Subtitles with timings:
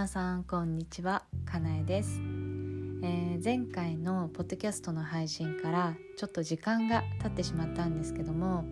[0.00, 1.24] 皆さんこんにちは。
[1.44, 8.64] かなえです、えー、前回のポッドキャストの配信からちょっと時間が経ってしまったんですけども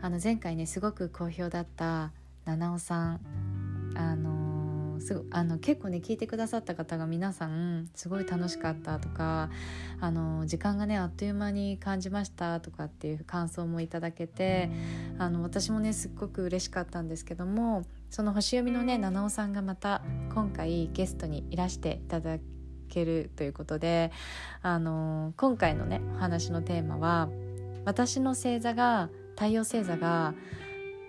[0.00, 2.10] あの前回ねすごく好評だった
[2.46, 3.20] 七尾さん
[3.96, 4.35] あの
[5.00, 9.50] すごあの結構ね聞いてくださった方が皆さんすごい楽しかったとか
[10.00, 14.70] あの時間がねあっという間に感じましたとかっていう感想もいただけて
[15.18, 20.02] あの私もねすっごく嬉しかったんですけどもその星読みのね七尾さんがまた
[20.34, 22.38] 今回ゲストにいらしていただ
[22.88, 24.12] けるということで
[24.62, 27.28] あの今回のねお話のテーマは
[27.84, 30.34] 私の星座が太陽星座が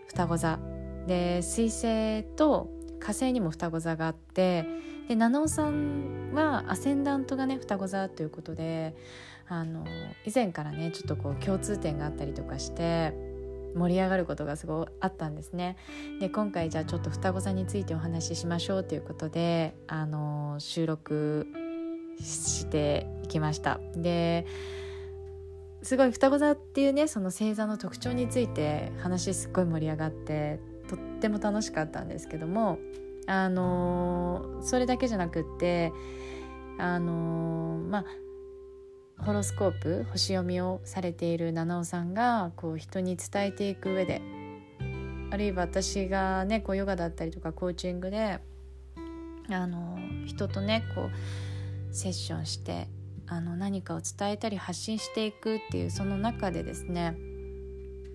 [0.07, 0.59] 双子座
[1.07, 2.69] で水星と
[3.07, 4.65] 火星にも双子座があって
[5.07, 8.97] で七尾さんはアセンダントがね双子座ということで
[9.47, 9.85] あの
[10.25, 13.13] 以前からねちょっとこう共通点があったりとかして
[13.77, 15.77] 盛り上がることがすごいあったんですね。
[16.19, 21.47] で今回じゃあちょっと双子座についてお話ししましょうということであの収録
[22.19, 23.79] していきました。
[23.95, 24.45] で
[25.81, 30.59] すごい双子座っていうねその星座の特徴について話すっごい盛り上がって
[31.17, 32.79] っても楽しかったんですけども
[33.25, 35.91] あのそれだけじゃなくって
[36.77, 38.05] あのまあ
[39.23, 44.21] ホロスコープ星読みをされている七尾さんがこう人に伝えていく上で
[45.31, 48.39] あるいは私がねこうヨガだったりとかコーチングで
[49.49, 51.09] あの人とねこ
[51.91, 52.87] うセッションして
[53.25, 57.15] あの何かを伝えたり発信していくっていうその中でですね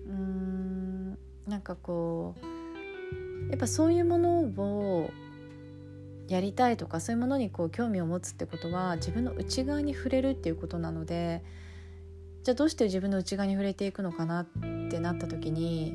[0.07, 1.17] うん
[1.47, 2.52] なんかこう
[3.49, 5.11] やっぱそういうものを
[6.27, 11.43] やりたいとかそういうものにこう興味を持つってことは自分の内側に触れるっていうことなので
[12.43, 14.45] じゃあどうして自分の内側に触れていくのかなっ
[14.89, 15.93] てなった時に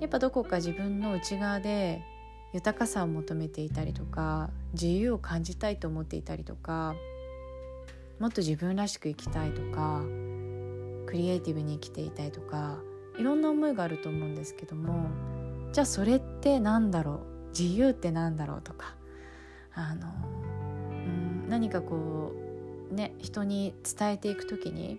[0.00, 2.02] やっぱどこか自分の内側で
[2.52, 6.94] 豊かさを求めていたりとか自由を感じたいと思っていたりとか
[8.18, 10.02] もっと自分らしく生きたいとか
[11.06, 12.78] クリエイティブに生きていたいとか
[13.18, 15.08] いろんな思いがあると思うんですけども
[15.72, 17.48] じゃあそれって何だろう？
[17.58, 18.62] 自由って何だろう？
[18.62, 18.94] とか。
[19.74, 20.08] あの、
[20.90, 20.94] う
[21.46, 22.32] ん、何かこ
[22.90, 24.98] うね人に伝えていく時に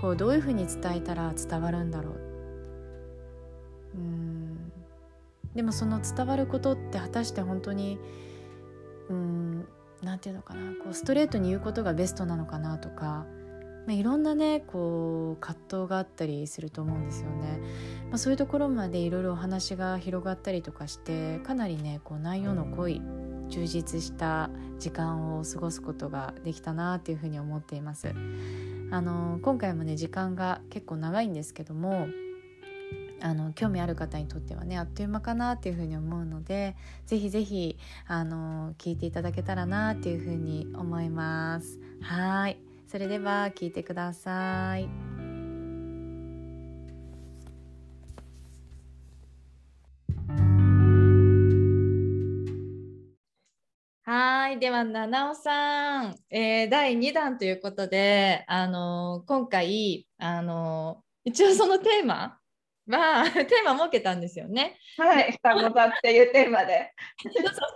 [0.00, 2.14] こうどういうふうに伝えたら伝わるんだろう？
[3.96, 4.72] うん。
[5.54, 7.98] でもその伝わることって果たして本当に
[9.08, 9.66] うん
[10.02, 10.72] なんていうのかな？
[10.84, 12.78] こうストレートに言うことがベストなのかな？
[12.78, 13.26] とか。
[13.86, 17.60] まあ、いろんなねこう葛藤があったりすると思うんですよね。
[18.10, 23.00] まあ、そういうところまでいろいろお話が広がったりとかしてかなりねこう内容の濃い
[23.48, 28.12] 充実した時間を過ごすことができたなっていうふうに思っています。
[28.92, 32.08] あの今回もね時間が結構長いんですけども
[33.22, 36.74] あの興味ある方にとってはねあっという間かなっていうふうに思うので
[37.06, 41.78] ぜひぜひあの聞いていただけたらなっていうふうに思います。
[42.00, 44.88] はいそれでは聞いてください。
[54.02, 62.40] はいでは七尾さん、えー、第2弾ということで、あのー、今回、あのー、一応そのテーマ
[62.88, 64.80] は テーマ設けたんですよね。
[64.98, 66.92] はい、双子座っていうテーマで。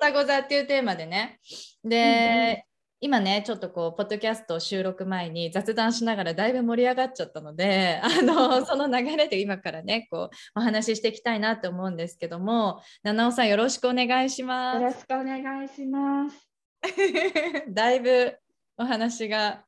[0.01, 1.39] 双子座っていうテーマでね。
[1.85, 2.67] で、
[3.01, 14.81] 今ねちょっとこうポッドキャスト収録前に雑談しながらだいぶ盛り上がっちゃったのであの その流れで今からねこうお話ししていきたいなと思うんですけども七尾さんよろしくお願いします。
[14.81, 16.49] よろしくお願いします。
[17.69, 18.39] だいぶ
[18.77, 19.65] お話が、ね、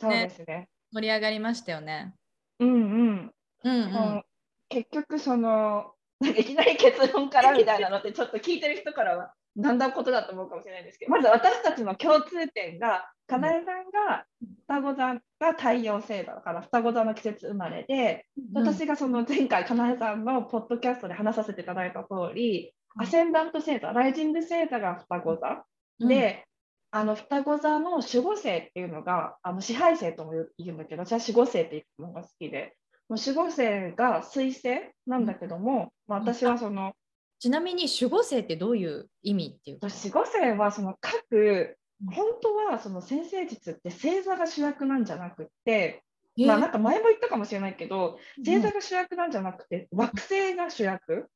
[0.00, 2.14] そうですね盛り上がりましたよね。
[2.60, 3.34] うんうん。
[3.64, 4.24] うんうん、
[4.68, 14.24] 結局その いきなり結論からみたいなのってちょっと聞いてる人からはだんだんことだと思うかもしれないですけどまず私たちの共通点がかなえさんが
[14.66, 18.24] 双子座が太陽星座だから双子座の季節生まれで、
[18.54, 25.64] うん、私がその前回かなえさんのポッドキャストで話させていただいた通り、うん、アセンダント星座ライジング星座が双子座、
[26.00, 26.44] うん、で
[26.90, 32.76] あの双子座の守護星っていうのがあの支配星とも言うんだけど私は守護星っていうのが好きで
[33.08, 34.68] 守護星が水星
[35.06, 36.92] なんだけども、まあ、私はその
[37.38, 41.76] ちなみに守護星ってどういう意味っていう守護星はその各
[42.06, 46.04] 本当はその先生術って星座が主役なんじゃなくて、
[46.38, 51.28] えー、まあなんか前も言ったかもしれないけど、星座が主役なんじゃなくて、惑星が主役。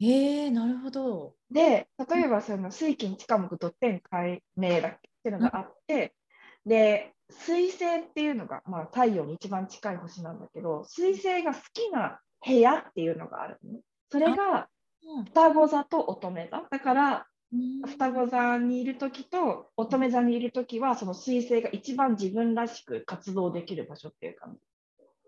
[0.00, 1.34] えー、なるほど。
[1.50, 6.14] で例えばその水金地下木土天海明だっけっていうのがあって、
[6.64, 13.80] うん、で水星っていうのが、まあ、太陽に一番近い星なんだけど水星が好きな部屋っていうのがあるの、ね、
[14.10, 14.68] それが
[15.26, 17.26] 双子座と乙女座だから
[17.86, 24.60] 双子座にいる時と乙女座にいる時はその彗星が一番自分らしく活動できる場所っていう感じ。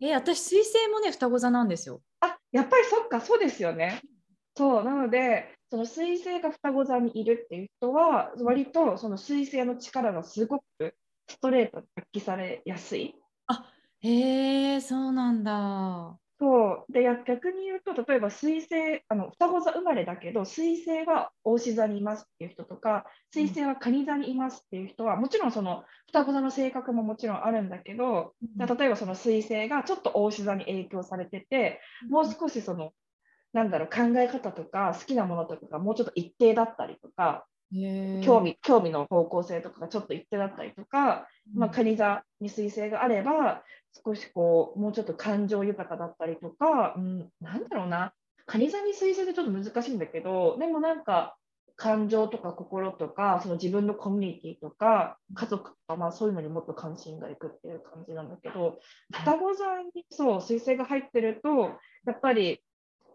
[0.03, 2.03] え私彗星もね双子座なんですよ。
[2.21, 4.03] あやっぱりそっかそうですよね。
[4.57, 10.95] そうなのでその彗星が双子座にいるっていう人は割とその彗星の力がすごく
[11.29, 13.15] ストレートに発揮されやすい。
[13.47, 16.19] あへえそうなんだ。
[16.41, 16.93] そう。
[16.93, 32.93] で逆に言うと例えば水星あの双子座生まれだけど水星は牡牛座にいますっていう人とか水星は蟹座にいますっていう人は、もちろんその双子座の性格ももちろんあるんだけど、うん、例えばその水星がちょっと牡牛座に影響されてて、もう少しその
[33.53, 37.47] なんだろう考え方とか好きなものとかがもうちょっと一定だったりとか
[38.25, 43.63] 興味興味の方向性とかがちょっと一定だったりとか、まあ、蟹座に彗星があれば
[44.05, 48.13] 少しこうもうちょっと感情豊かだったりとか、うん、なんだろうな。
[48.47, 51.37] 蟹座に彗星ってちょっと難しいんだけどでもなんか
[51.77, 58.81] 感情とか心とかその自分のコミュニティとか家族とか、まあ、そういうのにもっと関心がいくっていう感じなんだけど
[59.13, 59.65] 双子座
[59.95, 61.49] にそう彗星が入ってると
[62.07, 62.61] やっぱり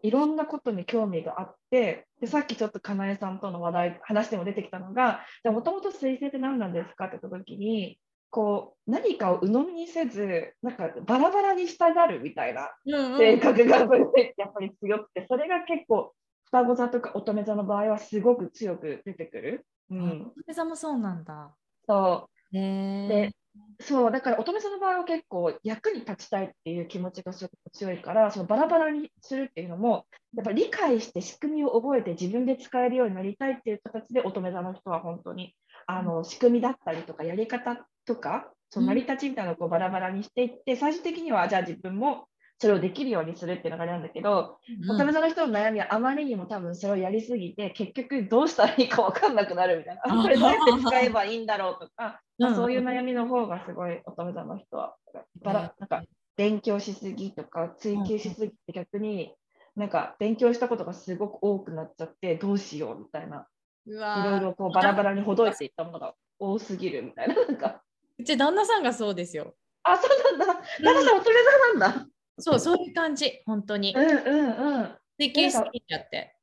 [0.05, 7.97] いろんなことに興味があってでさっきちょっとかなえさんとの話題話でも出てきたのがもともと彗星って何なんですかって言った時に
[8.29, 12.69] こう何かを鵜呑みにせずなんかバラバラにしたがるみたいな
[13.17, 16.13] 性格がやっぱり強くてそれが結構
[16.45, 19.65] 双子座とか乙女座の場合はすごく強く出てくる。
[19.89, 21.55] うん、乙女座もそうなんだ。
[21.87, 22.53] そう。
[22.53, 23.31] で
[23.79, 30.05] そうだから乙女座の場合は結構役に立ちたいっていう気持ちがすごく強いからそのバラバラにするっていうのも
[30.35, 35.53] やっぱ理解して仕組みを覚えて自分で使えるようになりたいっていう形で乙女座の人は本当に
[35.87, 50.21] あの仕組みだったりとかやり方とかその成り立ちみたいなのをバラバラにしていって最終的にはじゃあ自分もそれをできるようにするっていう流れなんだけど、うん、乙女座の人の悩みはあまりにも多分それをやりすぎて結局どうしたらいいか分かんなくなるみたいな。
[50.23, 54.95] これどうやって使えばいいんだろうとか、 まあ、そういう悩みの方がすごい乙女座の人は
[55.41, 56.03] バラなんか
[56.37, 59.35] 勉強しすぎとか追求しすぎて逆に
[59.75, 63.47] なんか勉強したことがすごく多くなっちゃってどうしようみたいな。
[63.87, 67.83] いろいろこうバラバラにほどいていったものが多すぎるみたいななんか。
[68.17, 69.53] うち旦那さんがそうですよ。
[69.83, 70.53] あそうなんだ。
[70.81, 72.07] 旦那さん乙女座なんだ
[72.39, 73.93] そう、そういう感じ、本当に。
[73.95, 74.95] うんうんうん。
[75.17, 76.35] 追求しきちゃって。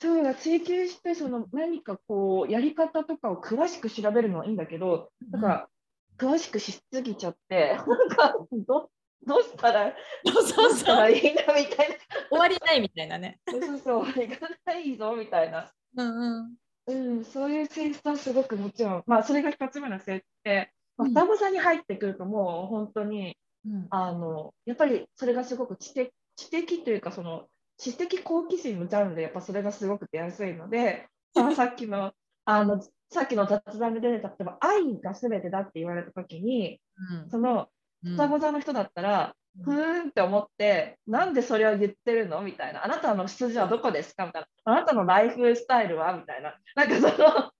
[0.00, 5.68] そうだ、追求して、その何かこう、やり方とかを詳しく調べるのはいいんだけど、だから、
[6.20, 8.34] うん、詳しくしすぎちゃって、なんか
[8.66, 8.90] ど、
[9.26, 9.90] どうしたら、
[10.24, 11.96] どうしたらいいなみたいな。
[12.30, 13.40] 終わりないみたいなね。
[13.48, 15.70] そうそう、終わりがないぞみたいな。
[15.96, 16.56] うんうん。
[16.86, 23.34] うん、そういう性質はすごくもちろん、まあ、それが2つ目の性質で、まあ、双子座に入ってくるともう本当にうん、
[23.90, 27.46] あのやっぱりそれがすごく知的知的というかその
[27.78, 32.12] 知的好奇心のジャンルでやっぱそれがすごく出やすいので、まあ、さっきの
[32.44, 32.80] あの
[33.10, 36.80] さっきの雑談で出てた例えば愛が全てだって言われた時に、
[37.22, 37.68] うん、その
[38.04, 42.84] 双子座の人だったら、ふーんって思って、なんでそれを言ってるのみたいな。
[42.84, 44.48] あなたの出自はどこですかみたいな。
[44.64, 46.54] あなたのライフスタイルはみたいな。
[46.74, 47.52] なんかその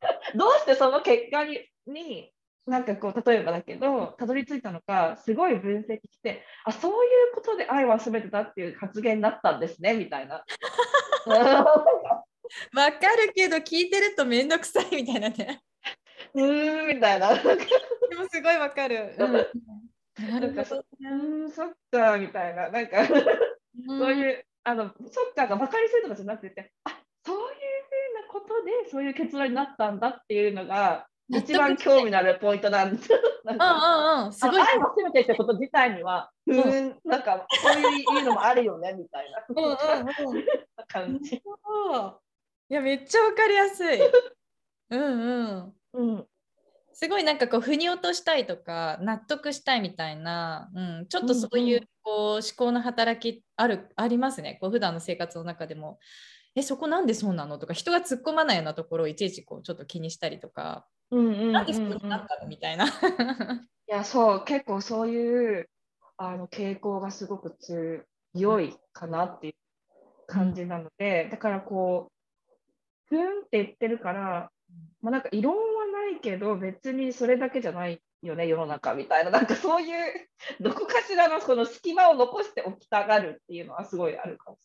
[0.36, 2.32] どうしてその結果にに
[2.66, 6.94] なんかこう例えばだけどたどり着いたのかすごい分析してあそうい
[7.32, 10.44] うことで愛は全てだっていう発言だったんですねみたいな。
[12.74, 15.60] わかるけど聞いてるとめんどくさいみたいなね。
[16.34, 17.34] うーんみたいな。
[17.34, 17.42] で
[18.16, 19.14] もすごいわかる。
[19.18, 19.32] うん、
[20.28, 20.82] なんかそう
[21.14, 23.14] んそっかみたいななんかそ
[24.10, 33.10] ういうあのそっかが分かりすぎとかじゃなくてあそういうふうなことでそういう結論になったんだっていうのが 一番興味のあるポイントなんです。
[33.44, 34.60] なんかうんすごい。
[34.60, 39.42] 愛を責めてってこと自体には、うん、なんかそういうのもあるよねみたいな
[40.86, 41.36] 感じ。
[41.36, 41.42] い
[42.68, 44.00] やめっちゃわかりやすい。
[44.90, 45.74] うんうん。
[45.94, 46.26] うん。
[46.92, 55.98] すごいなんかこう腑に落としたいとか納得したいみたいな、うん、ちょっとそういうこう思考の働きあるありますねこう普段の生活の中でも
[56.54, 57.58] えそこなんでそうなの？
[57.58, 62.86] とか人が突っ込まないようなところをいちいちこうちょっと気にしたりとかうんうんなんでそうなったのみたいな。
[62.86, 62.90] い
[63.86, 65.68] や、そう、結構そういう
[66.16, 67.56] あの傾向がすごく
[68.32, 69.54] 強いかなっていう
[70.26, 72.12] 感じなので、うん、だからこう、
[73.08, 74.50] ふんって言ってるから、
[75.00, 80.28] まあ、なんか異論はないけど、別にそれだけじゃないよね、世の中みたいな、なんかそういう、
[80.60, 84.58] どこかしらのこの隙間を残しておきたがるっていうのはすごいあるかも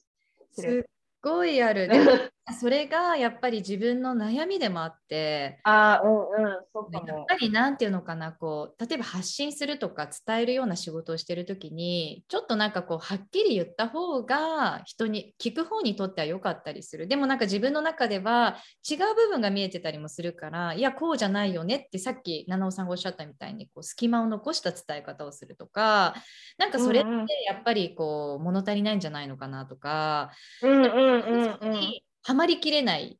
[0.54, 0.82] しれない。
[0.82, 0.90] すっ
[1.22, 1.88] ごいある。
[2.60, 7.08] それがやっぱり自分の悩みでもあってあうんうんそうかも。
[7.08, 17.08] やっぱりなんていうのかなこう例えば発信するとか伝えるような仕事をしてる時にちょっとなんかこうはっきり言った方が人に聞く方にとっては良かったりする。
[17.08, 18.58] でもなんか自分の中では
[18.90, 26.16] 違う部分が見えてたりもするからいやこうじゃないよねってさっき七尾さんがおっしゃったみたいにこう隙間を残した伝え方をするとか
[26.58, 27.10] なんかそれって
[27.48, 30.32] やっぱりこう物足りないんじゃないのかなとか、
[30.62, 33.20] うんうんうんうん、はまりきれない。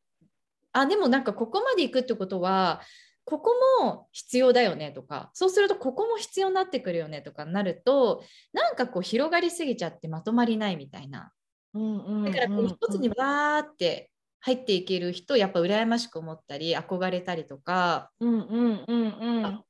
[0.74, 2.82] あでもなんかここまで行くってことは
[3.26, 3.54] ここ
[3.84, 11.32] も必要だよねとかそうするとここも必要になってくるよねとかなるとなんかこう広がりすぎちゃってまとまりないみたいな、
[11.74, 19.64] うんうんうん、だからこう一つにわーって入っていける人やっぱ羨ましく思ったり憧れたりとか、うんうんうんうん、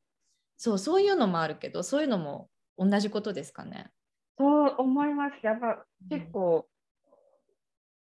[0.58, 2.48] そうそういうのもあるけどそういうのも
[2.78, 3.90] 同じことですかね。
[4.38, 5.46] そう思います。
[5.46, 6.66] やっぱ結構、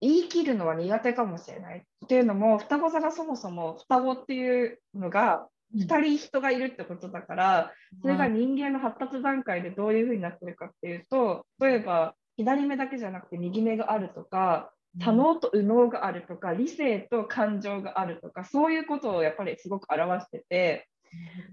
[0.00, 1.78] 言い切るのは苦手かもしれない。
[1.78, 20.88] っていうのも、双子座がそもそも双子っていうのが2人人がいるってことだから、それが人間の発達段階でどういうふうになってるかっていうと、例えば左目だけじゃなくて右目があるとか、多能と右脳があるとか、理性と感情があるとか、そういうことをやっぱりすごく表してて、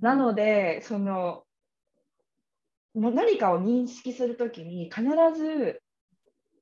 [0.01, 1.43] なので、その
[2.93, 5.03] 何かを認識するときに必
[5.37, 5.81] ず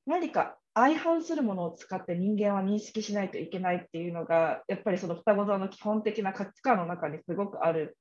[0.07, 7.97] 何か相反するものを使って人間は認識しないといけないっていうのがやっぱりその双子座の基本的な価値観の中にすごくある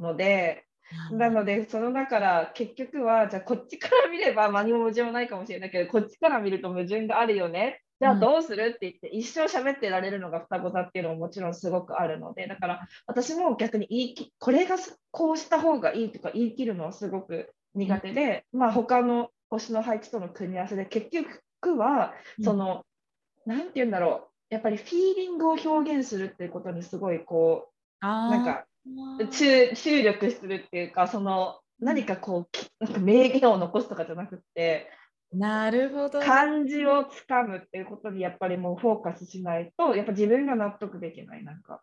[0.00, 0.64] ので、
[1.10, 7.82] なのでその中から結局はじゃあこっちから見れば何も矛盾もないかもしれないけどこっちから見ると矛盾があるよね。
[8.00, 14.76] じゃあどうするって言って一生喋ってられるのが双子座っていうのももちろんすごくあるのでだから私も逆に言いこれが
[15.10, 21.40] こうした方がいいとか言い切るのはすごく苦手で、まあ他の星の配置との組み合わせで結局
[21.76, 22.84] はその
[23.46, 24.54] 何、うん、て言うんだろう。
[24.54, 27.68] やっぱりフィーリングを表現するっていうことにすごいこ
[28.00, 28.64] うなんか
[29.30, 32.48] 注注力するっていうかその何かこ
[32.80, 34.88] うなんか名言を残すとかじゃなくて
[35.32, 36.20] なるほど。
[36.20, 41.82] 漢字をつかむっていうことにやっぱりもうフォーカスしないとやっぱ自分が納得できないなんか。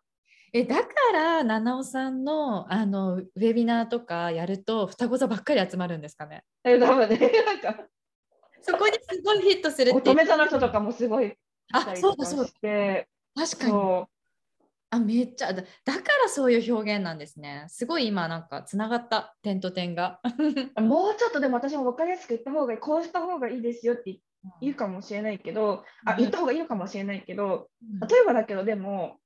[0.54, 6.44] えだから七尾さんのあのウェビナーとかやると双子座ばっかり集まるんですかね？
[6.64, 7.84] え多分ねなんか
[8.64, 11.34] そこにすごいヒットする乙女座の人とかもすごい
[11.72, 12.50] あそうだそうだ。
[13.34, 14.04] 確かに。
[14.90, 15.68] あめっちゃだか
[16.22, 17.64] らそういう表現なんですね。
[17.68, 20.20] すごい今なんかつながった点と点が。
[20.80, 24.20] もうちょっとでも私も分かりやすく言った方がいいこうした方がいいですよって
[24.60, 27.68] 言うかもしれないけど、うん、あ言った方がいいのかもしれないけど、
[28.08, 29.18] 例えばだけどでも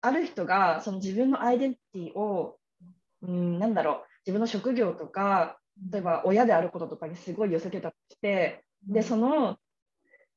[0.00, 2.58] ある人がその自分のアイデンティティを、
[3.22, 5.59] うん、なんだろう自分の職業とか
[5.92, 9.56] 例えば親であることとかにすごい寄せてたとしてでその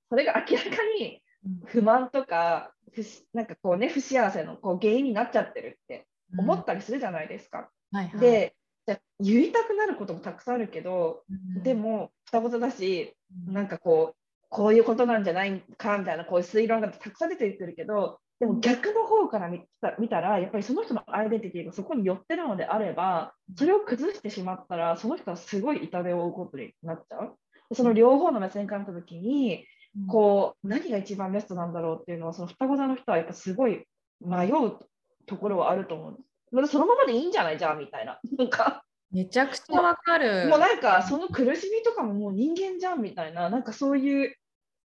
[0.09, 0.69] それが明らか
[0.99, 1.21] に
[1.65, 3.01] 不満とかふ
[3.33, 6.07] なんかこうね不幸せのこう原因になっちゃってるって
[6.37, 7.69] 思ったりするじゃないですか。
[7.91, 13.15] はいはい、でじゃ言いたくなることもたくさんあるけど、うん、でも双子座だし、
[13.47, 14.15] うん、なんかこう
[14.49, 27.37] こういうことなんじゃないかみたいなこういう推論がたくさん出てくるけどでも逆の方から見た見たら、やっぱりその人のアイデンティティがそこに寄ってるのであれば、それを崩してしまったら、その人はすごい痛手を負うことになっちゃう。
[27.73, 29.65] その両方の目線から見たときに、
[30.09, 33.85] こう何が一番ベストなんだろうっていうのは、その双子座の人はやっぱすごい
[34.19, 34.77] 迷う
[35.25, 36.17] ところはあると思
[36.51, 36.67] う。
[36.67, 37.57] そのままでいいんじゃない？
[37.57, 38.19] じゃあみたいな。
[38.37, 40.49] なんかめちゃくちゃわかる。
[40.49, 44.35] もうなんかその苦しみとかももう人間じゃんみたいな、なんかそういう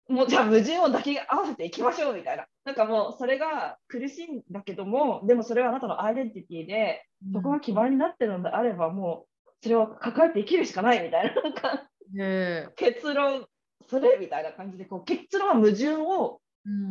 [0.09, 2.45] もうじゃあ矛盾を抱き合わせていきましょうみたいな。
[2.65, 11.41] なんかもうそれが苦しいんだけども、でもそれはあなたのアイデンティティで、そこが基盤になってるのであれば、もうそれを抱えて生きるしかないみたいな。
[11.41, 11.89] なんか
[12.75, 13.45] 結論、
[13.89, 16.41] それみたいな感じで、こう結論は矛盾を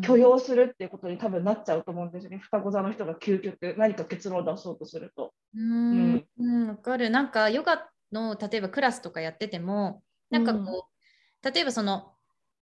[0.03, 2.39] 許容するっていうことに多分なっちゃうと思うんですよね。
[2.39, 5.33] 双子座の人が究極何か結論を出そうとすると。
[5.55, 7.11] うん、うん、わかる。
[7.11, 12.13] なんかヨガの例えばクラスとかやってても、なんかこう、うん、例えばその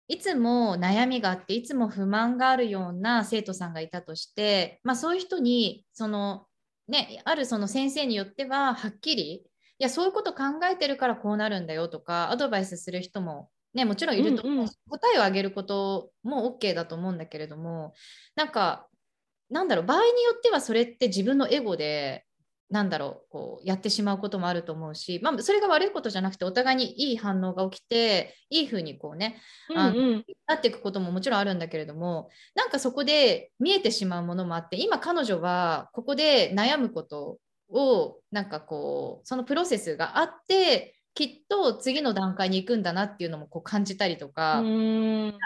[0.09, 6.47] いつも悩みがあっていつも不満があるような生徒さんがいたとして、まあ、そういう人にその、
[6.89, 9.43] ね、あるその先生によってははっきりい
[9.79, 17.95] やそういうこと考えてるからこうなるんだよとかアドバイスする人も、ね、もちろんいると、うんうん、答えをあげることも OK だと思うんだけれども
[18.37, 18.87] なんか
[19.51, 22.25] なんだろう場合によってはそれって自分のエゴで
[22.71, 29.41] なんだろうこうやってしまうこともあると思うし、まあ、それが悪いことじゃなくてお互いにいい反応が起きていい風にこうね、
[29.77, 37.39] あのなっていくことももちろんあるんだけれどもなんかそこで見えてしまうものもあって今彼女はここで悩むこと
[37.71, 44.63] をなんかこうそのプロセスがあってきっと次の段階に行くんだなっていうのもこう感じたりとか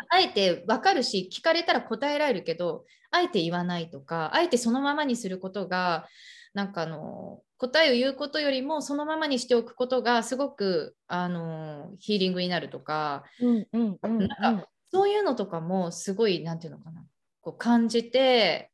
[0.09, 6.07] あえて分かるし聞かれたら答えられるけどあえて言わないとかあえてそのままにすることが
[6.55, 13.25] なんかあの答えを言うことよりもそのままにしておくことがすごくあのヒーリングになるとか,、
[14.91, 17.05] そういうのとかもすごい何て言うのかな。
[17.41, 18.71] こう感じて、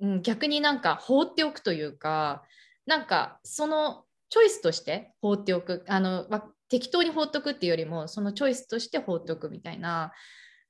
[0.00, 2.42] うん、逆になんか放っておくというか
[2.86, 5.84] なんかそのチョイスとして放っておく。
[5.88, 6.26] あの
[6.68, 10.12] 適当に放っておくっていうよりもそのチョイスとして放っておくみたいな。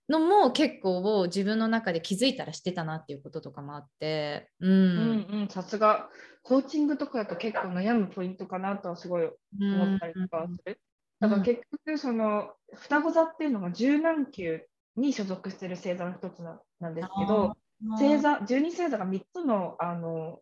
[0.09, 5.49] のも結構自分の中で気づいたらしてたなっていうこととかもあって、うん、うんうん。
[5.49, 6.09] さすが
[6.47, 10.81] コーチングとかだと結構悩むポイントかなとはすごい思ったりとかする。
[11.19, 14.61] だから結局その双子座っていうのが十何級
[14.97, 17.57] に所属している星座の一つなんですけど
[17.99, 20.39] 星座12星座が3つのあの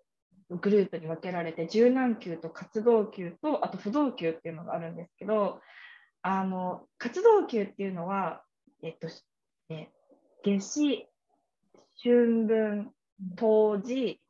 [0.50, 5.60] グループに分けられて柔軟球と活動球とあと不動球っていうのがあるんですけど
[6.20, 8.42] あの活動球っていうのは、
[8.82, 9.08] えっと
[9.70, 9.90] ね、
[10.44, 11.06] 夏至
[12.02, 12.90] 春分
[13.36, 14.20] 冬至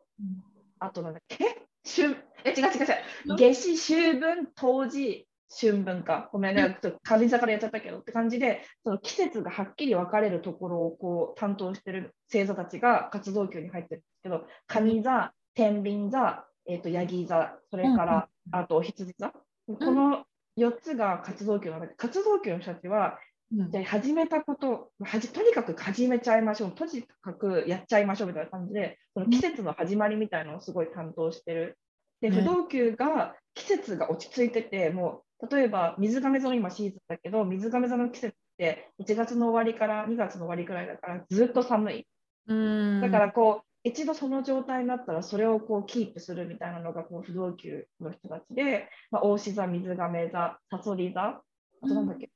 [0.85, 1.62] あとなんだっけ？
[1.85, 3.37] 春え違う違う違う。
[3.38, 6.29] 夏至秋分冬至春分か。
[6.33, 19.33] ごめんね、ちょっと軽井沢からやっちゃったけどって感じで、その季節がはっきり分かれるところをこう担当してる星座たちが活動級に入ってるんですけど、上座、天秤座、えーと、ヤギ座、それから、うん、あと羊座、
[19.69, 20.25] うん、この
[20.59, 23.17] 4つが活動級なんだけど、活動級の人たちは、うん、
[23.53, 31.79] じゃ始めたことはじ、とにかく始めちゃいましょう、とにかくやっちゃいましょうみたいな感じで、その季節の始まりみたいなのをすごい担当してる。
[32.21, 42.07] で、不動級が季節が落ち着いてて、もう例えば水亀座の今シーズンだけど、水亀座の季節って1月の終わりから2月の終わりくらいだからずっと寒い。
[42.47, 51.43] うんだからこう一度その状態になったらそれをこうキープするみたいなのがこう不動級の人たちで、まあ、大志座、水亀座、さそり座、あ
[51.83, 52.33] となんだっけ、うん、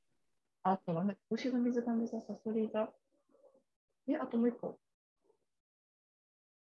[0.73, 2.89] あとなんだっけ、大志座、水亀座、さそり座、
[4.09, 4.79] え、あともう一個。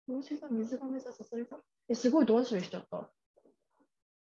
[0.09, 1.57] 大志座、水亀座、さそり座。
[1.89, 3.11] え、すごいどうしようしちゃった。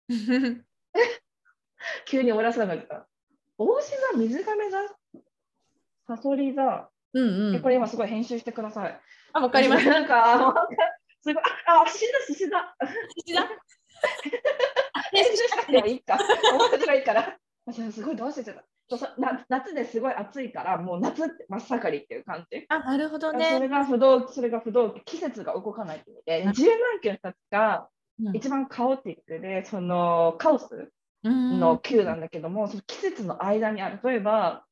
[2.05, 3.07] 急に終わらせなかった。
[3.57, 4.77] 大志座、水亀座、
[6.07, 9.01] さそり座、うんうん、これ今すごい編集してください。
[9.33, 9.85] あ、わかります。
[9.87, 10.67] なんか、
[11.21, 12.75] すごい、あ、寿司だ、寿司だ。
[13.25, 13.49] 寿司だ。
[15.11, 16.17] 編集したらいいか。
[16.17, 17.39] 面白いから。
[17.71, 18.63] すごいどうしてた。
[19.17, 22.65] な夏ですごい暑いからもう夏って真っ盛りっていう感じ。
[22.69, 23.51] あなるほどね。
[23.53, 27.87] それが不動それが不動季節が動かないって意味で、10万球の人たちが
[28.33, 30.91] 一番カオティックで、そのカオス
[31.23, 33.99] の球なんだけども、その季節の間にある。
[34.03, 34.65] 例えば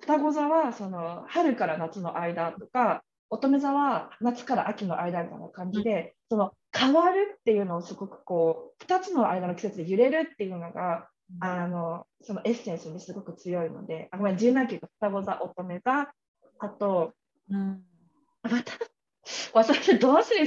[0.00, 11.08] 双子座はその春から夏の間とか乙女座は夏から秋の間みたいな感じで、その変わるっていうのをすごくこう2つの間の季節で揺れるっていうのが、
[11.40, 16.12] あのそのエッセンスにすごく強いので、あごめん、17級と双子座、乙女座、
[16.58, 17.12] あと、
[17.48, 17.82] うん、
[18.42, 18.72] また、
[19.54, 20.46] 私どうする？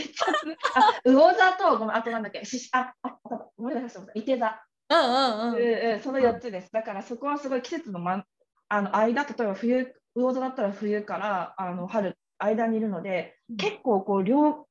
[0.76, 3.18] あ、魚座と、ごめん、あとなんだっけ、しあ、あ、
[3.58, 4.64] ごめんなさい、いて座。
[4.90, 6.72] うんうんうん、その4つです。
[6.72, 8.26] だからそこはすごい季節の,、ま、
[8.68, 14.68] あの間、例えば冬、魚座だったら冬からあの春間にいるので、結構こう両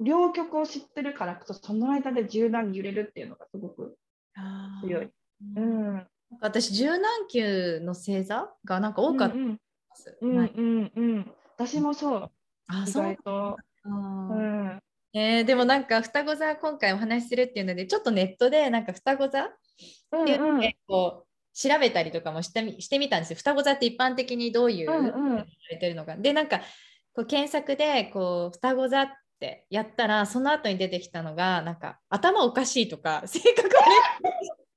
[0.00, 3.96] 両極を知ってるからこそその間で柔軟に揺れるっていうのがすごく
[4.82, 5.10] 強い。
[5.56, 6.06] うん、
[6.40, 9.58] 私柔軟球の星座がなんか多かったうん
[10.20, 10.38] うん。
[10.38, 12.30] うんうん、私もそう。
[12.68, 13.16] あそう。
[13.24, 13.56] と。
[13.84, 14.82] うん。
[15.14, 19.48] えー、でもなんか双子座今回お話しするっていうのでちょっとネットでなんか双子座っ
[20.26, 23.36] ていうのでこう調べたりとかもしてみしてみたんですよ。
[23.36, 26.16] 双子座って一般的にどういう、うんうん、れてるのか。
[26.16, 26.60] でなんか
[27.14, 29.08] こう検索でこう双子座っ
[29.40, 34.67] てやったらその後に出てきたのがなんか頭おかしいとか性格悪い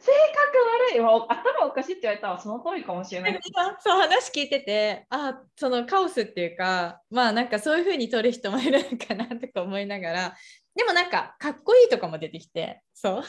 [0.00, 0.58] 性格
[0.94, 1.00] 悪い。
[1.00, 3.40] 頭おかしいって言われたらその通りかもしれない。
[3.80, 10.34] そう話聞いててあそのカオスっていうかまあなんかそういう風に取る人もいるのかなとか思いながら
[10.74, 13.22] でもなんかかっこいいとかも出てきてそう。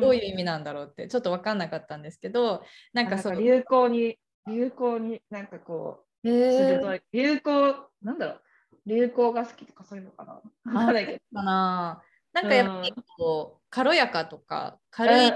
[0.00, 7.02] どういう意味なんだろうってちょっと分かんなかったんですけどなんかそう流行に流行になんかこう鋭い。
[7.12, 8.40] 流行、なんだろう、
[8.86, 10.40] 流行が好きとかそういうのかな。
[10.72, 10.92] か
[11.32, 11.42] な。
[11.42, 12.02] な
[12.42, 15.32] んかやっぱりこう、軽やかとか軽い。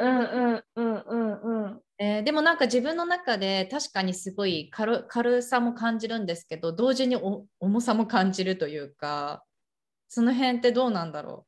[1.98, 7.16] でもなんか自分の中で確かにすごい軽軽さも感じるんですけど同時に
[7.61, 9.44] 重さも感じるというか
[10.08, 11.46] その辺ってどうなんだろ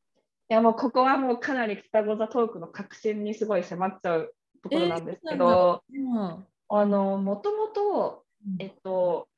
[0.48, 0.52] う？
[0.52, 4.34] いやもうここはもうかなり双子座トークの核心にすごい迫っちゃう
[4.64, 8.24] ところなんですけど、えー、あのもともと
[8.58, 9.28] えっと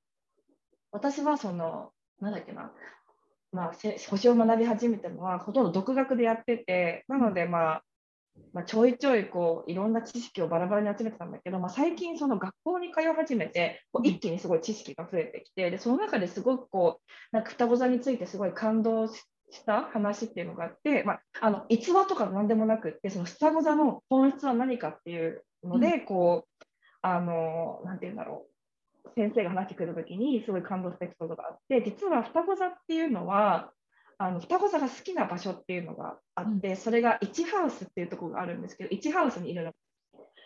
[0.92, 2.70] 私はその、なんだっけな、
[3.52, 3.72] まあ、
[4.08, 7.82] 星を学び始めたのは、ほとんど独学でやってて、なので、まあ、
[8.52, 19.16] まあ、ちょいちょいこういろんな知識をバラバラに集めてたんだけど、まあ、最近その学校に通い始めてこう一気にすごい知識が増えてきてでその中ですごくこうなんか双子座についてすごい感動し
[19.66, 26.64] た話っていうのがあって、まあ、あの逸話とか何でもなくってその双子座の本質は何かっていうので、うん、こう
[27.02, 28.51] あのなんて言うんだろう
[29.14, 33.70] 先生が話してくれた時にすごい感動したエピソードがあって実は双子座っていうのは
[34.18, 39.72] あの双子座が好きな場所っていうのがあって、うん、それが1ハウスっていうところがあるんですけど1ハウスにいるの。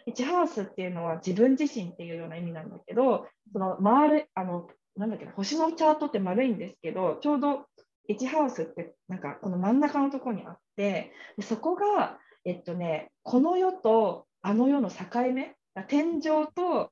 [0.09, 7.67] 1ハウスっていうのは自分自身っていうような意味なんだけどその回るあのなんだっけ星のチャートって丸いんですけどちょうど
[8.09, 15.57] 1ハウスってなんかこの真ん中のところにあってでそこがえっとねこの世とあの世の境目
[15.89, 16.23] 天井
[16.55, 16.91] と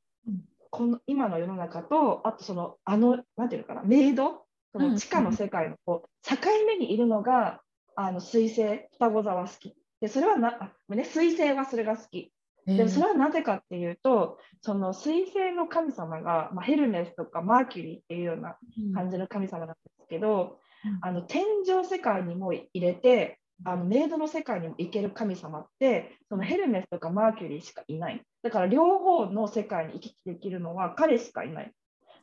[0.74, 7.60] この今の世の中とあとそのあのなんていうのかなメイドその地下の世界のこう境目にいるのが
[7.94, 9.76] あの水星双子座は好き。
[10.00, 12.32] でそれはなあ、ね、水星はそれが好き。
[12.66, 18.56] でもそれはなぜかっていうと、その水星の神様が、まあ、ヘルメスとかマーキュリーっていうような
[18.94, 20.58] 感じの神様なんですけど、
[21.02, 28.22] あの天井世界にも入れてあのメイドの世界にも行ける神様ってそのヘルメスとかマーキュリーしかいない。
[28.42, 31.72] だから両方の世界に行き来できるのは彼しかいない。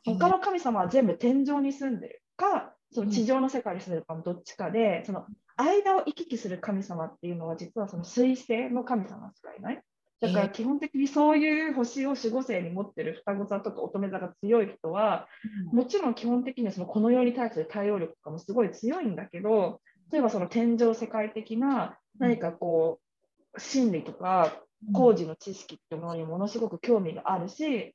[0.04, 2.22] 他の神様は全部天井に住んでる。
[2.36, 9.82] かその地上の世界に住んでるかもどっちかでその間を行き来する神様っていうのは実はその水星の神様しかいない。
[10.20, 15.26] だから基本的にそういう星を守護星に持ってる双子座とか乙女座が強い人は、
[15.72, 19.80] もちろん基本的にはそのこの世に対する対応力とかもすごい強いんだけど
[20.12, 23.00] 例えばその天井世界的な何かこ
[23.54, 24.52] う心理とか
[24.92, 27.94] 工事の知識っていうものにものすごく興味があるし、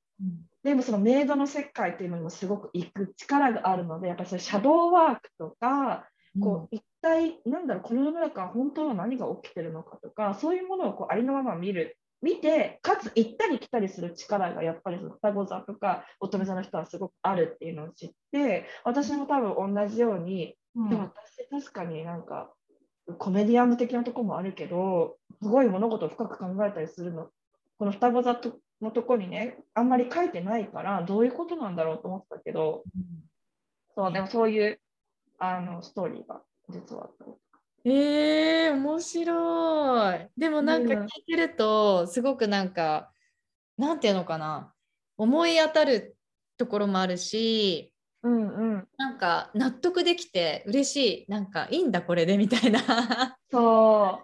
[0.63, 6.08] でもそのメイドの世界っていうのにもすごく行く力があるのでやっぱりそれシャドーワークとか
[6.41, 11.97] こう一体なんだろうこの世の中は本当は何が起きてるのかとかそういうものをこうありのまま見る。
[12.19, 20.53] 見てかつ行ったり来たりする力がやっぱりその双子座とか乙女座の人はすごくあるっていうのを知って私も多分同じように、うん、
[20.90, 21.12] でも
[21.50, 22.54] 私確かになんか
[23.18, 27.30] コメディアン的なとこもあるけどすごい物事を深く考えたりするの。
[27.80, 28.40] この双子座
[28.82, 33.04] のとこにねあんまり書いてないからどういうことなんだろうと思ったけど、うん、
[33.96, 34.80] そうでもそういう
[35.38, 37.26] あのストーリーが実はあった
[37.90, 40.30] えー、面白い。
[40.38, 43.13] でもなんか聞いてると、すごくなんか、
[43.78, 44.74] なんていうのかな、
[45.16, 46.18] 思い当たる
[46.58, 51.32] ところもあるし、うんうん、なんか納得できて嬉しい。
[51.32, 53.38] なんかいいんだこれでみたいな。
[53.51, 54.19] そ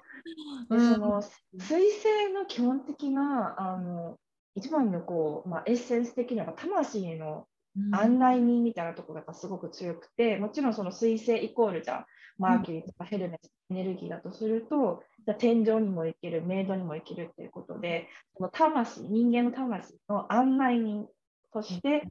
[0.69, 4.17] う、うん、その水星の基本的なあの
[4.56, 7.47] 一番のこう、まあ、エッセンス的には魂の
[7.91, 12.06] 案内人みたいなところがすごく強くて、もちろんその水星イコールじゃ
[12.38, 21.08] マーキュリーとかヘルメスエネルギーだとすると、じゃ天井にも行ける、メイドにも行けるっていうことで、その魂、人間の魂の案内人
[21.51, 22.08] として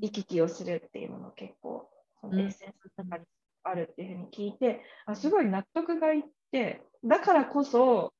[0.00, 1.88] 行き来をするっていうのが結構、
[2.20, 3.24] そのエッセンスの中に
[3.64, 8.12] あるっていうふうに聞いて、あすごい納得がいって、だからこそ、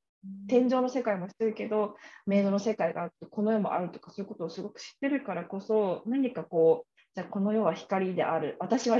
[0.47, 8.99] 天井の世界もしてるけど、メイドの世界があって、この世もあるとか、そういうことをすごく知ってるからこそ、何かこう、じゃあこの世は光である、私は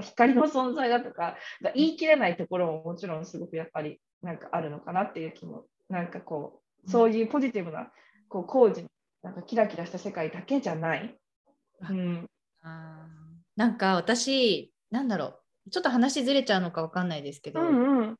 [0.00, 7.90] 光の存在だとかが言い切れないところももちろんすごくやっぱりなんかあるのかなっていう気もなんかこうそういうポジティブな
[8.28, 8.86] こう工事
[9.22, 11.16] なんかキラキラした世界だけじゃない。
[11.88, 12.30] うん、
[12.62, 13.06] あ
[13.56, 15.70] なんか私なんだろう。
[15.70, 18.16] ちょっと話ずれちゃうのか分かんないですけど、うんうん、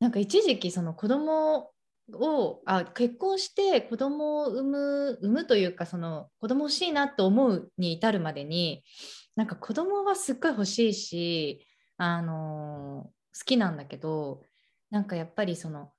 [0.00, 1.70] なんか一時期その子供
[2.12, 8.84] をあ結婚して子供を産む産むというかその子供欲しいなと思うに至るまでに
[9.34, 14.42] なんか子供はすっごい欲しいし、あのー、好きなんだけど
[14.90, 15.90] なんかやっぱりその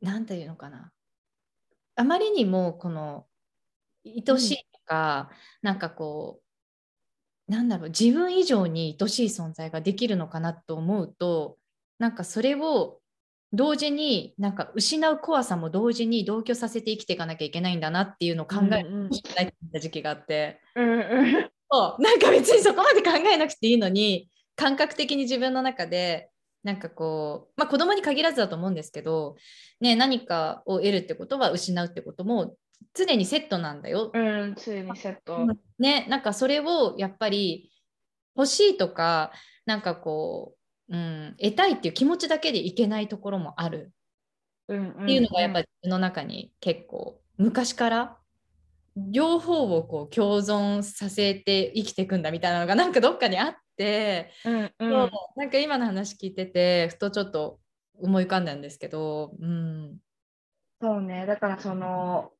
[0.00, 0.92] 何て言うのかな。
[1.96, 3.26] あまりにもこの
[4.06, 5.30] 愛しいとか、
[5.62, 6.40] うん、なんかこ
[7.48, 11.56] うなんだろう自分以上に愛しい存在ができるのかなと思うと
[11.98, 12.98] なんかそれを
[13.52, 18.84] 同時になんか失う怖さも同時に同居させて生きていかなきゃいけないんだなっていうのを考え
[19.72, 22.02] た時期があって、うんうん、そう。
[22.02, 26.30] なんか別にそこまで考えなくていいのに感覚的に自分の中で
[26.62, 29.36] なんかこう、まあ、子供に限らずだと思うんですけど、
[29.80, 32.54] ね、何かを得るってことは失うってことも
[32.94, 34.10] 常にセットなんだよ。
[34.12, 35.46] うん、常にセット。
[35.78, 37.70] ね、なんかそれをやっぱり
[38.36, 39.32] 欲しいとか、
[39.66, 40.54] なんかこ
[40.88, 43.92] う、うん、得たいっていう気持ちだけでいけないところもある。
[44.68, 48.18] うんっていうのがやっぱり自分の中に結構昔から
[48.96, 57.60] 両方をこう共存させて生きていくんだみたいなのがなんかどっかにあって、うんうん、なんか今の話聞いててふとちょっと
[57.94, 59.96] 思い浮かんだんですけど、うん、
[60.82, 62.32] そうねだからその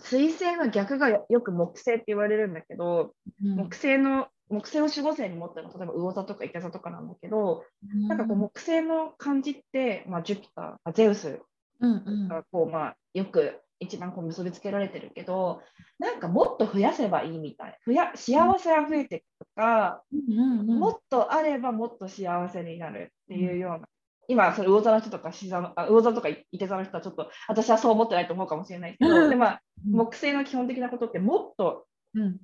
[0.00, 11.40] 水星の逆がよく木星って言われるんだけど、うん、木星の木星を守護星に持ってるの例えば魚座とかいけ座とかなんだけど、うん、なんかこう木星の感じって、まあ、ジュピターゼウス
[11.80, 15.60] がこう、まあ、よく一番こう結びつけられてるけど
[15.98, 17.78] なんかもっと増やせばいいみたい。
[17.86, 23.82] 増や幸せが増えていくとか、うんうんうん、もっとあればもっと幸せになるっていうような、うん、
[24.28, 32.36] 今それ魚座の人とか獅座のあ魚座とかいて座の人はちょっと私はそう思ってないと思うかもしれないけど、でまあ、木星の基本的なことってもっと、うん、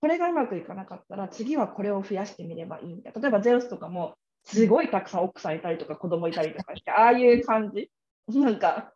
[0.00, 3.20] これがうまくいかなかったら次はこれを増やしてみればいいみたいな。
[3.20, 7.90] 例えばゼウスとかもすごいたくさん奥さんいたりとか子供いたりとかしてああいう感じ。
[8.28, 8.92] なんか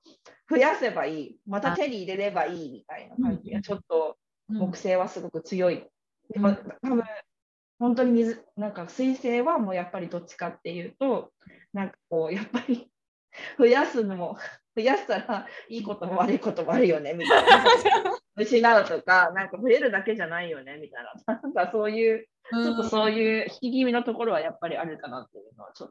[0.48, 4.16] 増やせばいい、また手に入れればいいみたいな感じが、ちょっと
[4.48, 5.84] 木星はすごく強い。
[6.32, 7.04] でも多分
[7.78, 11.30] 本当に水なんか水星はもうやっぱりどっちかっていうと
[11.72, 12.90] なんかこうやっぱり
[13.59, 14.37] 増やすのも
[14.76, 17.64] 増やしたらいいことも悪いこともあるよねみたいな。
[18.37, 21.35] 失うとかなんか増えるだけじゃないよねみたいな。
[21.42, 25.88] なんかそういうちょっとそういう引き気味のところはやっぱりあるかなっていうのはちょっ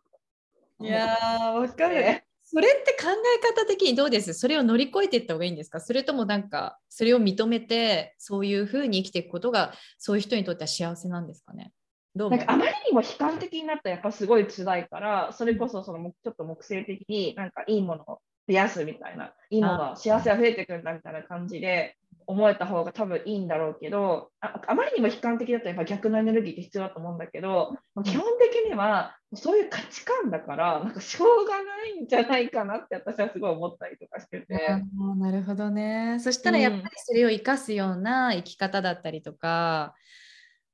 [0.78, 0.86] と。
[0.86, 2.24] いやーわかる。
[2.44, 4.34] それって考え方的にどうです？
[4.34, 5.80] それを乗り越えていった方がいいんですか？
[5.80, 11.72] それともなんかそれを認めてそういうふうに生きていくことがそういう人にとっては幸せなんですかね？
[12.16, 21.96] どうなんかあまりにも悲観的になったらやっぱすごい辛いからそれこそそのちょっと木星的になんかいいものを増やすみたいないいもの幸せが増えてくるんだみたいな感じで
[22.26, 34.84] 思えた方が多分いいんだろうけどああまりにも悲観的だとやっぱ逆のエネルギーって必要だと思うんだけど基本的にはそういう価値観だからなんかしょうがないんじゃないかなって私はすごい思ったりとかしてて。
[35.18, 36.18] なるほどね。
[36.20, 40.29] そしたらやっぱりそれを生かすような生き方だったりとか、うん、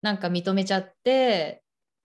[0.05, 1.63] なんか認めちゃって、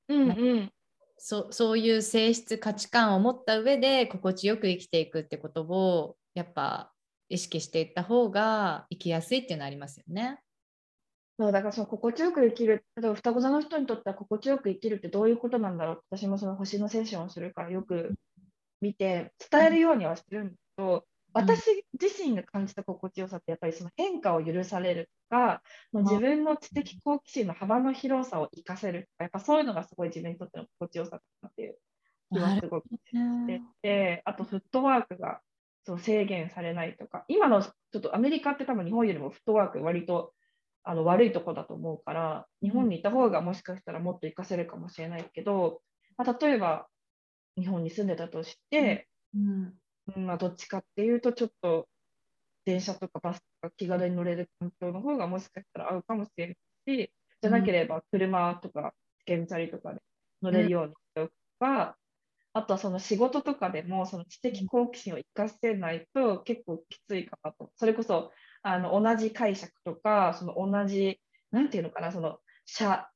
[0.08, 0.72] うんうん、
[1.18, 6.92] そそういう性質価値観を持った上で心地よく生きていくってことをやっぱ
[7.28, 10.40] 意識していった方が生きやすいっていうのありますよね。
[11.38, 18.14] そうだからその心地よく生きる、例えば双子座の人にとっては心地よく生きるってどういうことなんだろう私もその星のセッションをするからよく
[18.80, 25.62] 見て伝えるようにはしてるんですけど、私自身が感じた心地よさってやっぱりその変化を許されるとか、
[25.92, 31.78] もう自分の知的好奇心の幅の広さを生かせるとか、やっぱそういうのがすごい自分にとっての心地よさだなっていう
[32.32, 32.90] 気はすごくし
[33.46, 35.42] てて、あとフットワークが
[35.84, 40.34] そう制限されないとか、今のちょっとアメリカって多分日本よりもフットワーク割と
[40.82, 45.82] あの悪いとこだと思うから、日本にいた方がもしかしたらもっと活かせるかもしれないけど、
[46.16, 46.88] まあ、例えば
[47.56, 49.42] 日本に住んでたとして、うん。
[49.42, 49.79] うん、
[50.16, 51.88] まあ、どっちかっていうとちょっと
[52.64, 58.92] 電車とかバスとか気軽に乗れる環境の方がもしかしたら合うかもしれないし、じゃなければ車とか
[59.22, 60.00] 試験チャリとかで
[60.42, 61.34] 乗れるようにしておくと
[61.66, 61.96] か、
[62.52, 67.70] あとはその仕事とかでもその知的好奇心を生かせないと結構きついかなと。
[67.76, 71.20] それこそあの同じ解釈とか、その同じ、
[71.50, 73.08] なんていうのかな、その社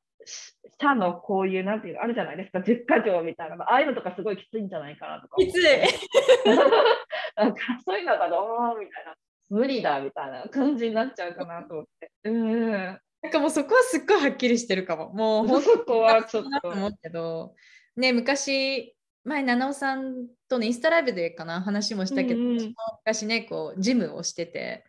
[0.81, 5.37] 社のこういう、なんていうのあるじゃないですか、10か条みたいな、ああいうのとかすごいきついんじゃないかなとか。
[5.37, 5.63] きつい
[7.37, 9.15] なんかそういうのがどうみたいな、
[9.51, 12.11] 無理だみたいな感じになっちゃうかなと思って。
[12.25, 15.11] うんなんかもうそこはすっごいはっきりしてるかも。
[15.15, 16.69] もうそこはちょっと。
[16.69, 17.55] 思うけど、
[17.97, 24.85] ね、昔前七尾さんとのインスタライブでかな話もしたけど、うんうん、昔ねこうジムをしてて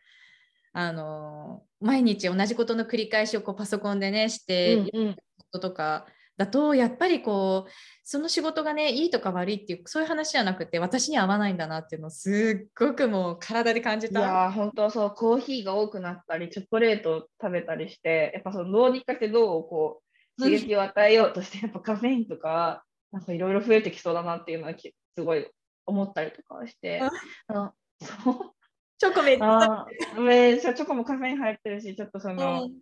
[0.74, 5.24] あの毎日同じことの繰り返しをこうパソコンでねしているこ
[5.60, 6.06] ととか
[6.38, 7.72] だと、やっぱりこう
[8.04, 14.20] その仕事がねいいとか悪いっていうそういう話じゃなくて私に合わないんだなっていうのをすっごくもう体で感じた。
[14.20, 20.02] いや本当そうコーヒーが多くなったりチョコレートを食べたりしてやっぱその脳にかして脳をこ
[20.38, 25.48] う刺激を与えようとしてやっぱカフェインとかなんかいろいろ増えてきそうだなっていうのはすごい
[25.86, 27.02] 思ったりとかして、
[27.48, 28.56] あ そう。
[28.98, 29.86] チョコめっちゃ。
[30.18, 32.74] めチョコもカフェイン入ってるし、ちょっとその、うん、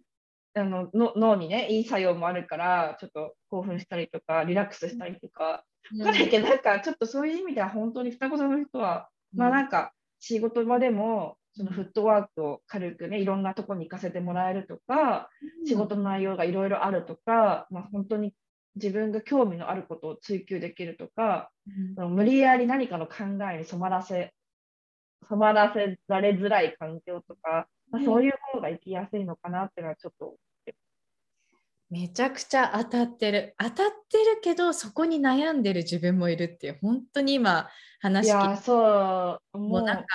[0.56, 15.30] あのの脳にね、いい作用もあるから、ちょっと興奮したりとか、リラックスしたりとか、うん、だけど、なんかちょっとそういう意味では本当に双子座の人は、うん、まあなんか仕事場でも、そのフットワークを軽くね、いろんなとこに行かせてもらえるとか、
[15.66, 18.34] 仕事の内容がいろいろあるとか、まあ、本当に
[18.76, 21.52] 自分が興味のあることを追求できるとか、
[21.98, 24.34] うん、無理やり何かの考えに染まらせ
[25.30, 30.36] 染まらせられづらい環境とか、まあ、そういう方が生きやすいのかなっていうのはちょっと
[31.92, 33.54] めちゃくちゃ当たってる。
[33.60, 38.64] 当たってるけどそこに悩んでる自分もいるっていう本当に今話聞いて。
[38.64, 39.58] そう。
[39.60, 40.06] もうなんか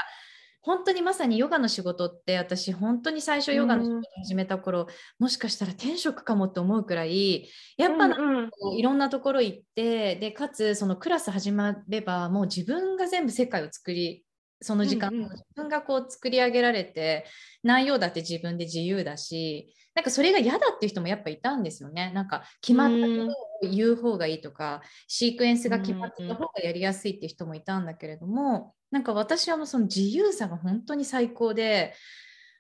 [0.61, 4.87] 本当にまさにヨガの仕事って私本当に最初ヨガの仕事始めた頃、うん、
[5.21, 14.25] もしかしたら転職かもって思うくらいやっぱなんかいろんなところ行ってでかつそのクラス始まればもう自分が全部世界を作り
[14.61, 17.27] その時間、うんうん、自分がこう作り上げられて
[17.63, 22.13] 内容だって自分で自由だしなんかそれが嫌だっていう人もやっぱいたんですよね。
[22.15, 31.95] なんか決まったことを言う方がいいとか、シークエンスが決まってた方がやりやすいっていう人もいたんだけれども、なんか私はもうその自由さが本当に最高で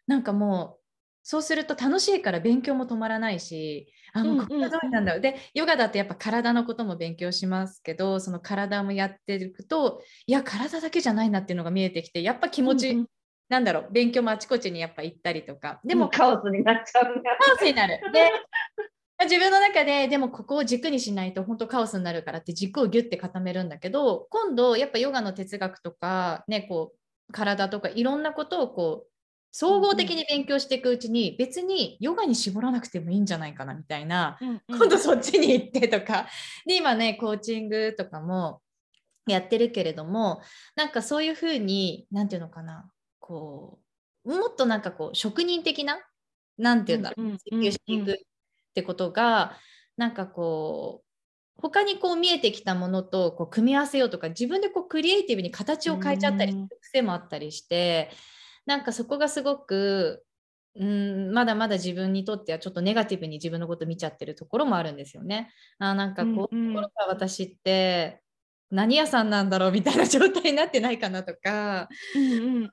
[0.08, 0.77] なんかもう
[1.22, 5.04] そうすると楽しいから勉強も止まらないしあもうこんな通りなん。
[5.04, 13.06] だ、うんうん、でヨガだとやっぱ体のことも勉強しますけどその体もやっていくといや体だけじゃないなっていうのが見えてきてやっぱ気持ち、うんうん、
[13.48, 15.80] なんだろう勉強もあちこちにやっぱ行ったりとか。
[15.84, 17.36] でもカオスになっちゃうんだ。
[17.38, 18.00] カオスになる。
[18.12, 18.30] で
[19.24, 29.10] 自分の中ででもここを軸にしないと本当カオスになるからって軸をギュッて固めるんだけど今度やっぱヨガの哲学とかねこう体とかいろんなことをこう
[29.50, 36.26] 総合的に勉強していくうちに別にヨガに絞らなくてもいいんじゃないかなみたいな、うんうん、今度そっちに行ってとか。
[36.66, 38.60] で今ねコーチングとかも
[39.26, 40.42] やってるけれども
[40.76, 42.90] なんかそういうふうに何て言うのかな。
[43.18, 43.78] こ
[44.24, 45.98] うもっとなんかこう職人的な
[46.56, 48.16] 何て言うんだろう追求していくっ
[48.74, 49.56] てことが
[49.96, 51.08] なんかこう
[51.60, 58.10] 他にこう見えてきたものとこう組み合わせようとか自分でこうクリエイティブに形を変えちゃったりする癖もあったりして、
[58.68, 60.26] なんかそこがすごく
[60.76, 65.50] うんまだまだ自分にとってはちょっとネガティブに自分のこと見ちゃってるところもあるんですよね。
[65.78, 68.22] あなんかこういうところが私って
[68.70, 71.88] 何屋さんなんだろうみたいな状態になってないかなとか、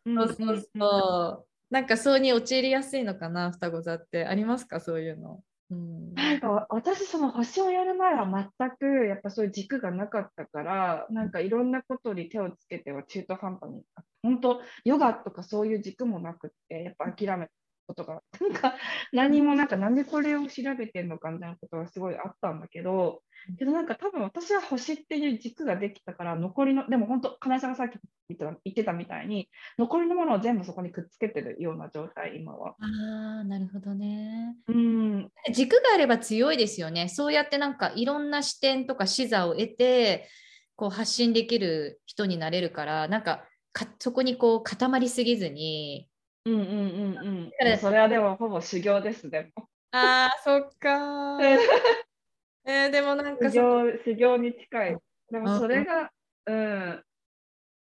[0.06, 1.48] そうそうそう。
[1.70, 4.26] なんかそうに陥りやすいのかな双子座って。
[4.26, 5.42] ありますかそういうの。
[5.72, 8.26] うん、なんか私その星をやる前は
[8.60, 13.82] 全くやっぱそういう軸がなかったからなんかいろんなことに手をつけては中途半端に
[14.22, 17.52] 本当ヨガとかそういう軸もなくってやっぱ諦めた
[17.86, 18.76] ことがなんか
[19.12, 23.22] 何もなんかなんでこれを調べてんのかみたいなことがすごいあったんだけど
[23.58, 32.76] けどなんか多分私は星っていう軸ができたから残りのでも本当金井さんがさっき言ってたみたいに残りのものを全部そこにくっつけてるような状態今は。
[32.80, 34.56] あなるほどね。
[34.68, 37.08] うん軸があれば強いですよね。
[37.08, 40.28] そうやってなんかいろんな視点とか視座を得て
[40.76, 46.10] こう発信できる人になれるからなんかかそこにこう固まりすぎずに。
[46.46, 47.78] うんうんうんうん。
[47.80, 49.68] それはでもほぼ修行ですでも。
[49.92, 51.38] ああそっか
[52.68, 54.98] えー、でもなんか修行修行に近い。
[55.32, 56.12] でもそれが、
[56.46, 57.04] うん、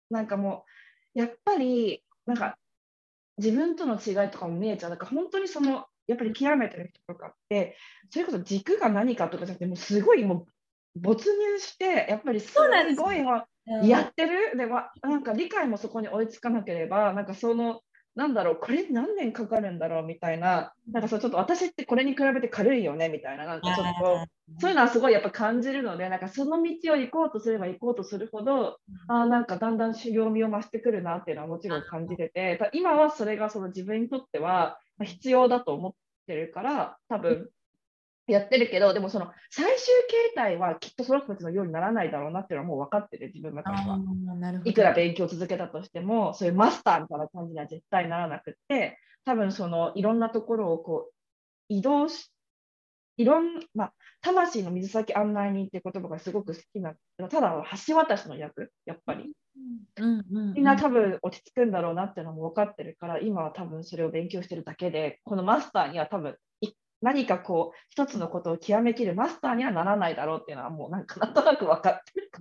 [0.10, 0.65] なんかも
[1.15, 2.58] う、やっぱり、なんか
[3.38, 4.89] 自分との違いとかも見えちゃう。
[4.89, 7.78] なんか本当にその、やっぱり極めてる人とかって、
[8.10, 10.45] それこそ軸が何かとかじゃなくて、もうすごいも
[10.95, 12.54] う没入して、やっぱりす
[12.97, 13.17] ごい
[13.88, 17.82] やってるでもなんか理解もそこに追いつかなければ、なんかその
[18.15, 24.28] なんだろう、これ何年かかるんだろうみたいな、なんかそうちょっと私ってこれに比べて軽いよねみたいな、なんかちょっと
[24.60, 35.93] そういうのはすごいやっぱ感じるので、なんかその道を行こうとすれば行こうとするほど、あなんかだんだん修行味を増してくるなっていうのはもちろん感じてて、今はそれがその自分にとっては必要だと思っ
[36.28, 37.49] てるから、多分
[38.27, 39.93] やってるけど、でもその最終
[40.29, 44.62] 形態はきっとその人たちのようにならないだろうなっていうのはもう分かってて、自分の中では。
[44.63, 51.13] いくら勉強を続けたとしても、そういうマスターみたいな感じには絶対ならなくて、多分そのいろんなところをこう
[51.67, 52.29] 移動し、
[53.17, 56.93] いろんまあ、魂の水先案内人っていう言葉がすごく好きな、
[57.29, 59.33] ただ橋渡しの役、やっぱり。
[60.55, 66.36] みんな多分落ち着くんだろうなっていうのも分かってるから、今は多分それを勉強してるだけで、このマスターには多分
[67.04, 72.32] 何かこう一つのことを極めきるマスターにはならないだろうっていうのはもうなんかなんとなく分かってる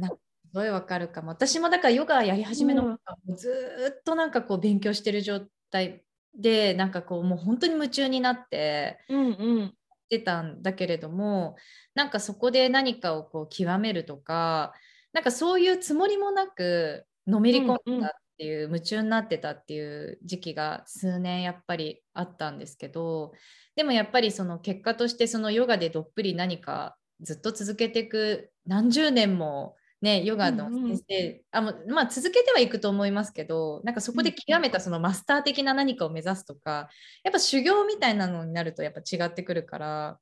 [0.00, 0.14] なす
[0.54, 1.30] ごい分かるかも。
[1.30, 9.30] 私もだからヨガやり始めの、うん、ずっとなんかこう勉強してる状態でなんかこうもう本当に夢中になって、うんう
[9.64, 9.74] ん、
[10.08, 11.56] てたんだけれども
[11.94, 14.72] なんかそこで何かをこう極めるとか
[15.12, 23.32] なんかそういうつもりもなくのめり込んだっていう夢中になってたっていう時期が数年やっぱりあったんですけど
[23.76, 31.62] でもやっぱりその結果としてそのヨガでどっぷり何かずっと続けていく何十年もね、ヨガの先生、うん。
[31.62, 36.90] うん、あもまあ、続けてはいくと思いますけどなんかそこで極めたそのマスター的な何かを目指すとか
[37.24, 40.18] やっぱ修行みたいなのになるとやっぱ違ってくるから、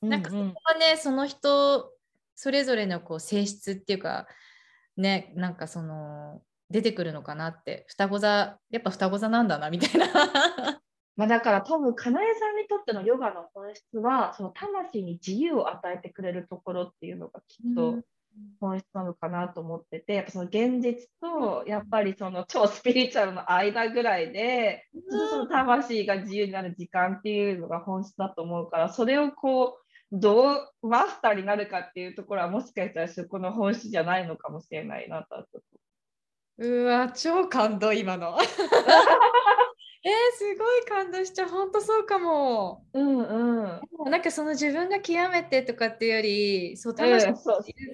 [0.00, 1.90] なんかそこはねその人
[2.36, 4.28] それぞれのこう性質っていうか
[4.96, 6.40] ねなんかその
[6.70, 7.84] 出てくるのかなって。
[7.88, 10.06] 双子座やっぱ双子座なんだなみたいな。
[11.16, 18.02] まあだから多分かなえさんにとってのヨガの本質はその魂に自由を与えてくれるところっていうのがきっと
[18.60, 35.36] 本質なのかなと思っててやっぱその現実とやっぱりその超スピリチュアルの間ぐらいでちょっとその魂が自由になる時間っていうのが本質だと思うからそれをこうどうマスターになるかっていうところはもしかしたらそこの本質じゃないのかもしれないなと
[36.58, 38.38] うわ超感動今の。
[40.04, 41.48] えー、すごい感動しちゃう。
[41.48, 42.84] 本当そうかも。
[42.92, 43.66] うんう
[44.06, 44.10] ん。
[44.10, 47.92] なんかその自分が極めてとかっていうよりそう楽しさってい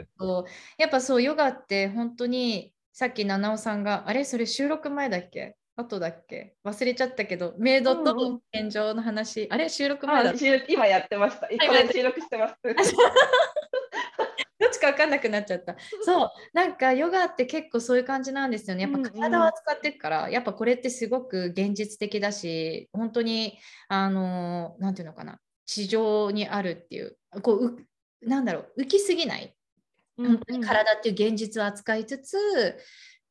[0.00, 0.46] うと、うん、
[0.78, 5.56] やっぱそうヨガって本当にさっき七尾さんがあれそれ収録前だっけ？
[5.76, 6.54] 後だっけ？
[6.64, 10.32] 忘れちゃったけどメイドと天井の話、うんうん、あれ収録前だ
[10.68, 11.48] 今やってました。
[11.50, 12.54] 今収録してます。
[14.82, 15.76] か分かんなくなっちゃった。
[16.04, 18.82] そう、なんかヨガって結構そういう感じなんですよね。
[18.82, 23.58] やっぱ体を扱ってるから、うんうん、やっぱこれってすごく現実的だし、本当に、
[23.88, 27.86] あの、なんていうのかな、地上にあるっていう、こう、う
[28.28, 29.54] なんだろう、浮きすぎない。
[30.16, 32.36] 本当に体っていう現実を扱いつつ、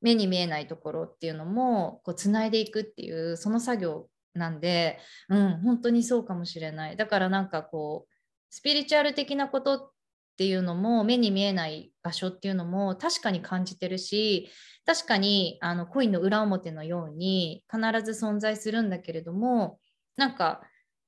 [0.02, 5.00] 目に見えないところっていうのもこうつないでいくっていうその作業なんで、
[5.30, 8.14] うん、本当にそうかもしれないだからなんかこう
[8.50, 9.92] スピリチュアル的なこと
[10.32, 14.50] っっていうのも目に見えない場所っていうのも確かに感じてるし
[14.86, 19.78] 確かにあのコインの裏表のように必ず存在するんだけれども
[20.18, 20.62] なんか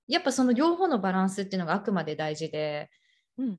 [0.07, 2.91] やっぱその両方のバランスっていうのがあくまで大事で、
[3.39, 3.57] うん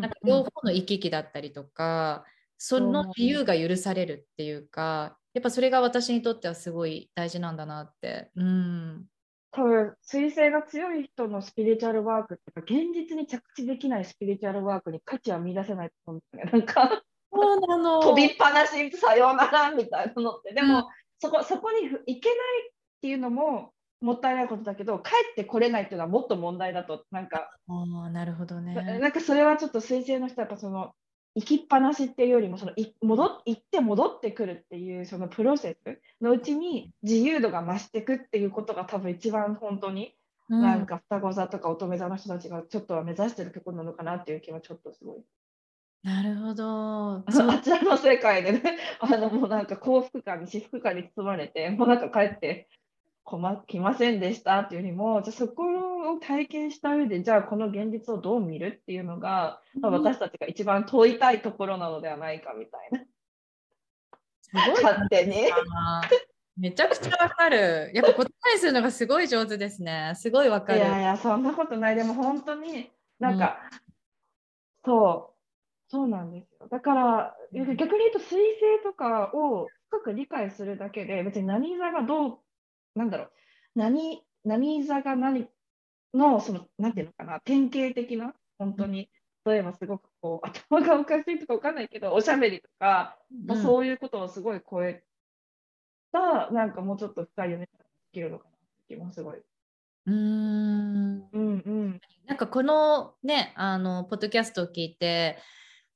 [0.00, 2.24] なんか両方の行き来だったりとか
[2.56, 8.30] その自由が許されるっていうかやっぱそれが私にとってはすごい大事なんだなって。
[8.36, 9.04] うん
[9.52, 16.52] 多分、彗星が強い人のスピリチュアルワークっていうか、現実に着地できないスピリチュアルワークに価値は見出せないと思うんですね。
[16.52, 20.52] なんかそうなの飛びっぱなし、さようならみたいなのって。
[20.54, 20.84] でも、うん、
[21.18, 28.74] そこそこに行けないっていうのももったいないことだけど、帰ってこれないっていうのはもっと問題だと、なんか、あなるほどね。
[28.98, 30.92] なんかそれはちょっと彗星の人はやっぱその、
[31.34, 40.14] 行きっぱなしっていうよりもそのい戻行って戻ってくるっていうそのプロセスのうちに自由度が増していくっていうことが多分一番本当に、
[40.48, 45.16] うん、なんか双子座とか乙女座の人たちがちょっとは目指してるところなのかなっていう気はちょっとすごい。
[46.02, 47.16] なるほど。
[47.28, 52.68] あちらの世界でね、あのもうなんか幸福感に至福感に包まれて、もうなんか帰って
[53.24, 55.62] 困来ませんでしたっていうよりも、じゃそこ
[56.14, 63.00] を体験した上で、じゃあこの現実をどう見るっていうのが、まあ、私たちが一番問いたいところなのではないかみたいな。
[64.42, 65.50] すごい勝手に。
[66.56, 67.90] めちゃくちゃわかる。
[67.94, 70.12] やっぱ言葉にするのがすごい上手ですね。
[70.16, 70.80] すごいわかる。
[70.80, 71.96] いやいや、そんなことない。
[71.96, 73.60] でも本当になんか、
[74.84, 76.68] うん、そう、そうなんですよ。
[76.68, 82.38] だから、逆に言うと、彗星とかを深く理解するだけで、別に何座がどう
[82.94, 83.32] なんだろう、
[83.74, 85.48] 何、何座が何
[86.14, 89.10] の、その、なんていうのかな、典型的な、本当に、
[89.44, 93.18] 例えばすごくこう、 頭がおかしいとかわかんないけど、おしゃべりとか、
[93.48, 95.02] うん、そういうことをすごい超え
[96.12, 98.52] た、なんかもうちょっと深い読み方できるのかなっ
[98.88, 99.42] て気もすごい。
[100.06, 101.28] うん。
[101.32, 102.00] うんうん。
[102.26, 105.38] なんかこのねあのポッドキャストを聞いて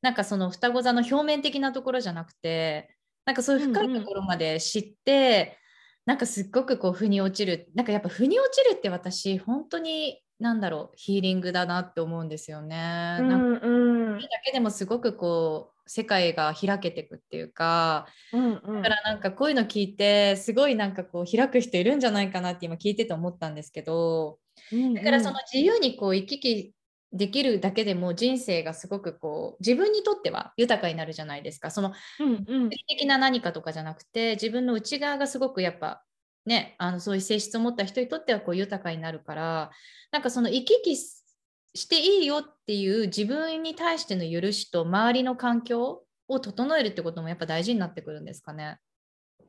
[0.02, 5.58] なんかその双子座の表面的なところじゃなくてなんかそういう深いところまで知って、
[6.06, 13.18] なんかすっごくこう腑に落ちるなんかやっぱ腑に落ちるって私本当になんだろうヒーリングだなって思うんですよね。
[13.20, 24.38] うんうん、だけでもすごくこう世界が開けていくっていうか、うんうん、だからなんかこういうの聞いてすごいなんかこう開く人いるんじゃないかなって今聞いてて思ったんですけど、
[24.72, 26.74] うんうん、だからその自由にこう行き来
[27.14, 36.02] できるだけでも人生がすごくこう自分にとっては豊かになるじゃないですかその、うんうん、的な何かとかじゃなくて自分の内側がすごくやっぱ
[36.44, 39.70] ねあのそういう性質を持った人にとってはこう豊かになるから
[40.10, 48.78] なんかその行き来していいよっていう自分に対しての許しと周りの環境を整えるってこともやっぱ大事になってくるんですかね。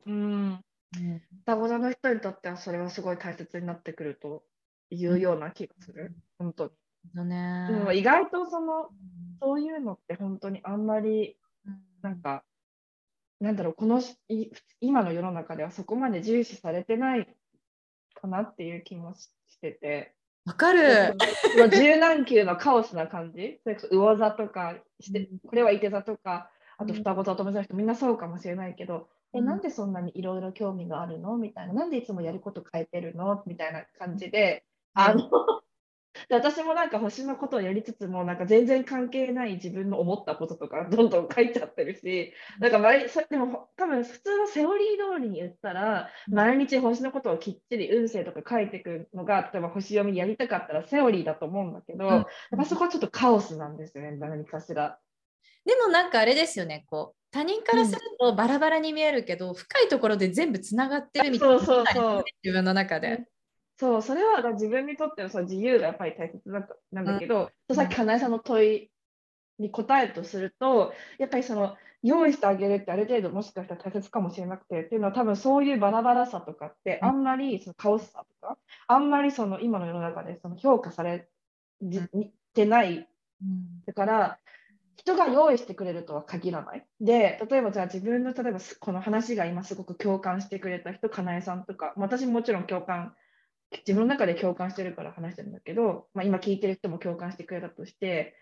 [0.06, 0.60] うん。
[1.42, 4.44] 双子座の人にとってはそれはすごい大切になってくると
[4.90, 6.72] いうような気がする、うん、本当に。
[7.14, 8.90] ね、でも意外とその、
[9.42, 11.38] そういうのって本当にあんまり
[12.02, 12.44] なんか、
[13.40, 14.02] なんだろうこの
[14.80, 17.28] 今の世の中ではそこまで重視されてない
[18.14, 19.30] かなっていう気もし
[19.62, 20.14] てて。
[20.46, 21.18] わかる。
[21.72, 31.36] 柔軟球のカオスな感じ、それこそ魚座とかして、これは池座とか、あと双子座ともの人、みんなそうかもしれないけど、え、なんでそんなにいろいろ興味があるの？
[31.38, 33.44] みたいな、なんでいつもやること変えてるの？
[33.48, 35.30] みたいな感じで、あの、
[36.30, 52.26] で私もなんか星のことをやりつつもなんか全然関係ない自分の思ったこととかどんどん書いちゃってるしなんか毎でも多分普通のセオリー通りに言ったら毎日星のことをきっちり運勢とか書いていくのが例えば星読みやりたかったらセオリーだと思うんだけど、うん、やっ
[52.58, 54.98] ぱそこはちょっとカオスなんですよね何かしら。
[55.66, 63.26] でもなんかあれですよねこう他人からするとバラバラに見えるけど、うん、深いところで全部つながってるみたいな、そうそうそう自分の中で。
[63.78, 66.42] そうそれは自分にとってのその自由がやっぱり大切
[66.92, 68.90] なんだけど、うん、さっき金井さんの問い
[69.60, 78.58] に答えるとするとやっぱりその用意してあげるってある程度もしかしたら大切かもしれなくてっていうのは多分そういうバラバラさとかってあんまりそのカオスさとか
[78.88, 81.28] あんまりその今の世の中でその評価され
[82.54, 83.08] てない、
[83.86, 84.38] だから
[84.98, 86.86] 人が用意してくれるとは限らない。
[87.00, 93.14] で、例えばじゃあ自分の例えばこの話が今すごく共感してくれた人、かなえさんとか、私ももちろん共感、
[93.72, 98.36] 自分の中で共感してるから話してるんだけど、まあ、今聞いてる人も共感してくれたとして、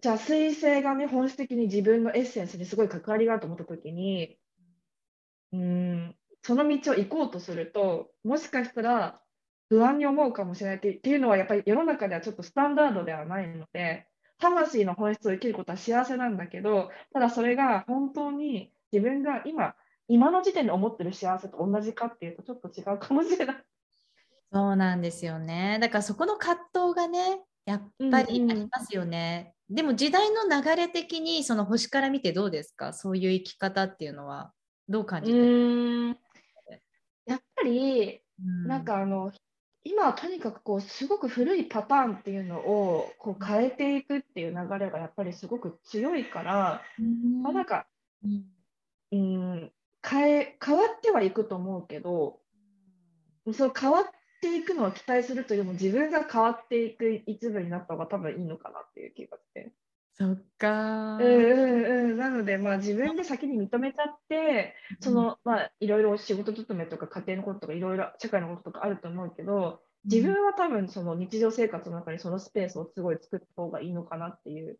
[0.00, 4.38] じゃあ彗星がね、本質的に自分のエッセンスにすごい関わりがあると思った時に、
[5.52, 9.20] うん、その道を行こうとすると、もしかしたら
[9.68, 14.06] 不安に思うかもしれないっていうのは、やっぱり世の中ではちょっとスタンダードではないので、
[14.38, 19.74] 魂の本質を生きることは幸せなんだけど、ただそれが本当に自分が今、
[20.08, 23.56] 今の時点で思ってる幸せと同じかっていうとちょっと違うかもしれない。
[24.52, 25.78] そうなんですよね。
[25.80, 29.54] だからそこの葛藤がね、やっぱりありますよね。
[29.68, 32.92] うんうん、でも時代の流れ的にその星から見てどうですか？
[32.92, 34.52] そういう生き方っていうのは。
[34.90, 36.16] どう感じてる？
[37.26, 39.32] やっぱり、うん、なんかあの
[39.84, 47.86] 今はとにかくこうすごく古いパターンっていうのをこう変えていくっていう流れがやっぱりすごく強いから、うん、まあ、なんか、
[49.12, 49.70] うん、
[50.06, 52.40] 変え変わってはいくと思うけど、
[53.52, 54.04] そう変わっ
[54.40, 59.72] ていくのを期待するというよりも自分が変わっていく一部になった方が多分いいのかなっていう気がして。
[60.14, 61.16] そっか。
[61.16, 62.16] うんうんうん。
[62.18, 74.78] なのでまあ自分で先に認めちゃってそのまあいろいろ仕事勤めとか家庭のこととかいろいろ社会のこととかあると思うけど自分は多分その日常生活の中にそのスペースをすごい作った方がいいのかなっていう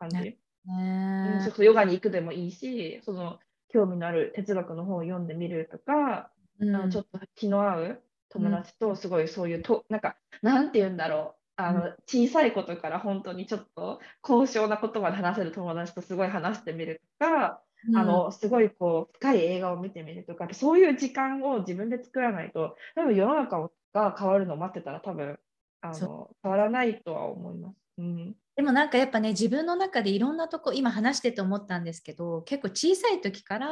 [0.00, 0.16] 感じ。
[0.16, 0.38] ね。
[0.66, 3.38] うん、ちょっとヨガに行くでもいいしその
[3.72, 11.42] 興味のある哲学の本を読んでみるとか、うん、あのちょっと気の合う友達とすごいそういうと、なんかなんて言うんだろう。
[11.56, 25.38] あの小さいことから本当にちょっと高尚なことまで話せる友達とすごい話してみるとか、うん、あのすごいこう深い映画を見てみるとかそういう時間を自分で作らないと多分世の中が変わるのを待ってたら多分
[25.82, 27.76] あの変わらないとは思います。
[27.98, 33.68] うんでもなんかやっぱね自分の中でいろんなとこ今話してて思ったんですけど結構小さい時から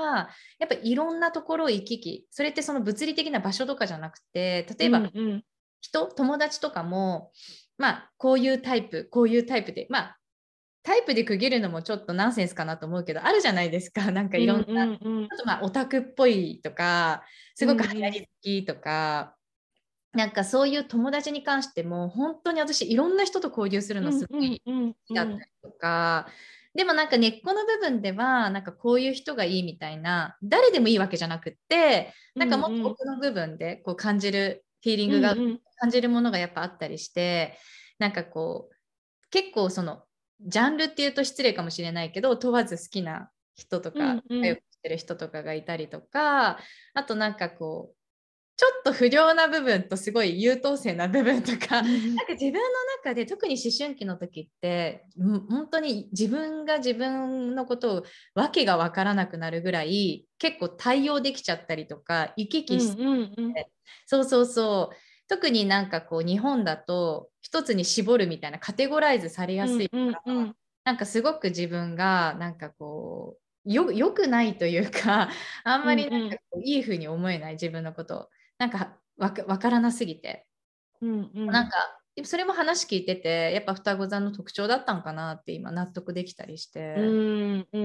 [0.58, 2.26] やっぱいろんなところを行き来。
[2.30, 5.44] それってその物理的な場所とかじゃなくて例えば、うんうん、
[5.80, 7.30] 人友達とかも
[7.76, 10.16] まあこういうタイプこういうタイプでまあ
[10.82, 14.10] タイプで区切るのもちょっとナンセンスかなと思うけどあるじゃないですか。
[14.12, 17.22] なんかいろんな、うんうんうん、ちょっとまあオタクっぽいとか
[17.54, 19.39] すごく流行り好きとか、うん、
[20.12, 26.26] なんかそういう友達に関しても本当に私いろんな人と交流するのすごい好きだったりとか、
[26.74, 35.34] でもなんか根っこの部分ではなんかこういう人がいいみたいな誰でもいいわけじゃなくってなんかもっと奥の部分でこう感じるフィーリングが
[35.78, 37.56] 感じるものがやっぱあったりして、
[37.98, 38.74] なんかこう
[39.30, 40.02] 結構その
[40.40, 46.58] ジャンルっていうと失礼かもしれないけど問わず好きな人とか、うんうん、してる人とかがいたりとか
[46.94, 47.99] あとなんかこう
[48.61, 52.61] ちょっと不良な部分とすごい優等生な部分とか、なんか自分の
[53.02, 58.02] 中で特に思春期の時って本当に自分が自分のことを
[58.34, 63.54] 訳が分からなくなるぐらい結構対応できちゃったりとか行き来して、うんうんうん、
[64.04, 64.96] そうそうそう。
[65.26, 70.54] 特になんかこう日本だと一つに絞るみたいなカテゴライズされやすいから、うんうんうん、
[70.84, 75.30] なんかすごく自分がなんかこうよよくないというか
[75.64, 78.28] あんまりなんかこういい風に思えない自分のこと
[78.61, 80.46] なんかわからなすぎて、
[81.00, 81.76] うんうん、なんか
[82.24, 86.94] それも話聞いててやっぱ双子座の特徴だったんかなって今納得できたりして。
[86.98, 87.82] うんうん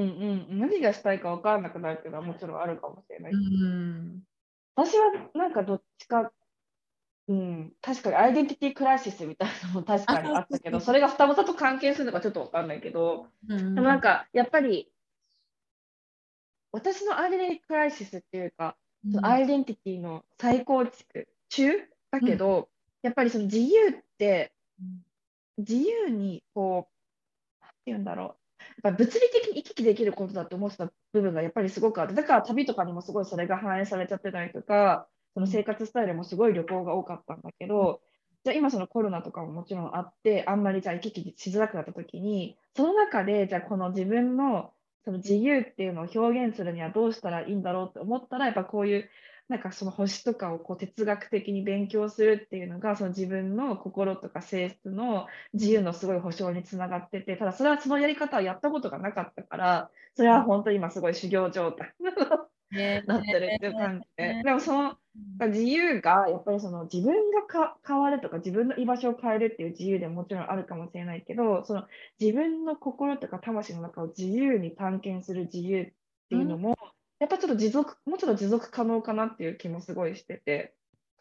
[0.50, 4.20] うん何がしたいか分からなくなるっていうのはもちろんあるかもしれない、うん、
[4.76, 6.32] 私はなんかどっちか
[7.28, 14.92] うん、確かにアイデンティティクライシスみたいなのも確かにあったけど、それが双子座と関係するのかちょっと分かんないけど、うん、でもなんかやっぱり
[16.72, 18.78] 私のアイデンティティクライシスっていうか、
[19.14, 21.72] うん、アイデンティティの再構築中
[22.12, 22.66] だけど、うん、
[23.04, 24.52] やっぱりその自由って
[25.58, 28.28] 自由にこう何て言うんだろう。
[28.84, 38.02] やっぱ物理的に行き来できることだと思ってた部分がやっぱりすごくあってだから旅とかにもすごいそれが反映されちゃってたりとかその生活スタイルもすごい旅行が多かったんだけど、
[38.46, 44.72] じゃあ今そのコロナとかももちろんあって、あんまりじゃあ行き来しづらくなった時に、その中でじゃあこの自分の
[45.06, 49.10] その自由っていうのを表現するにはどうしたらいいんだろうって思ったらやっぱこういう
[49.48, 61.94] なんかその星とかをこう哲学的に勉強するっていうのがその自分の心とか性質の自由のすごい保障につながっててただそれはそのやり方をやったことがなかったからそれは本当に今すごい修行状態。
[62.72, 64.98] なってるっていう感じで、でもその
[65.48, 71.86] 自由がやっぱりその自分が変わるとか自分の居場所を変えるっていう自由でももちろんあるかもしれないけどその
[72.20, 75.86] 自分の心とか魂の中を自由に探検する自由っ
[76.30, 76.76] ていうのも、
[77.20, 80.74] やっぱちょっと持続もうちょっと持続可能かなっていう気もすごいしてて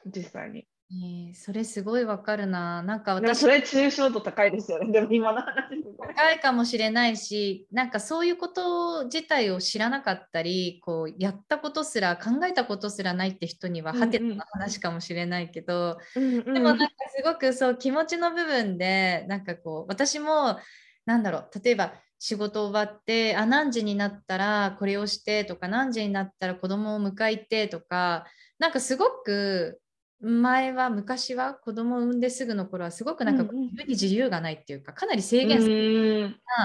[0.07, 0.66] 実際に。
[0.91, 2.82] えー、それすごいわかるな。
[2.82, 4.93] なんか私それ抽象度高いですよね。
[4.93, 5.82] でも今の話
[6.14, 20.59] 高いかもしれないし、なんかそういうこと自体を知らなかったり、こうやったことすら考えたことすらないって人にははてな話かもしれないけど、うんうん、でもなんかすごくそう気持ちの部分でなんかこう私も
[21.07, 28.26] なんだろう例えば仕事終わってあ何時になったらこれをしてとか何時になったら子供を迎えてとか
[28.59, 29.80] なんかすごく
[30.24, 35.68] 前は昔は子供を産んですぐの頃はすごくなんか自分に自由がないっていうかかなり制限さ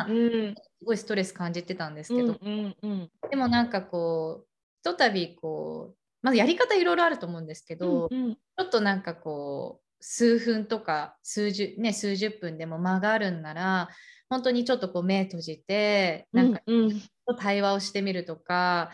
[0.08, 2.40] れすごいストレス感じてたんですけど、
[3.30, 4.48] でもなんかこう
[4.78, 13.90] ひとたびこうまずやり方いろいろあると思うんですけど、うんうん、ちょっとなんかこう数分とか数十,、ね、数十分でも間があるんなら
[14.30, 16.62] 本当にちょっとこう目閉じてなんか
[17.38, 18.92] 対話をしてみるとか、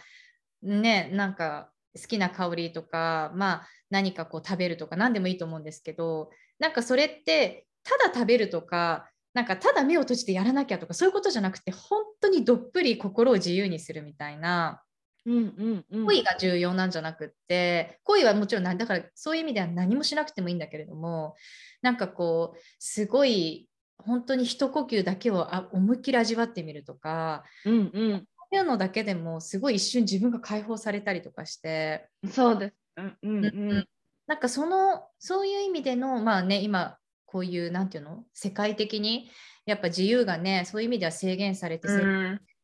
[0.62, 6.30] ねなんか好きな香りとか、まあ、何かこう食べるとか何でもいいと思うんですけど
[6.60, 14.82] なんかそれってただ食べるとかなんかただ目を閉じてやらなきゃとかそういうことじゃなくて本当にどっぷり心を自由にするみたいな、
[15.26, 21.36] うんうんうん、恋が重要なんじゃなくって恋はもちろんだからそういう意味では何もしなくてもいいんだけれども
[21.82, 23.68] なんかこうすごい
[23.98, 32.10] 本当に一呼吸だけを思いっきり味わってみるとか、うんうん、いうのだけでもすごい一瞬自分が解放されたりとかして。
[32.32, 33.88] そうです、うんうんうん、
[34.28, 38.24] なんかそのそういう意味でのまあね今こういうなんていうの？
[38.34, 39.30] 世界的に？
[39.66, 41.88] やっぱ自由がねそういう意味では制限されて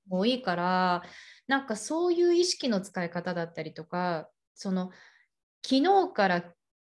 [0.10, 1.10] 多いから、うん、
[1.48, 4.92] なんかそういう意識の使い方だったりとかその
[5.66, 6.36] 昨日から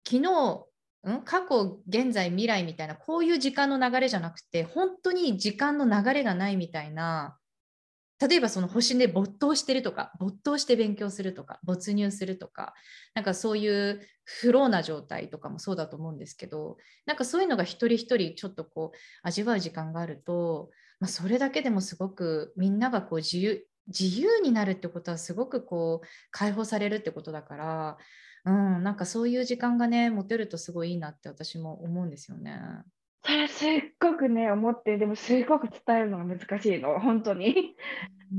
[0.04, 0.66] 昨日
[1.08, 1.22] ん？
[1.22, 7.36] 過去現在未来みたいなこういう時間の流れじゃなくて本当に時間の流れがないみたいな
[8.18, 12.74] 例えばその星で没頭してるとか没頭して勉強するとか没入するとか
[13.14, 27.98] なんかそういうフローな状態とかもそうだと思うんですけどなんかそういうのが一人一人ちょっとこう味わう時間があると、まあ、それだけでもすごくみんながこう自由自由になるってことはすごくこう解放されるってことだから、
[28.44, 32.58] うん、なんかそういう時間がね持てるとすごいいいなって私も思うんですよね。
[33.24, 37.74] それすっごくね、思って、でもすっごく伝えるのが難しいの、本当に。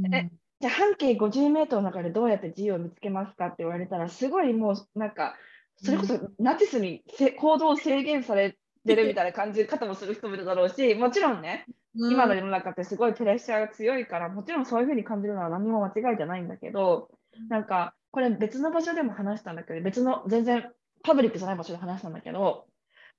[0.05, 5.35] うん、えじゃあ半径50メートルの中でどうやって自由を見つけますかって言われたら、すごいもうなんか、
[5.83, 11.65] それこそナチスにせ行動を制限されてるみたいな感じ方もする人もいるだろうし、もちろんね、
[11.95, 17.09] うん、今の世の中ってすごいプレッシャーが強いから、もちろんそういうふうに感じるのは何も間違いじゃないんだけど、
[17.49, 20.71] なんか、これ別の場所でも話したんだけど、別の全然
[21.03, 22.65] パブリックじゃない場所で話したんだけど、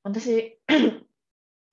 [0.03, 0.59] 私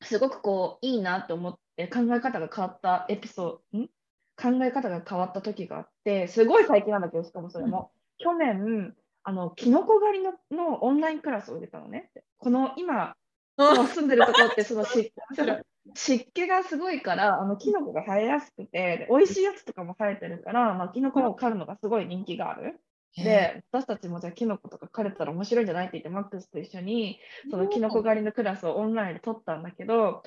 [0.06, 3.89] すごくこういいなと思って考え方が変わったエピソード、ん？
[4.38, 8.93] 考え方が変わった時があって、すごい最近なんだけど、しかもそれも、うん、去年、
[9.24, 12.12] あのキノコ狩りののオンラインクラスを受けたのね。
[12.38, 13.16] この今、
[13.58, 15.12] 住んでるところってその湿
[15.95, 22.80] 湿気がすごいからあのキノコが生えやすくて美味しいやつとかも生えてるから、まあ、キノコを狩るのがすごい人気がある。
[23.16, 30.22] で私たちもじゃあキノコとか狩れたら面白いんじゃないって言ってマックスと一緒にそのキノコ狩りのクラスをオンラインで取ったんだけど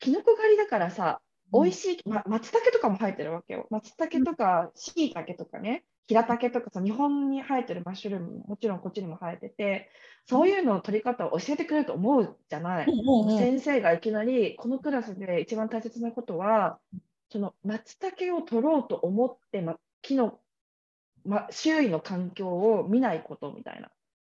[0.00, 1.20] キノコ狩りだからさ
[1.52, 3.66] 美味しい、ま、松茸とかも生えてるわけよ。
[3.70, 9.88] 松茸とかしいたけとかね平茸とかさ日本に生えてるマッシュルームももちろんこっちにも生えてて
[10.26, 12.86] そういうのを取り方を教えてくれると思うじゃない、
[13.38, 16.78] 先生がいきなりこのクラスで一番大切なことは
[17.30, 20.38] その松茸を取ろうと思って、ま、キノ
[21.24, 23.90] ま、周囲の環境を見ないことみたいな。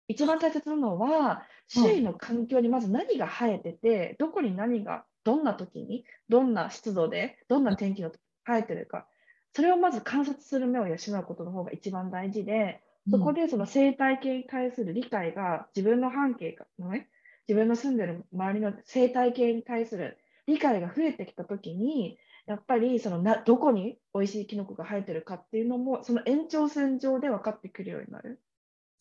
[0.08, 8.12] 一番大切なのは、周囲の環境にまず何が生えてて、どこに何が、どんな時に、どんな湿度で、どんな天気の
[8.46, 9.08] 生えてるか、
[9.52, 17.08] それをまず観察する目を養うことの方が一番大事で、そこでその生態系に対する理解が自分の半径のね、
[17.48, 28.40] 自分の住んでる周りの生態系に対する理解が増えてきたときに、やっぱりそのなどこに美味しいキノコが生えてるかっていうのもその延長線上で分かってくるようになる。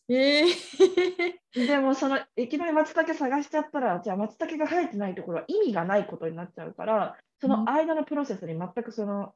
[0.08, 9.34] えー、でもそのいきなり松茸探しちゃったらじゃあ松茸が生えてないところは意味がないことになっちゃうからその間のプロセスに全くその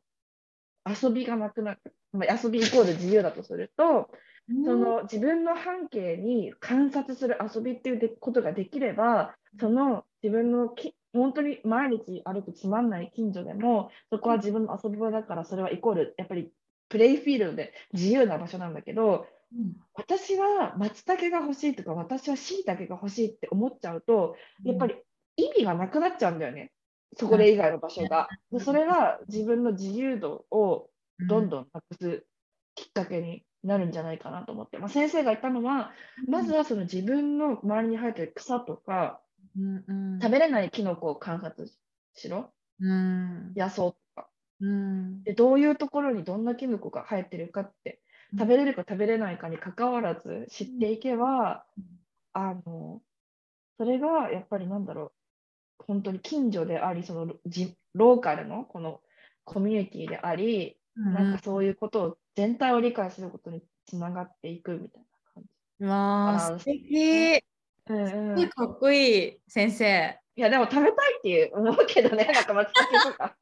[0.87, 1.79] 遊びがなくなる、
[2.13, 4.09] まあ、遊びイコール自由だとすると、
[4.65, 16.51] その自分の半径に観察する遊びっていうことができればその自分のき本当に毎日歩くつまんない近所でもそこは自分の遊び場だからそれはイコールやっぱり
[16.89, 24.95] プレイフィールドで自由な場所なんだけど、うん、私は松茸が欲しいとか私はしいたけが欲しいって思っちゃうとやっぱり
[25.35, 26.71] 意味がなくなっちゃうんだよね。
[27.17, 28.27] そこで以外の場所が。
[28.51, 30.89] でそれは自分の自由度を
[31.27, 32.23] どんどんなくす
[32.75, 35.91] きっかけになるんじゃないかなと思って、まあ、先生が言ったのは、
[36.27, 39.19] まずはその自分の周りに生えてる草とか、
[39.57, 41.67] うんうん、食べれないキノコを観察
[42.13, 44.27] しろ、うん、野草とか、
[44.61, 48.01] うん、でどういうところにどんなキノコが生えてるかって。
[48.31, 51.65] 食べれるか食べれないかにかかわらず知っていけば、
[52.31, 53.01] あの
[53.79, 55.11] それがやっぱりなんだろう。
[55.87, 57.33] 本当に近所でありその
[57.95, 59.01] ローカルのこの
[59.45, 65.43] コミュニティであり、なんかそういうことを全体を理解することにつながっていくみたいな感
[65.79, 65.85] じ。
[65.85, 67.43] わあ、素敵。
[67.89, 70.19] うんうん、かっこいい先生。
[70.35, 73.35] いやでも食べたいっていう思うけどね、 なんか松茸とか。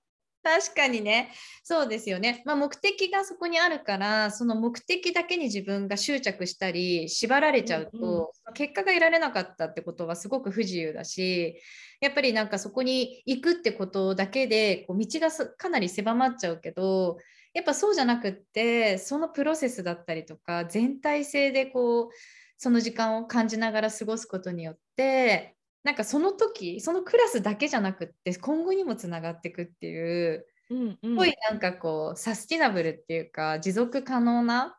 [0.43, 11.61] 確かにねそうですよね、まあ、目的がそこにあるからその目的だけに自分が執着したり縛られちゃうと、うんうん、結果が得られなかったってことはすごく不自由だし
[11.99, 17.17] やっぱりなんかそこに行くってことだけでこう道がかなり狭まっちゃうけど
[17.53, 22.09] やっぱそうじゃなくってそのプロセスだったりとか全体性でこう
[22.57, 34.77] その時間を感じながら過ごすことによってなんかその時そのクラスだけじゃなくって今後にもつながっていくっていう、うんうん、すごいなんかこうサスティナブルっていうか持続可能な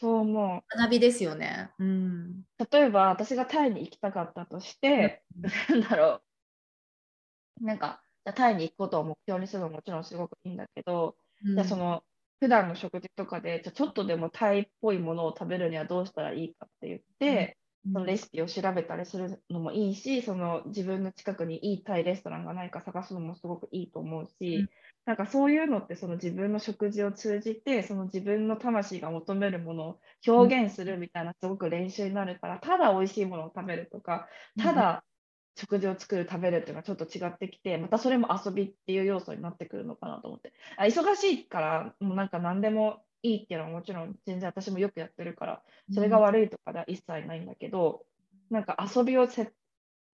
[0.00, 0.78] そう思う。
[0.78, 5.24] 学びですよね、うん、例えば私がタイに行きたかったとして、
[5.70, 6.20] うん、なんだろ
[7.60, 7.64] う。
[7.64, 8.00] なんか
[8.36, 12.04] タイに行くことを目標にするのももちろんすごくいいんだけど、うん、じゃその
[12.38, 16.68] 普段の食事とかでじゃちょっとでもタイっぽいものを食べるにはどうしたらいいか
[17.20, 24.68] うん、そのレシピを調べたりするのもいいしその自分の近くにいいタイレストランがないか探すのもすごくいいと思うし、うん、
[25.06, 34.28] なんかそういうのってその自分の食事を通じてその自分の魂が求めるものを表現するみたいなすごく練習になるからただ美味しいものを食べるとか
[34.62, 35.04] ただ
[35.58, 40.52] 食事を作る食べるっていうのはちょっと違ってきてまたそれも遊びっていう要素になってくるのかなと思って。
[40.76, 45.62] あ忙しいからもうなんか何でもいいっていうのはもちろん全然私もよくやってるから
[45.92, 48.04] それが悪いとかでは一切ないんだけど、
[48.50, 49.52] うん、なんか遊びをせ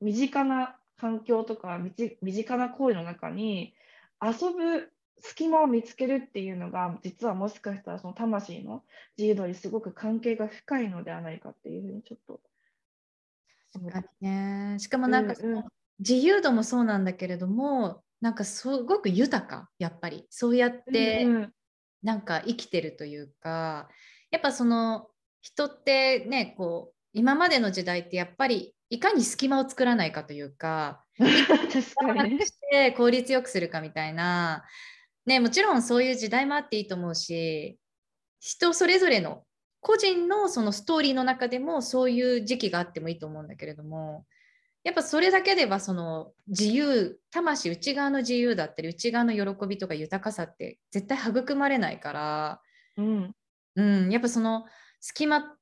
[0.00, 1.78] 身近な環境とか
[2.22, 3.74] 身近な行為の中に
[4.22, 8.82] 遊ぶ隙間を見つけるっていうのが実はもしかしたらその魂の
[9.16, 12.40] 自由度にすごく関係が深いのではないかっていうふうにちょっと
[13.72, 14.78] 確かにね。
[14.78, 15.58] しかもなんかその、うん。
[15.58, 15.64] うん、
[15.98, 20.26] 自由度もそうなんだけれどもなんかすごく豊かやっぱり。
[20.30, 21.26] そうやって
[22.04, 23.88] なんか生きてるというか、
[24.30, 25.08] やっぱその
[25.40, 32.38] 人ってねこう今までの時代ってやっぱりいかに隙間を作らないかというか 確かに。
[32.40, 34.64] して効率よくするかみたいな、
[35.26, 37.78] ね、もちろんそういう時代もあっていいと思うし
[38.40, 39.44] 人それぞれの
[39.80, 44.26] 個人のそのストーリーの中でもそういう時期があってもいいと思うんだけれども
[44.84, 52.60] やっぱそれだけではその自由魂内側の自由だったり内側の喜びとか豊かさって絶対育まれないから、
[52.96, 53.32] うん。
[53.76, 54.66] うん、やっぱその
[55.00, 55.56] 隙間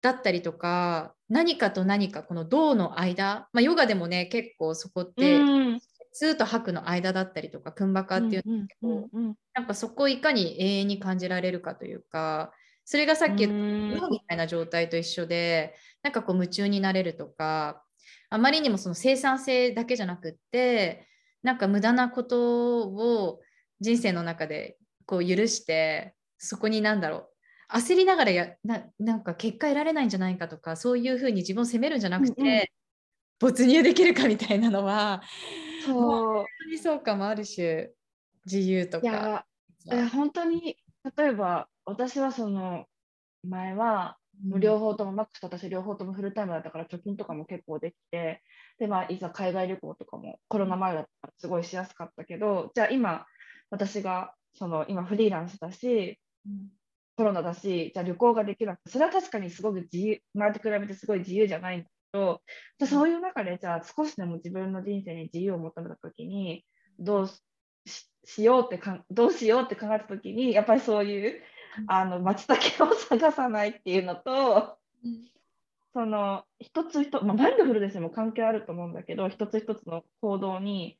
[0.00, 5.80] だったりとか何かと何かこの銅の間、まあ、ヨガでもね結構そこって、うん、
[6.12, 9.08] ツと吐くの間だったりとかクンバカっていうんですけど、
[9.54, 12.52] なんかそこをいかに永遠に感じられるかというか
[12.84, 17.84] それがさっき言ったみたいな状態と一緒でなんかこう夢中になれるとか
[18.30, 21.06] あまりにもその生産性だけじゃなくって
[21.42, 23.40] なんか無駄なことを
[23.80, 24.76] 人生の中で
[25.06, 27.28] こう許してそこに何だろ
[27.70, 32.64] う焦りながらやななんか結果得られないんじゃないかとかそういうふうに自分を責めるんじゃなくて、うんうん、
[33.40, 35.22] 没入できるかみたいなのは
[35.84, 37.90] そう本当にそうかもある種
[38.46, 39.06] 自由とか。
[39.84, 40.76] いや本当に
[41.16, 42.84] 例えば私はその
[43.42, 44.18] 前は
[44.58, 48.42] 両方とも、マックスと私両方ともフルタイムだったから貯金とかも結構できて
[48.78, 53.26] で、まあ、いざ海外旅行とかもコロナ前だったらすごいしやすかったけどじゃあ今
[53.70, 56.68] 私がその今フリーランスだし、うん、
[57.16, 62.40] コロナだしじゃあ旅行ができなくてそれは確かにすごく自由前と比べてすごい自由じゃないんだけど
[62.78, 66.64] じゃそういう中でじゃあ少しでも自分の人生に自由を求めた時に
[66.98, 67.30] どう
[68.24, 71.40] しようってかどうしようって考えた時にやっぱりそういう
[71.86, 75.28] あの松茸を探さないっていうのと、うん、
[75.92, 80.98] その一つ一つ、まあ、マインドフルネスにも関係あると思うんだけど一つ一つの行動に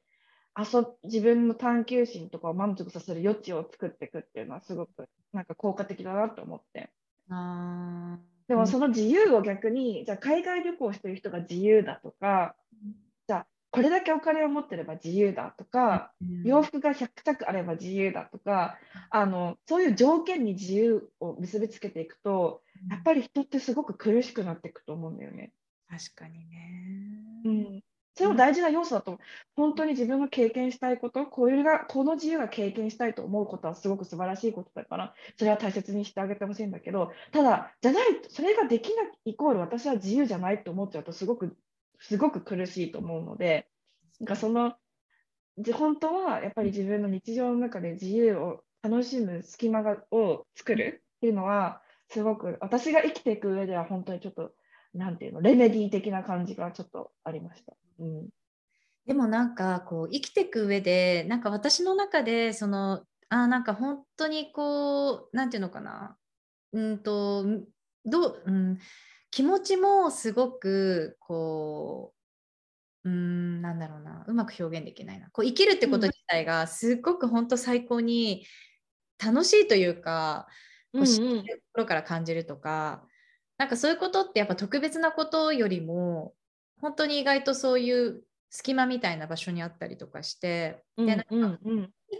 [0.57, 6.91] 遊自分の探求心とかを満足させる余地を作っていくっていうのはすごくなんか効果的だなと思って。
[7.31, 8.19] あ
[8.49, 12.57] でもその自由を逆に、じゃあ海外旅行してる人が自由だとか、
[13.79, 16.11] これだけお金を持ってれば自由だとか、
[16.45, 18.77] 洋服が100着あれば自由だとか
[19.11, 22.61] あのそういう条件に自由を結びつけていくと
[22.91, 25.53] やっぱり人ってすごく苦しくなっていくと思うんだよね。
[25.89, 27.43] 確かにね。
[27.45, 27.83] うん、
[28.19, 29.21] それも大事な要素だと、
[29.55, 41.57] 本当に自分が経験したいこと、これがこの自由が経験したいと思うことはすごく素晴らしいことだから、それは大切にしてあげてほしいんだけど、ただ、じゃない、それができないイコール私は自由じゃないと思っちゃうと、すごく、
[41.99, 43.69] すごく苦しいと思うので、
[44.21, 44.75] なんかその、
[45.75, 54.53] 本当はやっぱり自分の日常の中で自由を楽しむ隙間がを作るっていうのは、すごく私が生きていく上では本当にちょっと
[54.95, 57.75] なんていうの、レメディー的な感じがちょっとありました。
[57.99, 58.29] うん、
[59.07, 66.17] でもなんかこう生きていく上でなんか私の中でそのあなんか本当にこうなんていうのかな。
[66.73, 67.45] うんと
[68.05, 68.79] どう、うん、
[69.31, 72.13] 気持ちもすごくこ
[73.05, 75.31] ううんなんだろうなうまく表現できないな。
[75.31, 78.45] こう生きるってこと自体がすっごく本当最高に
[79.23, 80.47] 楽しいというか、
[80.93, 83.05] こう知ってるところから感じるとか、
[83.57, 86.35] なんかそういうことってやっぱ特別なことよりも
[86.81, 91.59] 本当に意外とそういう隙間みたいな場所にあったりとかして、でなんか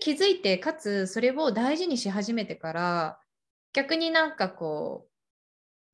[0.01, 3.19] 気づいてかつそれを大事にし始めてから
[3.73, 5.08] 逆になんかこう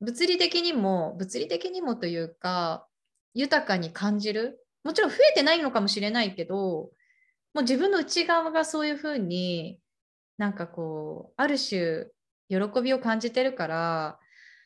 [0.01, 2.86] 物理的にも物理的にもというか
[3.34, 4.61] 豊かに感じる。
[4.84, 6.90] もちろん増えてないのかもしれないけど
[7.55, 9.80] もう自分の内側がそういうふうに
[10.36, 12.07] なんかこうある種
[12.49, 14.18] 喜びを感じてるから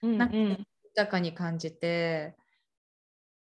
[0.02, 2.34] なんか豊かに感じて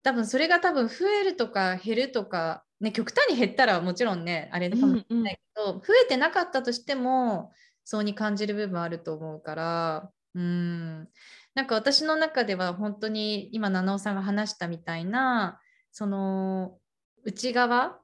[0.02, 7.52] 多分それが多分増えるとか減るとか、ね、極端に減ったらもちろんねあれかもしれないけど、うんうん、増えてなかったとしても
[7.84, 11.08] そうに感じる部分あると思うからうん
[11.56, 15.60] なんか私の中では本当に今七尾さんが話したみたいな
[15.92, 16.78] その
[17.24, 18.00] 内側、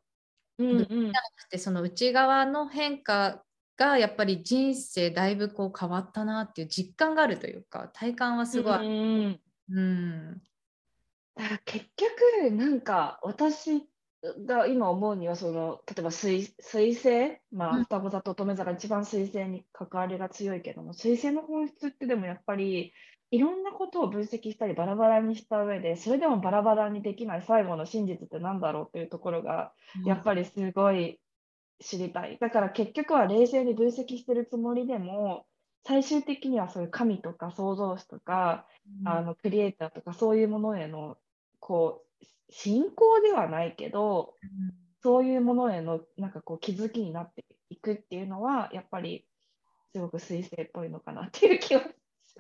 [0.58, 3.44] うんうん、じゃなくてその内側の変化
[3.78, 8.78] がやっぱり人生だいぶこう変わったなっていう実感があるというか体感はすごい。
[8.78, 9.40] うん、
[9.72, 10.42] うん、
[11.36, 13.88] だから結局なんか私
[14.46, 22.92] が今思うにはその例えば水水星まあ双子座と乙女座が一番水星に関わりが強いけども水星の本質ってでもやっぱり
[23.32, 29.72] いろんなことを分析したりバラバラにした上でそれでもバラバラにできない最後の真実って何だろうっていうところが
[30.06, 31.20] やっぱりすごい
[31.80, 32.38] 知りたい。
[32.40, 35.46] だから結局は冷静に分析してるつもりでも、
[35.86, 38.66] 最終的にはそういう神とか創造主とか、
[39.02, 41.18] うん、あのクリエイターとかそういうものへの
[41.60, 49.26] こう信仰ではないけど、うん、そういうものへのなんかこう気づきになっていくっていうのはやっぱり
[49.94, 51.82] すごく彗星っぽいのかなっていう気は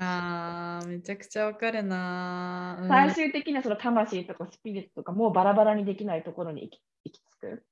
[0.01, 7.63] あーめちゃくちゃわかるな、うん、最終的にはその魂とかスピリットとかもうバラバラにできないところに行き行き着く。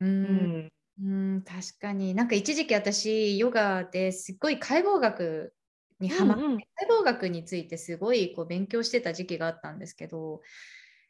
[0.00, 0.72] うん、
[1.02, 2.14] うん、確かに。
[2.14, 5.54] なんか一時期私、ヨガですっごい解剖学
[6.00, 6.66] にハマって、うんうん、解
[7.00, 10.42] 剖学についてすごいこう勉強してた時期があったんですけど、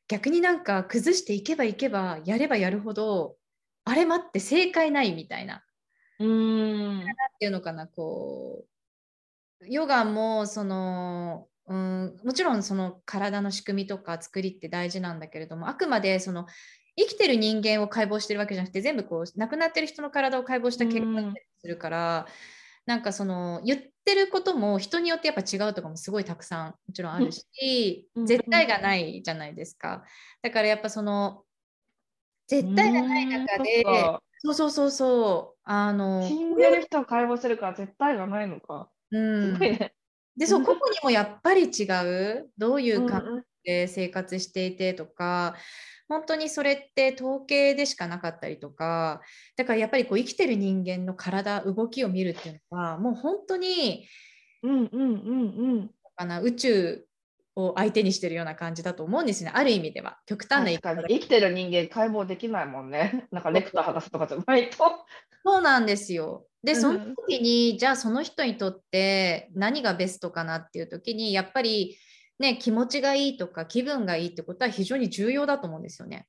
[0.08, 3.36] 逆になんか崩していけばいけば、やればやるほど、
[3.84, 5.64] あれ待って正解ないみたいな。
[6.18, 7.00] うーん。
[7.00, 7.04] っ
[7.38, 8.75] ていうのかな、こう、
[9.62, 16.46] ヨガもその、うん、もちろんその体の仕組みとか作りって大事なんだけれどもあくまでその
[16.98, 22.32] 生きてる人間を解剖してるわけじゃなくて全部こう亡くなってる人の体を解剖した結果だったりするから、うん、
[22.86, 30.04] なんかその言ってることも人によってやっぱ違うとかもすごいたくさんもちろんあるし、うん、絶対がないじゃないですか。
[30.42, 31.42] だからやっぱその
[32.46, 33.84] 絶対がない中で、
[34.38, 38.88] そうそうそうそうあの死んでる人を解剖するから絶対がないのか。
[39.12, 41.84] うん、でそう個々にもやっぱり違
[42.38, 42.50] う。
[42.58, 45.56] どういう感じで生活していてとか、
[46.08, 49.22] 本当にそれって統計でしかなかったりとか
[49.56, 54.06] だからやっぱりこう生きてる人間の体動きを見るっていうのはもう本当に、
[54.62, 57.05] うんうんうんうん、かな宇宙
[57.56, 59.50] を相手にしてるような感じだと思うんですね。
[59.52, 60.18] ある意味では。
[60.26, 63.26] 極端な言い方生きてる人間解剖できないもんね。
[63.32, 64.76] なんかレクター博士とかじゃないと。
[65.44, 66.46] そうなんですよ。
[66.62, 71.96] でその時に、うん、じゃあその人にとって何がベストかなっていう時にやっぱり
[72.38, 76.26] ね、気持ちがいいとか気分がいいってことは非常に重要だと思うんですよね。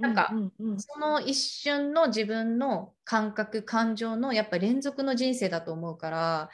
[0.00, 0.32] なんか、
[0.78, 6.50] その一瞬の自分の感覚感情のやっぱ連続の人生だと思うから、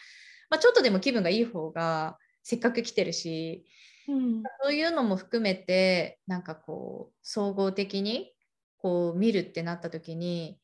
[0.51, 3.65] まあ、ちょっとでも気分がいい方がせっかく来てるし、
[4.09, 8.33] うん、そういうのも含めてなんかこう総合的に
[8.79, 10.59] こう見るってなった時に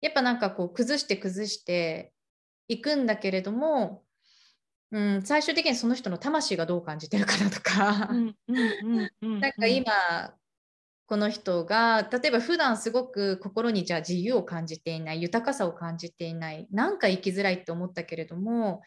[0.00, 2.12] やっぱなんかこう崩して崩して
[2.68, 4.02] いくんだけれども、
[4.90, 8.08] うん、最終的にその人の魂がどう感じてるかなとか。
[9.20, 10.34] なんか今
[11.06, 18.82] この人が例えば普段すごく心にじゃあ自由を感じていない豊かさを感じていないなんか生きづらいって思ったけれども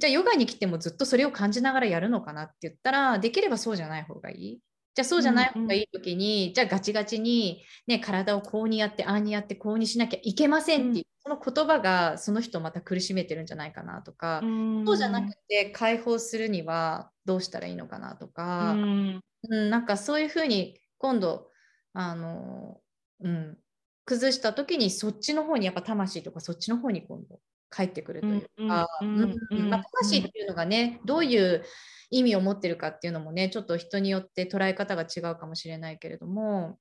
[0.00, 4.60] じゃあヨガに来てもずっとそれを感じながらやるのかなって言ったらできればそうじゃない方がいい。
[4.94, 21.48] じゃあそうじゃない方がいい時に、うんうん、じゃあガチガチに、ね、体をこうにやってああにやってこうにしなきゃいけませんっていう、うん、その言葉がその人をまた苦しめてるんじゃないかなとか、うん、そうじゃなくて解放するにはどうしたらいいのかなとか、うん、うん、なんかそういうふうに今度
[21.92, 22.80] あの、
[23.22, 23.58] うん、
[24.06, 27.38] 崩した時にそっちの方にやっぱ魂とかそっちの方に今度
[27.70, 31.64] 帰ってくるというか魂っていうのがねどういう
[32.10, 36.78] 意味を持ってるかっていうのもねちょっと人によって捉え方が違うかもしれないけれども、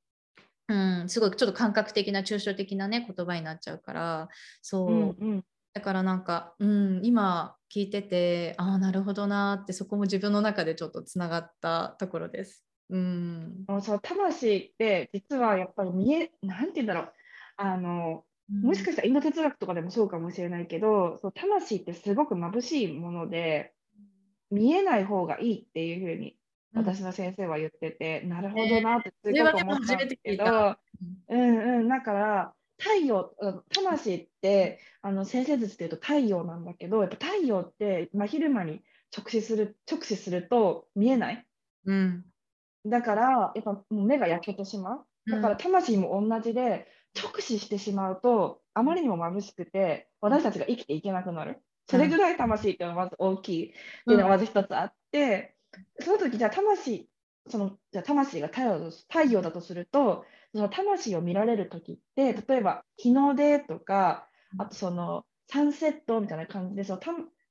[0.68, 4.30] うん、すごいちょっと感覚的な抽象的なね言葉になっちゃうから
[4.62, 12.66] そう、うんうん、だからなんか、うん、今聞いててああなるほどなってそこも自分の中でちょっとつながったところです。
[12.90, 17.14] うん、そう魂って実はやっぱり見えなんて言うんだろう。
[17.58, 23.74] あのもしかしたらインド哲学とかでもそうかもしれないけど、そう魂ってすごく眩しいもので、
[24.52, 26.36] 見えない方がいいっていうふうに
[26.74, 30.76] 私の先生は言ってて、うん、なるほどなってすごく思ったんですけど、
[31.30, 31.80] うん。
[31.80, 33.32] うん、だから太陽、
[33.74, 38.82] 魂ってあの先生術で言うと太陽なんだけど、やっぱ太陽って真昼間に
[39.16, 41.45] 直視する直視すると見えない。
[41.86, 42.26] うん、
[42.86, 45.06] だから、やっぱもう目が焼けてしまう。
[45.30, 51.62] だから魂も同じで、直視してしまうと、あまりにも眩しくて、私たちが生きていけなくなる。
[51.88, 55.55] それぐらい魂っていうのがまず大きいっていうのがまず一つあって、
[55.99, 57.10] その時じゃあ魂、
[57.47, 66.99] そのじゃあ魂が太陽太陽だとすると、その魂を見られる時って、例えば日の出とか、あとそのサンセットみたいな感じで、その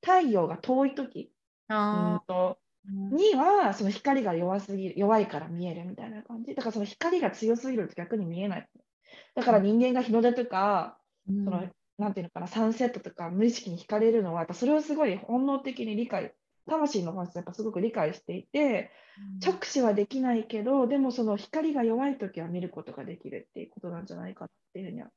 [0.01, 1.31] 太陽が遠い時
[1.69, 6.55] うんとにはその光が弱すぎる弱いから見えるみたいな感じ。
[6.55, 8.69] だからその光が強すぎると逆に見えない
[9.39, 10.97] だから人間が日の出とか、
[11.29, 11.63] うん、その
[11.97, 16.33] なんていうのかな、サンセットとか無意識に惹かれるのは、やっぱそれをすごい本能的に理解、
[16.67, 18.91] 魂の本質やっぱすごく理解していて、
[19.45, 25.09] 直視はできないけど、でもその光が弱い時は見ることができるっていうことなんじゃないかっていうふうには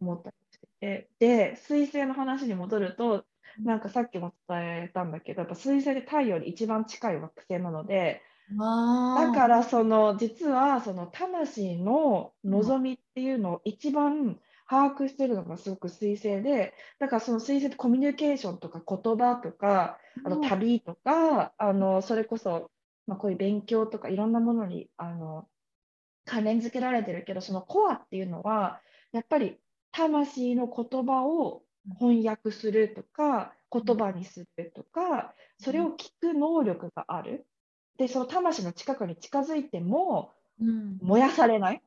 [0.00, 3.24] 思ったりしてて、で、彗星の話に戻ると、
[3.62, 8.22] なんかさっきも伝えたんだけど、やっぱ彗星で太陽に一番近い惑星なので、
[8.56, 14.38] だからその実はその魂の望みっていうのを一番
[14.68, 22.70] 把握してるのがすごく彗星でだからその彗星ってコミュニケーションとか言葉とかあの旅とかあのそれこそ、
[23.06, 25.46] まあ、こういう勉強とかいろんなものにあの
[26.24, 28.80] 関連づけられてるけどそのコアっていうのは
[29.12, 29.58] やっぱり
[29.92, 31.62] 魂の言葉を
[31.98, 37.46] 翻訳するとか言葉にするとかそれを聞く能力がある
[38.00, 40.32] でその魂の近くに近づいても、
[41.02, 41.82] 燃やされない。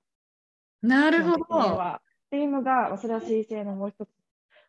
[0.83, 1.43] なるほど。
[1.43, 4.09] っていうのが、それは彗星のもう一つ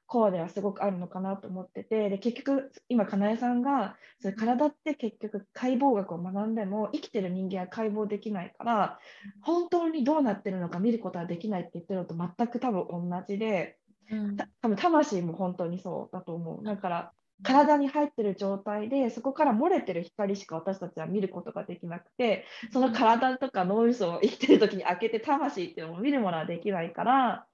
[0.07, 8.99] コアではすごくあるのかなと思ってて、で結局、今、かなえさんが、それ体って結局、解剖学を学んでも、生きてる人間は解剖できないから、
[9.43, 13.77] 本当にどうなってるのか見ることはできないって言ってるのと全く多分同じで、
[14.11, 16.65] うん、多分魂も本当にそうだと思う。
[16.65, 17.13] だから
[17.45, 27.47] 体に入ってる状態でそこから漏れてる光しか私たちは見ることができなくてその体とか脳みそを生きてる時に開けて魂っていうのを見るものはできないから、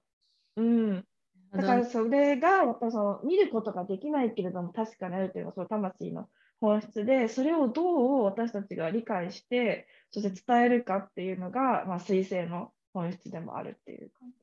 [0.55, 1.05] うん、
[1.53, 6.27] だからそれがやっぱその見ることができないけれども確かにあるというのはその魂の
[6.61, 14.35] 本質でそれをどう私たちが理解してそして伝えるかっていうのが、まあ、彗星の本質でもあるっていう感じ。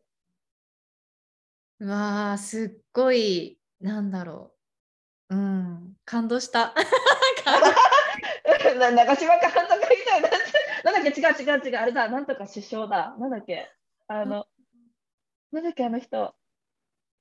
[1.80, 4.57] うわーすっごいなんだろう
[5.30, 6.74] うん、感動した。
[8.90, 10.28] 長島監督みたいな。
[10.84, 13.16] なんだっけ、違う違う違う、あれだ、なんとか首相だ。
[13.18, 13.70] なんだっけ、
[14.06, 14.46] あの、
[15.52, 16.34] なんだっけ、あの人、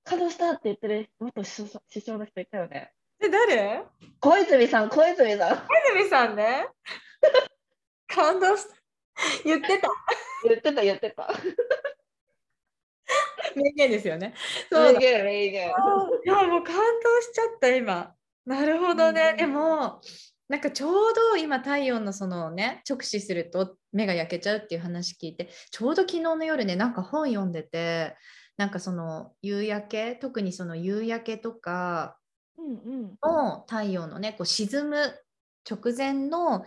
[0.04, 2.94] 感動したって言ってる元首相首相の人いたよね。
[3.20, 3.84] え、誰？
[4.22, 5.58] 小泉さん、小泉さん。
[5.58, 5.64] 小
[5.96, 6.68] 泉さんね。
[8.08, 8.76] 感動した。
[9.44, 9.90] 言ってた。
[10.46, 11.30] 言ってた、言ってた。
[13.56, 14.34] 名言ですよね。
[14.72, 15.68] そう名言、名言。
[15.68, 15.70] い
[16.26, 18.14] や、もう感動しちゃった、今。
[18.46, 19.36] なるほどね。
[19.38, 20.02] でも、
[20.50, 28.16] なんかちょうど今太陽のそのね直視すると目が焼けちゃうっていう話聞いてちょうど昨日の夜ねなんか本読んでて
[28.56, 32.18] なんかその夕焼け特にその夕焼けとか
[33.24, 34.98] の太陽のねこう沈む
[35.70, 36.64] 直前の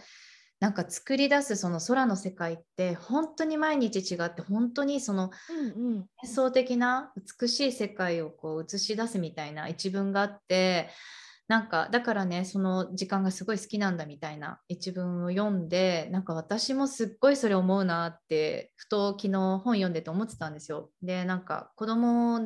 [0.61, 5.31] なんか作り出すその空の世界って本当に毎日違って本当にその
[6.23, 10.91] 幻想的な美しい世界をこう映し出すみたいな一文があって
[11.49, 20.91] なんかだからねその時間がすごい好きなんだみたいな一文を読んでなんか私もすっごいそれ思うなってふと昨日本読んでて思ってたんですよ。
[21.03, 22.39] でなんか子供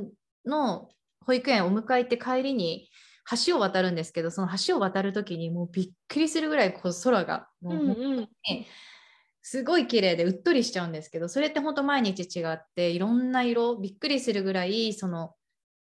[0.46, 0.88] の
[1.26, 2.88] 保育園を迎えて帰りに
[3.46, 8.28] 橋を渡るんですけどその橋を渡る時にもうびっくりするぐらいこう空がもう本当に
[9.42, 15.34] すごい綺麗でうっとりしちゃうんですけどそれって本当毎日違っていろんな色びっくりするぐらいその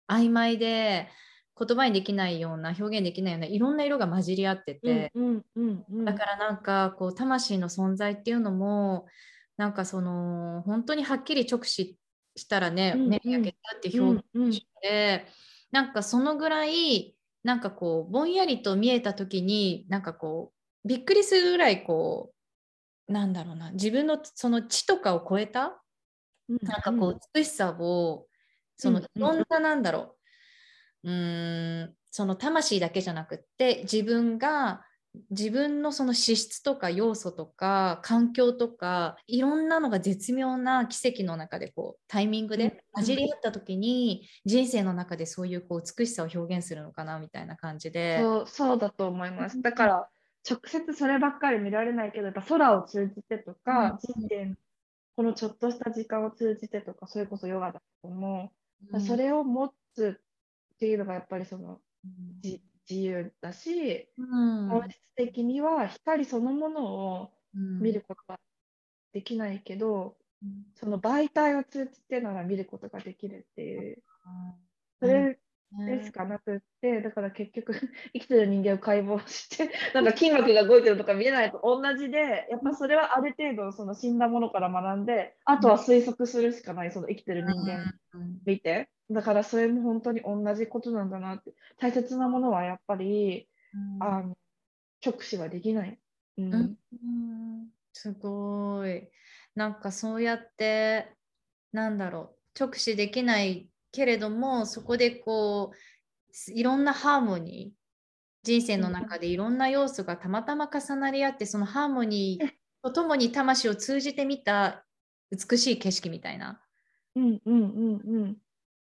[0.09, 1.09] 曖昧で
[1.57, 5.11] 言葉にできないような表現できないようないろんな色が混じり合ってて、
[6.05, 9.05] だからなんかこう魂の存在っていうのも
[9.57, 11.97] なんかその本当にはっきり直視
[12.35, 15.27] したらね、目に焼けたって表現で、
[15.71, 20.51] なんかそのぐらいなんかこうぼんやりと見えた時になんかこ
[20.85, 22.31] うびっくりするぐらいこ
[23.07, 25.81] うなんだろうな自分のその知とかを超えた、
[26.49, 28.25] うん、なんかこう美しさを
[28.77, 30.15] そのいろんななんだろ
[31.03, 34.83] ううんその魂だけじゃなくって自分が
[35.29, 48.19] 自分のその資質とか要素とか環境とかいろんなのが絶妙な奇跡の中でこうタイミングで混じり合った時に人生の中でそういうこう美しさを表現するのかなみたいな感じで。
[48.19, 49.61] そうそうだと思います。
[49.61, 50.09] だから
[50.49, 54.55] 直接そればっかり見られないけどやっぱ空を通じてとか、人生
[55.15, 58.51] このちょっとした時間を通じてとかそれこそヨガだと思
[58.91, 60.19] う、うん、それを持つ
[60.75, 62.61] っていうのがやっぱりその、うん、
[62.91, 68.39] 自由だし、うん、本質的には光そのものを見ることは
[69.13, 74.03] できないけど、うん、その媒体を通じてなら見ることができるっていう、
[74.99, 75.39] それ
[75.87, 77.73] でしかなくって、だから結局
[78.13, 87.93] 生きてる人間を解剖して なんか筋膜が動いてるとか見えないと同じでやっぱそれはある程度その死んだものから学んであとは推測するしかないその生きてる人間
[88.45, 91.53] 見て、だからそれも本当に同じことなんだなって。
[91.77, 94.37] 大切なものはやっぱり、うん、あの
[95.05, 95.99] 直視はできない。
[96.37, 99.09] うん、うん、すごい。
[99.55, 101.13] なんかそうやって
[101.71, 102.59] なんだろう。
[102.59, 107.81] 直視できないけれどもそこでこういろんなハーモニー
[108.43, 112.49] 人生の中でいろんな要素がたまたま重なり合ってそのハーモニー
[112.83, 114.83] とともに魂を通じて見た
[115.31, 116.61] 美しい景色みたいな。
[117.15, 118.37] うんうんうんうん。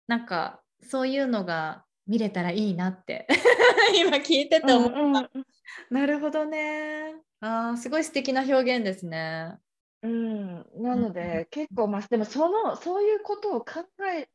[0.07, 3.27] なんかそういうのが見れたらいいなって。
[3.97, 5.29] 今聞いてて思った、うんうん、
[5.89, 7.15] なるほどね。
[7.39, 9.57] あすごい素敵な表現ですね。
[10.01, 10.65] うん。
[10.75, 14.29] なので、うん、結構まあでもそのそういうことを考え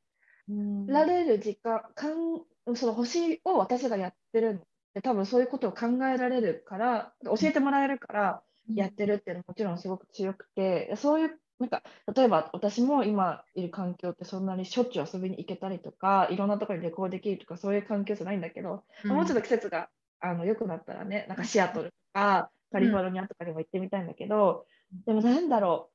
[0.87, 2.43] られる時間、かん
[2.75, 4.59] その星を私がやってるん
[4.95, 8.43] で多分そういうことを考えられるから教えてもらえるから
[8.75, 11.83] やってるっていうのはもちろんすごく強くてそういうなんか
[12.15, 19.91] 例えば私も今いる環境ってそんなにしょっちゅう遊びに行けたりとかいろんなところに旅行できるとかそういう環境じゃないんだけど、うん、もうちょっと季節が
[20.21, 24.65] あの良くなったらねなんかシアトルとかカリフォルニアとかにも行ってみたいんだけど、
[25.07, 25.91] うん、でもなんだろ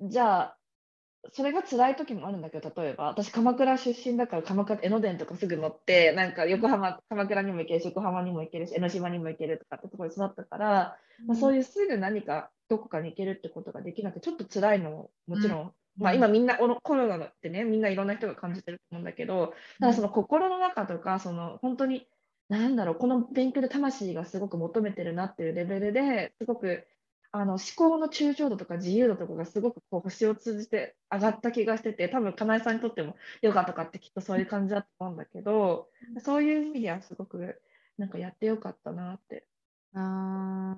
[0.00, 0.56] うじゃあ
[1.32, 22.06] それが辛い時もあるんだけど例えば私鎌倉出身だから鎌倉江ノ電とかすぐ乗ってなんか横浜鎌倉にも行けるし横浜にも行けるし江ノ島にも行けるとかってところに育ったから、うん、まあ、そういうすぐ何かどこかに行けるってことができなくてちょっと辛いのももちろん、うん、まあ、今みんなコロナってねみんないろんな人が感じてると思うんだけどただその心の中とかその本当に
[22.48, 26.86] 何だろうこの勉強で魂がすごく求めてるなっていうレベルですごく
[27.32, 35.88] あの思考の抽象度とか自由度とかがすごくこう星を通じて上がった気がしてて多分かなえさんにとってもヨガとかってきっとそういう感じだと思うんだけど、
[36.24, 37.60] そういう意味ではすごく
[37.98, 39.46] なんかやってよかったなって。
[39.94, 40.76] あ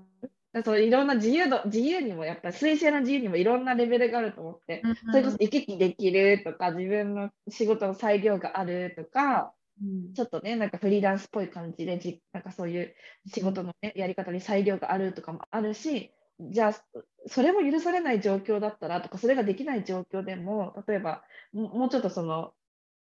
[0.65, 12.95] そういろんな自由度自由にもやっぱり水星の自由にもいろんなレベルがあると思って、それこそ行き来できるとか自分の仕事の裁量があるとか、うん、ちょっとねなんかフリーランスっぽい感じでじなんかそういう
[13.33, 21.23] 仕事の、ね、やり方に裁量があるとかもあるしじゃあそれも許されない状況だったらとかそれができない状況でも例えば
[21.53, 22.53] もうちょっとその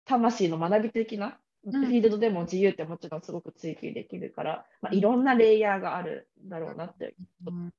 [0.04, 7.14] 魂の学び的なフィールドでも自由ってもちろんすごく追求できるから、まあ、いろんなレイヤーがあるだろうなって、
[7.46, 7.72] うん、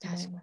[0.00, 0.42] 確か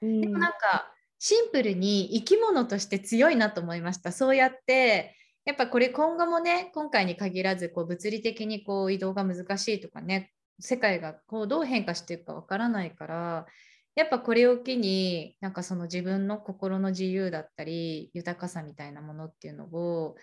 [0.00, 4.12] に、でもなんかシンプルに生き物として強いなと思いました。
[4.12, 13.46] そうやってやっぱこれ今後もね今回に限らずこう物理的にこう移動が難しいとかね世界がこうどう変化していくかわからないから
[13.94, 20.16] やっぱこれを機になんかその自分の心の自由だったり豊かさみたいなものっていうのを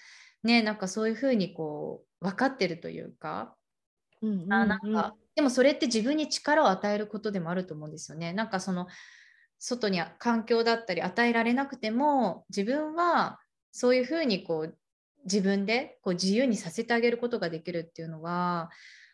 [0.43, 3.55] ねなんかそういうふうにこう分かってるというか、
[4.21, 8.33] うんうんうん、あなんかでもそれって自分に力を与えることでもあると思うんですよね。
[8.33, 8.87] なんかその
[9.57, 13.39] 外に環境だったり与えられなくても自分は
[13.71, 14.77] そういうふうにこう
[15.25, 18.69] 自分でこう自由にさせてあげることができるっていうのは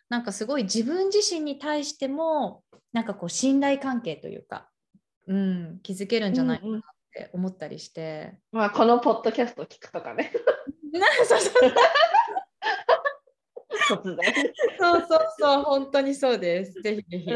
[0.10, 4.69] なんかすごい自分自身に対してもなんかこう信頼関係というか、
[5.27, 6.81] うん、気づけるんじゃないかなっ
[7.11, 10.31] て思ったりして、うんうん、まあこのポッドキャスト聞くとかね
[10.99, 11.73] なそうそう
[13.88, 14.34] 突然。
[14.80, 16.81] そうそうそう、本当にそうです。
[16.81, 17.30] ぜひぜひ。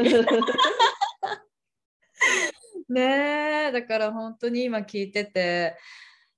[2.88, 5.76] ねえ、だから本当に今聞いてて、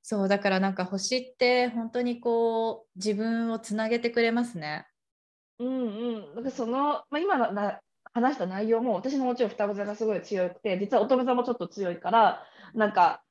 [0.03, 4.87] そうだからなんか星って本当にこう自分をつなげてくれますね。
[5.59, 6.35] うんうん。
[6.35, 7.81] なんかその、まあ、今のな
[8.13, 12.45] 話した内容も私のもちろん双子座がすごい強くて、実は乙女座もちょっと強いから、
[12.75, 13.23] なんか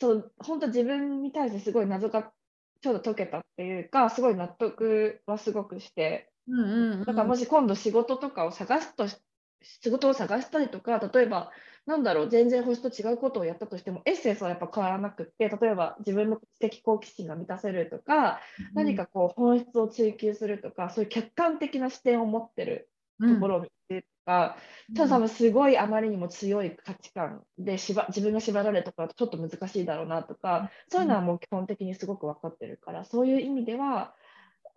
[0.00, 2.30] そう本当自分に対してすごい謎が
[2.80, 9.06] ちょうど解けたっていうか、すごい納得はすごくして、うんうんうん、だからもし今度仕事とかを探すと
[9.62, 11.50] 仕事を探したりとか、例えば、
[11.86, 18.40] なんだろう、全然星と違うことをやったとしても、エッセンスはやっぱ変わらなくって、例えば自分の知的好奇心が満たせるとか、
[18.70, 22.90] うん、何かこう本質を追求するとか、そういう客観的な視点を持ってる
[23.20, 24.56] ところを見てとか、
[24.90, 34.14] うん、ただ多分すごいあまりにも強い価値観でしば自分が縛られるとかちょっと難しいだろうなとか、そういうのはもう基本的にすごく分かってるから、そういう意味では、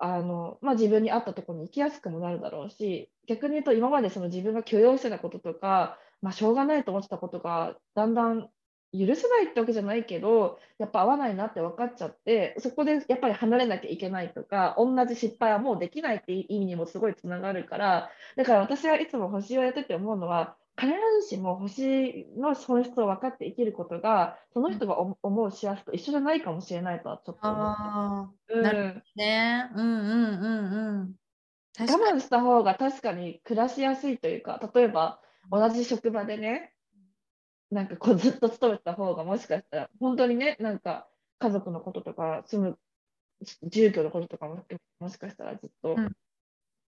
[0.01, 8.49] あのまあ、自分に合ったところに行きやすくもなるだろうし逆に言うと今までその自分が許容してたこととか、まあ、しょうがないと思ってたことがだんだん
[8.91, 20.89] 許せないってわけじゃないけどやっぱ合わないなって分かっちゃってそこでやっぱり離れなきゃいけないとか同じ失敗はもうできないっていう意味にもすごいつながるからだから私はいつも星をやってて思うのは必
[21.21, 28.53] ずしも星の本質を分かって生きることがその人が思う幸せと一緒じゃないかもしれないとはちょっと思って。
[28.53, 29.69] うん、なるね。
[29.75, 31.15] うんうんうんうん。
[31.79, 35.19] 我慢した方が確かに暮らしやすいというか例えば
[35.51, 36.73] 同じ職場でね
[37.71, 41.07] なんかこうずっと勤めた方がもしかしたら本当にねなんか
[41.39, 42.77] 家族のこととか住む
[43.63, 44.65] 住居のこととかも
[44.99, 46.11] もしかしたらずっと、うん、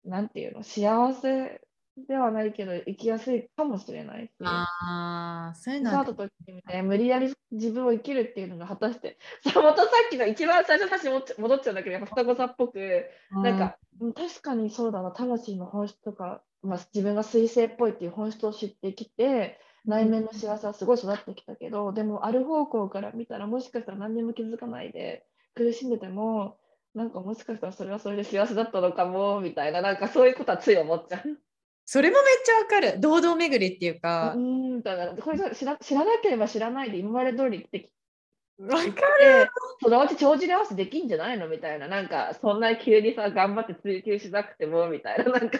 [0.03, 1.61] なんていうの幸せ
[2.07, 9.19] ではないけど生きやすいかもしれないしああそういうのスタート時にね無理やり自分を生きるっていうのが果たして
[9.53, 13.77] そまたさっきの一番最初の話戻っちゃうんだけどやっぱ双子座っぽく、うん、なんか
[14.15, 26.57] 確かにそうだな魂の本質とか、まあ、自分が水星っぽいっていう本質を知ってきて内面の幸せはすごい育ってきたけど、でもある方向から見たらもしかしたら何にも気づかないで苦しんでても
[26.95, 31.21] なんかもしかしたらそれはそれで幸せだったのかもみたいななんかそういうことはつい思っちゃう。
[31.85, 32.99] それもめっちゃわかる。
[33.01, 34.33] 堂々巡りっていうか。
[34.35, 37.93] うんだからこれ知ら知らなければ知らないで今まで通り生きてきて。
[38.59, 39.49] わかる
[39.81, 41.49] そのうち帳尻合わせできんじゃないの？
[41.49, 45.57] みたいな、なんかそんな急にさ、頑張って追求しなくてもみたいな、なんか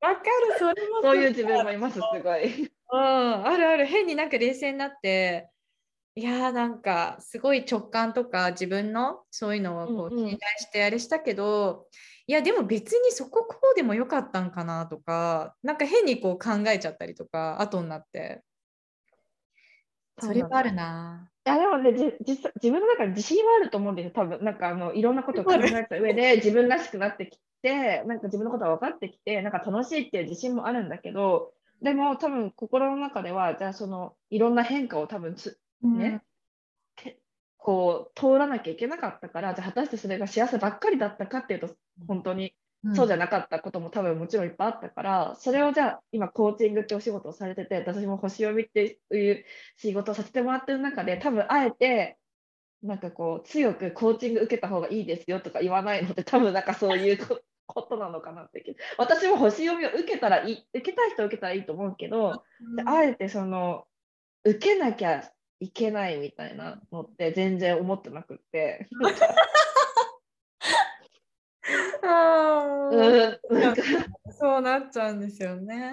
[0.00, 1.16] わかる、それもそう。
[1.16, 2.70] いう自分もいます、すごい。
[2.92, 5.50] うん、あるある、変になんか冷静になって、
[6.18, 11.88] いやーなんかすごい直感とか自分のそういうのをこう信頼してあれしたけど、
[12.26, 18.42] いやでも別にそここうでもよかったんかなとかなんか変にこう考えちゃったりとか後になって
[20.18, 21.30] それはあるな。
[21.46, 24.44] いやでもね実自分の中に自信はあると思うんですよ多分。
[24.44, 31.52] なんかあのいろんなことを考えた上で自分らしくなってきてなんか自分のことが分かってきてなんか楽しいっていう自信もあるんだけど
[31.82, 36.22] でも多分心の中ではじゃあそのいろんな変化を多分つ、ね、
[37.58, 41.70] こう通らなきゃいけなかったからじゃあ果たしてそれが幸せばっかりだったかっていうと
[42.08, 42.54] 本当に
[42.94, 49.44] そうじゃなかったことも多分もちろんいっぱいあったからそれをじゃあ今コーチングってお仕事をされてて私も星読みっていう
[49.76, 52.16] 仕事をさせてもらってる中で多分あえて
[52.82, 57.18] なんかこう強くコーチング受けた方がいいですよとか言わないので多分なんかそういう
[57.66, 58.64] ことなのかなって
[58.98, 62.42] 私も星読みを受けたらいい受けたい人は受けたらいいと思うけど、
[62.78, 63.84] うん、あえてその
[64.44, 65.24] 受けなきゃ
[65.60, 68.88] いけないみたいなのって全然思ってなくって
[72.08, 75.92] あうんそうなっちゃうんですよね。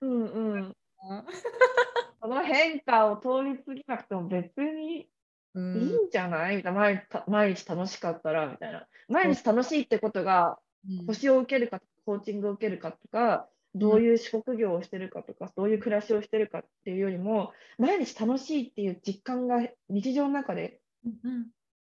[0.00, 0.76] うんうん。
[2.20, 5.08] その変化を通り過ぎなくても別にい
[5.54, 5.60] い
[6.06, 8.86] んじゃない、みたいな毎毎日楽しかったらみたいな。
[9.08, 10.58] 毎日楽しいってことが、
[11.06, 20.80] 星を受けるかコーチングを受けるかとか、どういう職業をしてるかとか、どういう暮らしをしてるかっていうよりも、毎日楽しいっていう実感が日常の中で、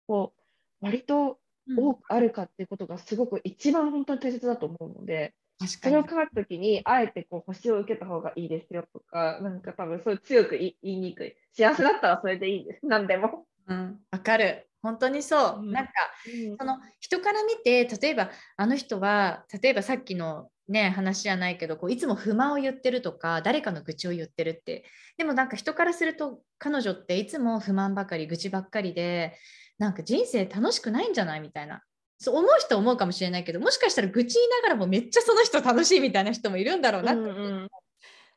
[0.08, 1.40] こう、割と
[1.78, 5.34] 多くあるかっていうことがすごく一番本当に大切だと思うので、
[5.66, 11.36] それを考えたときに、あえてこう星を受けた方がいいですよとか、なんか多分そう強く言いにくい。
[11.54, 12.86] 幸せだったらそれでいいです。
[12.86, 13.46] 何でも。
[13.68, 14.68] うん、わかる。
[14.82, 15.60] 本当にそう。
[15.60, 15.92] うん、なんか、
[16.28, 24.84] うん、その人から見て、例えばあの人は、例えばさっきのね話じゃないけどこういつも不満を言ってるとか誰かの愚痴を言ってるって
[25.18, 29.38] でもなんか人からすると彼女っていつも不満ばかり愚痴ばっかりで
[29.78, 31.42] なんか人生楽しくないんじゃない？
[31.42, 31.82] みたいな。
[32.18, 37.68] そう思う人は思うかもしれないけどもしかしたら愚痴言いながらもめっちゃその人楽しいみたいな人もいるんだろうなって、うんうん、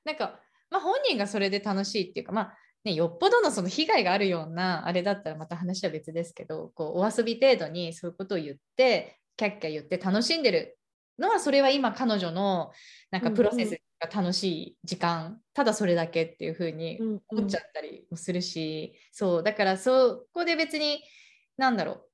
[0.05, 10.79] なんか、まあ、本人がそれで楽しいっていうかまあね、よっぽどのその被害があるようなあれだったらまた話は別ですけどこうお遊び程度にそういうことを言ってキャッキャ言って楽しんでる
[11.19, 12.73] のはそれは今彼女の
[13.11, 21.01] なんかプロセスが楽しい時間、うんうん、ただそれだけっていう風に思っちゃったりもするし、うんうん、そうだからそこで別に
[21.59, 22.05] 何だろう。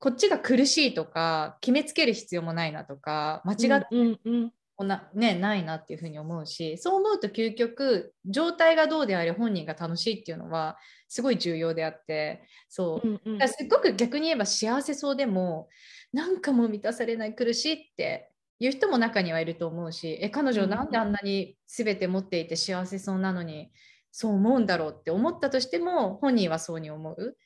[0.00, 10.76] こっちが苦しいとか決めつける必要もないなとか間違って、うんうんこんなねないなっていうふうに思うしそう思うと究極状態がどうであれ本人が楽しいっていうのは
[11.08, 15.68] すごい重要であってそう、うんうん、すっごく逆に言えば幸せそうでも
[16.12, 18.30] なんかもう満たされない苦しいって
[18.60, 23.72] いう人も中にはいると思うしえ彼女なんであんなに全て持っていて幸せそうなのに
[24.12, 27.36] そう思うんだろうって思ったとしても本人はそうに思う。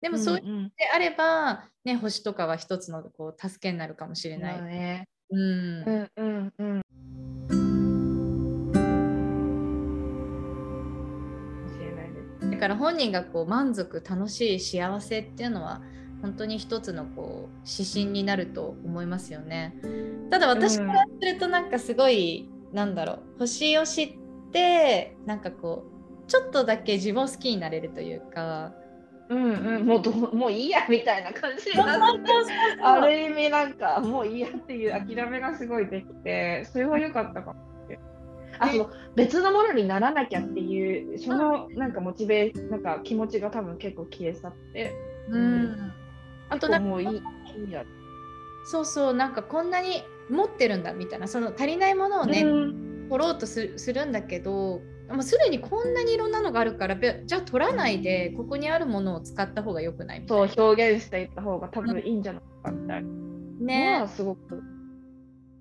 [0.00, 4.62] でもそう言ってあれば、ね、星とかは一つのこう助けになるかもしれない。
[4.62, 6.82] ね、うん、うんうんうん
[12.50, 15.80] だから本人がこう満足楽しい幸せっていうのは
[16.20, 19.74] 本当に一つのこう指針になると思いますよね。
[20.30, 24.18] ただ私からするとなんかすごい、うん、なんだろう星を知っ
[24.52, 28.74] てなんかこうちょっとだけ自分を好きになれるというか
[29.30, 32.82] うんうん、もうどもういいやみたいな感じになって。
[32.82, 37.70] ある意味なんかもういいやっていう諦めがすごいできてそれは良かったかも
[38.60, 44.94] あその別のものにならなきゃっていうそのなんかモチベなんか気持ちが多分結構消え去って、
[45.30, 45.92] うん、うん、
[46.50, 47.84] あとなんかもういいいいや。
[48.66, 60.48] そうそうなんかこんなに持ってるんだみたいなその足りないものをね、うん、取ろうとするんだけどもうすでにこんなにいろんなのがあるからじゃあ取らないでここにあるものを使った方がよくないみたいな。
[60.48, 64.08] そう表現していった方が多分いいんじゃないかみたいな、ね。
[64.08, 64.62] すごく。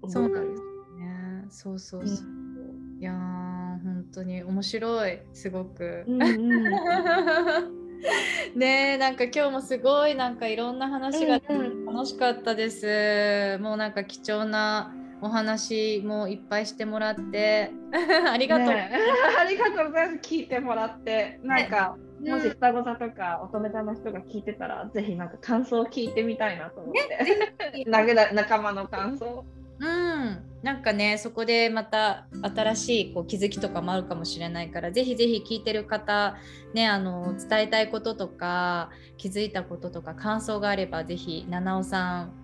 [0.08, 1.46] そうなんですね。
[1.50, 3.14] そうそうそう、うん、いや
[3.84, 5.20] 本当に面白い。
[5.34, 6.64] すごく、うんうん、
[8.56, 17.72] ねなんか今日もすごいなんかいろんな話が楽しかったです、うんうん、もうなんか貴重なお話もいっぱいしてもらって。
[18.32, 18.92] ありがとう、ね、
[19.40, 20.30] ありがとうございます。
[20.30, 21.40] 聞いてもらって。
[21.44, 27.86] なんか、ね、もし双子座とか乙女座の人が聞いてたらぜひなんか感想を聞いてみたいなと思って、ね、
[28.34, 29.46] 仲間の感想。
[29.80, 36.36] うん、なんかねそこでまた新しいこう気づきとかもあるかもしれないからぜひぜひ聞いてる方、
[36.74, 42.39] ね、あの伝えたいこととか気づいたこととか感想があればぜひ七尾さん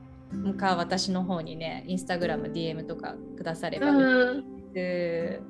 [0.58, 4.46] か私の方にねインスタグラム DM とかくださればうん。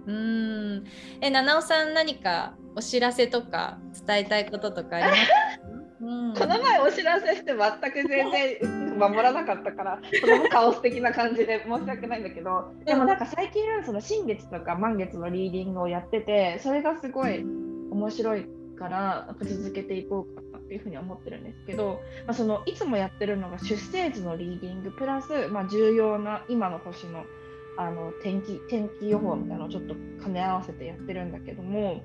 [0.06, 0.84] うん。
[1.19, 5.31] え七尾さん何かお知らせとか伝えたいこととかあります
[6.02, 18.45] うん、この前お知らせして全く全然守らなかったからそのカオス的な感じで申し訳ないんだけどでもなんか最近その新月とか満月のリーディングをやっててそれがすごい面白い
[18.77, 27.23] から続けていこうかっていうふうに思ってるんですけど、まあ、そのいつもやってるのが出生図のリーディングプラス、まあ、重要な今の星の
[27.77, 32.03] あの天気天気予報みたいなのをちょっと兼ね合わせてやってるんだけども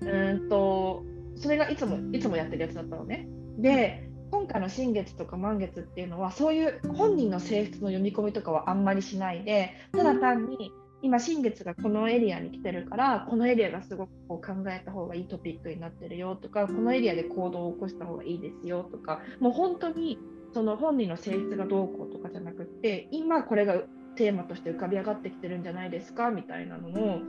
[0.00, 1.04] うんと
[1.36, 3.28] それがいつもいつもやってるやつだったのね。
[3.58, 10.72] で今回の新月とか満月っていうのはそういう本人の性質の読み込みとかはあんまりしないでただ単に
[11.04, 20.18] 今新月がこのエリアに来てるからこのエリアがすごくこう考えた方がいいトピックになってるよとかこのエリアで行動を起こした方がいいですよとかもう本当に
[20.54, 23.82] その本人の性質がどうこうとかじゃなくって今これが
[24.16, 27.20] テーマとして浮かび上がってきてるんじゃないですかみたいなのを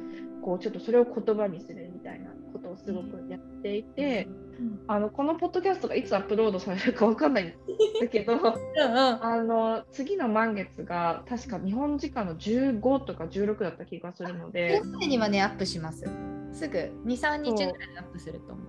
[0.42, 4.45] こうちょっとそれを言葉にするみたいなことをすごくやっていて、うん、
[4.88, 7.54] あのこのポッドキャストがいつアップロードされるか分かんないん
[8.00, 8.44] だけど うん、
[8.82, 14.82] あの次の満月が確か日本時間の15とか16だった気がするので。
[14.82, 16.06] すぐにはねアップします。
[16.54, 18.62] すぐ23日ぐらいにアップすると思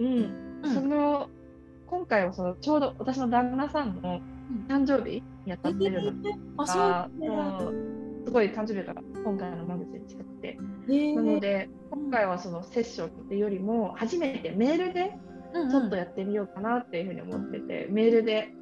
[0.00, 0.04] う。
[0.04, 1.30] うん、うん、その
[1.86, 4.20] 今回はそのちょうど私の旦那さんの
[4.68, 7.08] 誕生日に当たってるのが、
[8.24, 10.58] すごい誕生日から今回の満月に近くて、
[11.14, 15.16] なので今回はそのセッションっていうよりも初めてメールで
[15.52, 18.52] ちょっとやってみようかなっていうふうに思ってて、メールで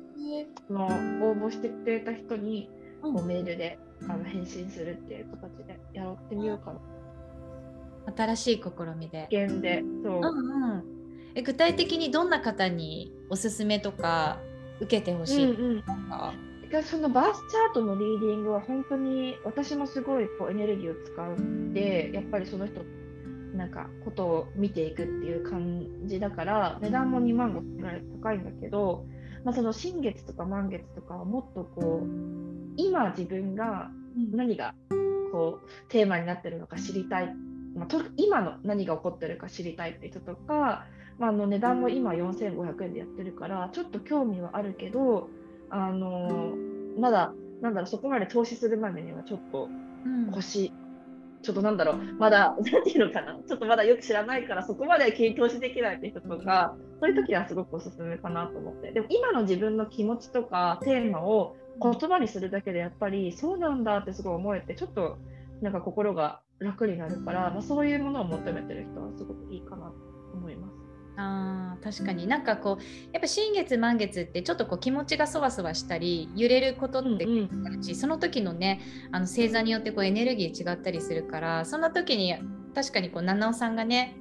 [0.66, 0.90] その応
[1.36, 2.70] 募してくれた人に
[3.02, 3.78] こうメールで
[4.08, 6.80] あの返信するっていう形でやってみようかな。
[8.16, 9.28] 新しい試みで。
[9.30, 10.84] 現でそう、うんうん、
[11.34, 14.38] え具体的にどんな方におすすめとか
[14.80, 15.84] 受けてほしい、うんうん、
[16.70, 22.82] がそのバースチャートのリーディングは本当に私もすごいこうエネルギーを使ってやっぱりその人
[23.54, 29.06] なんかことを見ていくっていう感じだから値段も2万5千ぐらい高いんだけど、
[29.44, 32.08] まあ、その新月とか満月とかはもっとこう
[32.76, 33.90] 今自分が
[34.32, 34.74] 何が
[35.32, 37.34] こうテーマになってるのか知りたい、
[37.74, 40.86] まあ、と今の何が起こってるか知りたいって人とか、
[41.18, 45.30] まあ、あの値段も今4500円でやってるからちょっと興味はあるけど
[45.70, 46.54] あの
[46.98, 49.68] まだなんだろうそこまで投資するまでにはちょっと
[50.32, 58.92] 腰、うん、ちょっとなんだろうまだ 何ていうのかなちょっとまだよく知らないからそこまで投資できないって人とかそういう時はすごくおすすめかなと思って。
[58.92, 65.18] でも今の自分の気持ちとかテーマを言葉にするだけでやっぱりそうなんだってすごい思えてちょっと
[65.62, 69.94] なんか心が楽になるから、まあ、そういうものを求めてる人はすごくいいかなと
[70.34, 70.87] 思います。
[71.20, 72.28] あ確かに。
[72.28, 72.82] なんかこう
[73.12, 77.74] やっぱ新月満月ってちょっとこう気持ちがそわそわしたり揺れることってあるし、うん。
[77.74, 78.80] うん、その時のね
[79.10, 82.34] あの星座によってこうエネルギー違ったりするからそんな時に
[82.74, 84.17] 確かにこう七尾さんがね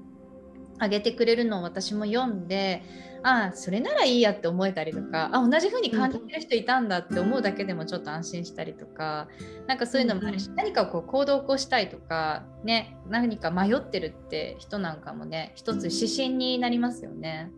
[0.80, 2.84] あげてくれるのを私も読んで
[3.24, 9.28] ああそれならいいやって思えたりとかあ同じ風に感じてる人いたんだって思うだけでもちょっと安心したりとか
[9.68, 17.52] なんかそういうのもあるし、うん、何かこう行動を起こしたいとかね何か迷ってるって人なんかもね一つ指針になりますよね。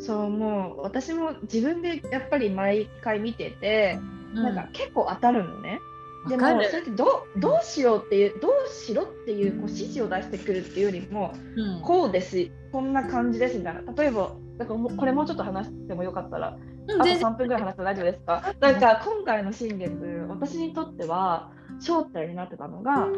[0.00, 4.00] そうもう私も自分でやっぱり毎回見てて、
[4.34, 5.80] うん、なんか結構当たるのね。
[6.28, 13.92] でもそれってどどうしようっていうどうしろっていうこう指示を出してくるっていうよりも、うん、こうですこんな感じですみたいな。
[13.92, 18.54] 例えばだからこれもうちょっと話してもよかったら、うん、あと3分ぐらい話して大丈夫ですか？
[18.60, 19.92] なんか今回の新月
[20.28, 23.08] 私にとっては焦点になってたのが、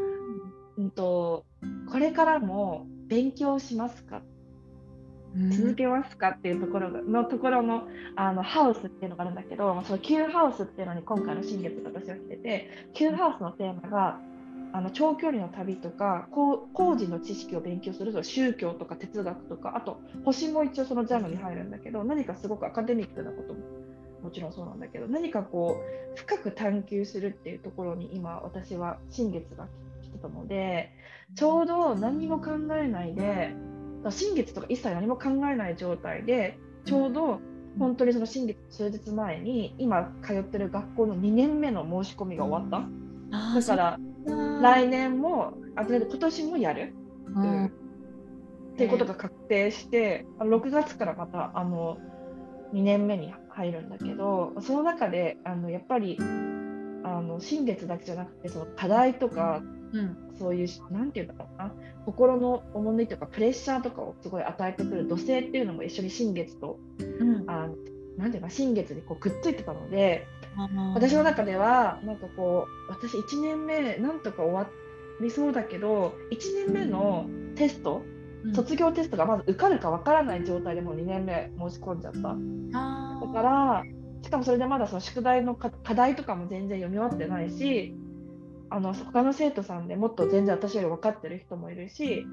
[0.79, 1.45] うんと、
[1.91, 4.23] これからも勉強しますか？
[5.51, 14.21] 続けますかっていうところのところのあのハウスっていうのがあるんだけどその Q ハウスっていうのに今回の新月私は来てて Q ハウスのテーマが
[14.75, 23.61] あの長距離の旅とか工事の知識を勉強すると宗教とか哲学とかあと星も一応そのジャンルに入るんだけど何かすごくアカデミックなことも
[24.23, 25.83] もちろんそうなんだけど何かこ
[26.15, 29.67] う深く探求するっていうところに今私は新月が
[30.03, 30.91] 来てたので
[31.35, 33.55] ちょうど何も考えないで
[34.11, 37.41] 新月とか一切何も考えない状態でちょうど
[37.79, 42.89] 本当にその新月数日前に今通ってる学校の2年目の申し込みが終わった。
[43.55, 43.99] だから
[44.61, 46.95] 来年もあ今年もやる、
[47.35, 47.70] うん、っ
[48.77, 51.99] ていうことが確定して6月からまたあの
[52.74, 56.23] 2年目に入るんだけどその中であのやっぱりあ
[57.20, 59.61] の新月だけじゃなくてその課題とか、
[59.93, 61.73] うん、そういう何て言うのかな。
[62.06, 67.74] 心の重みとかプレッシャーとかをすごい与えてくる土星っていうのも一緒に新月と、うん、あの
[68.16, 70.27] なんていうか新月にこうくっついてたので
[70.94, 74.69] 私の中ではなんかこう私1年目なんとか終わ
[75.20, 78.02] りそうだけど1年目のテスト、
[78.44, 82.20] うん、卒業テストがまず受かるかわからない状態でもう2年目申し込んじゃった。
[82.20, 83.85] だから
[84.23, 87.94] しかもそれでまだその宿題の課題とかも全然読み終わってないし
[88.73, 92.27] あの他の生徒さんでもっと全然私より分かってる人もいるし、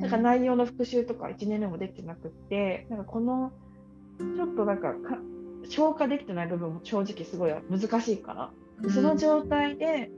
[0.00, 3.52] なんか内容の復習とか1年目もできてなくってなんかこの
[4.18, 4.94] ちょっとなんか
[5.68, 8.50] 消化できてない部分も正直すごい難しいから、
[8.82, 10.10] うん、その状態で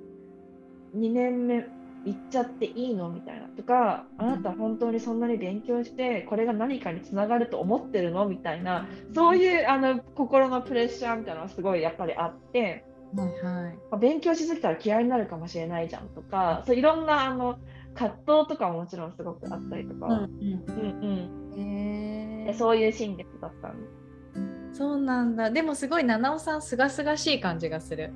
[0.97, 1.67] 2年目
[2.05, 12.85] 行っちゃっていいのみたいなとかあなた本当にそんなに勉強してこれが何かにつながると思ってるのみたいなそういうあの心のプレッシャーみたいなのがすごいやっぱりあって。
[13.17, 13.79] はいはい。
[13.91, 17.59] ま勉強しすぎたら嫌いになるかもしれないじゃんとかそういろんなあの
[17.95, 20.29] 葛藤とかももちろんすごくあったりとか、うんうん。
[20.29, 23.87] うんうん、えー、そういう心月だったんで
[24.73, 24.79] す。
[24.79, 25.51] そうなんだ。
[25.51, 28.13] でもすごい七尾さんすがすがしい感じがする。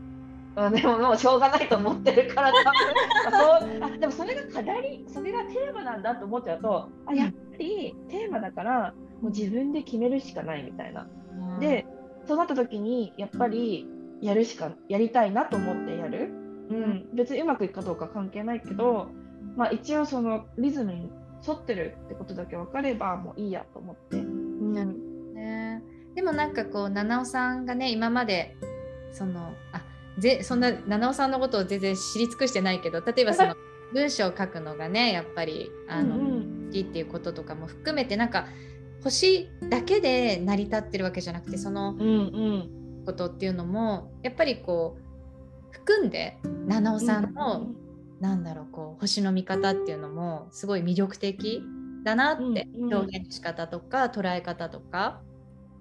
[0.55, 3.61] あでももうしょうがないと思ってるから多分。
[3.61, 3.95] そう。
[3.95, 11.09] あでもそれが課題それがテーマなんだと思っちゃうとあやっぱりテーマだからもう自分で決めるしかないみたいな。
[11.33, 11.87] うん、で
[12.27, 13.89] そうなった時にやっぱり
[14.23, 16.31] やるしかやりたいなと思ってやる、
[16.71, 19.09] うん、別にうまくいくかどうか関係ないけど、
[19.57, 21.11] まあ、一応そのリズムに
[21.47, 24.17] 沿ってるってことだけ分かればもういいやと思って。
[24.17, 24.43] うん
[26.15, 28.55] でもなんかこう七尾さんがね今まで
[29.13, 29.83] そのあ
[30.19, 33.57] ぜそんな七尾さんのことを全然知り尽くしてないけど例えばその
[33.93, 36.25] 文章を書くのがねやっぱりあの、うんう
[36.65, 38.47] ん、好きっていうこととかも含めてなんか
[39.03, 41.95] 星だけで成り立ってるわけじゃなくてその
[43.05, 47.69] ことっていうのもやっぱりこう含んで七尾さんの、
[48.21, 51.63] うなんだろうこう星の見方っていうのもすごい魅力的
[52.05, 55.23] だなって、表現の仕方とか捉え方とか。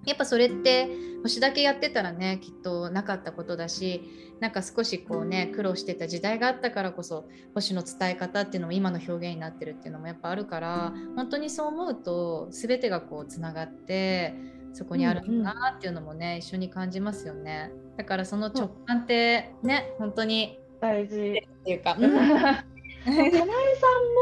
[0.04, 0.88] やっぱそれって
[1.22, 4.02] 星だけやってたらねきっとなかったことだし
[4.40, 14.34] なんか少しこうね苦労してた時代があったからこそ星の伝え方っていうのも今の表現になってるっていうのもやっぱあるから本当にそう思うと全てがこうつながって
[14.72, 17.70] そこにあるんだなっていうのもね、うんうん、一緒に感じますよね。
[17.96, 21.42] だからその直感ってね本当に大事。
[21.60, 21.94] っていうか。
[22.00, 22.64] かな
[23.10, 23.46] えさ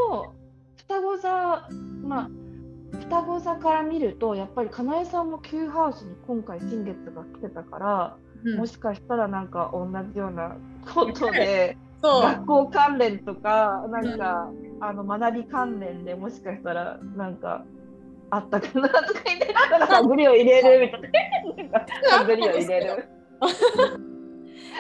[0.09, 0.33] んも
[0.77, 1.69] 双子座
[2.03, 2.31] まあ
[2.99, 10.57] 双子座から見るとやっぱりかなえさんも Q ハウスに今回新月が来てたから、うん、もしかしたらなんか同じような
[10.95, 17.65] ことで 学校関連とかなんか、うん、あの学び関連でもしかしたらなんか
[18.31, 22.25] あったかなとか言って なんかグリを入れるみたいな。
[22.25, 23.09] グリを入れる。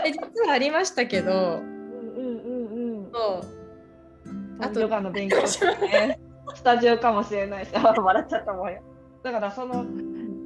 [0.04, 1.32] え実はありましたけど。
[1.32, 1.80] うん
[2.16, 3.10] うんうんうん。
[3.12, 4.64] そう。
[4.64, 6.20] あとヨガの勉強してね。
[6.54, 8.82] スタジオかもしれないし、笑っちゃったもんよ。
[9.22, 9.84] だからその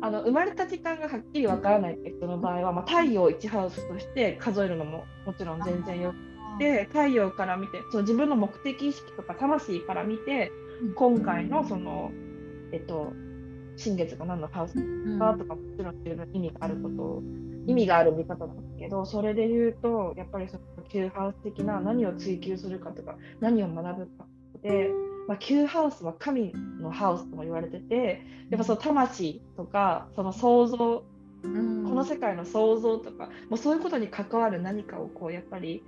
[0.04, 10.52] あの生まれた時間がはっきりわからないって人の場合は、まあ、太陽1ハウスとして数えるのももちろん全然よくて太陽から見てその自分の目的意識とか魂から見て
[10.94, 12.10] 今回のその、
[12.74, 13.12] えっと、
[13.76, 14.74] 新月が何のハウス
[15.18, 17.22] かとかもちろん自分意味があること
[17.66, 24.26] 意味がある見方なんですけどそれで言うとやっぱりその旧ハウス的な何を追求するかとか何を学ぶか
[24.62, 24.90] で
[25.26, 31.04] まあ、Q ハウスは神のハウスとも言われててやっぱその魂とかその想像、
[31.42, 35.82] うん、この世界の想像とかもうそういうことに関わる何かをこうやっぱり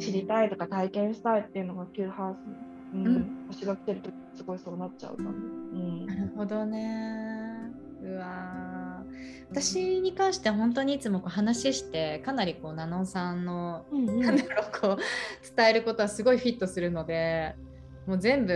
[0.00, 7.70] 知りたいとか体験したいっていうのが Q ハウス、うん、うん、星が来てるとすごいそうなっちゃうかも、うん、なるほどね。
[8.02, 9.04] うわ
[9.50, 17.54] 私に関しては本当にいつもこう話してかなりこうナノンさんの、うんうん、なんだろうこう伝えることはすごいフィットするので
[18.06, 18.52] もう全部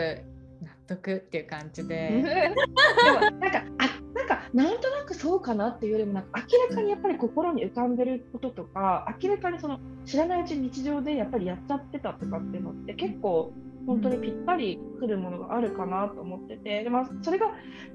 [0.63, 2.23] 納得っていう感じで。
[2.25, 13.53] でもなんかあなんかなんとなくそうかなっていうよりもなんか明らかにやっぱり心に浮かんでることとか明らかにその知らないうちに日常でやっぱりやっちゃってたとかっていうのって結構
[13.87, 17.47] 本当にぴったりくるものがあるかなと思っててで、まあ、それが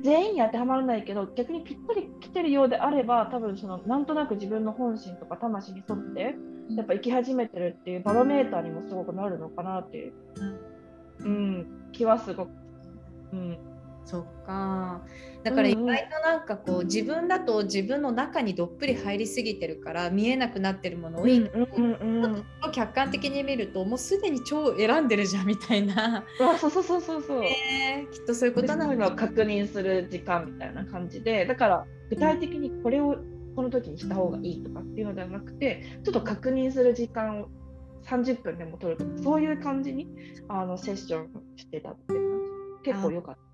[0.02, 6.36] 全員に当てはまらないけど逆にぴったり来てるようであれば多分そのなんとなく自分の本心とか魂に沿って
[6.76, 10.14] やっぱ生き始めてるっていうバロメーターにもすごくなるのかなっていう
[11.24, 12.50] うん、気はすごく。
[13.34, 13.58] うん、
[14.06, 15.02] そっか。
[15.44, 26.23] だから意外となんかこう、自分だと自分の中にどっぷり入りすぎてるから見えなくなってるもの多い、うんうんうん、客観的に見るともうすでに超選んでるじゃんみたいな。
[26.38, 31.45] そうそうそうそうそう、えー、きっとそういうことなのを確認する時間みたいな感じで。
[31.45, 33.18] だから具体的にこれを
[33.56, 37.49] この時にした方がいいとかっていうのではなくてちょっと確認する時間を
[38.06, 40.07] 30分でも取るとかそういう感じに
[40.48, 42.61] あのセッションしてたって感じ。
[42.84, 43.51] 結構良かった。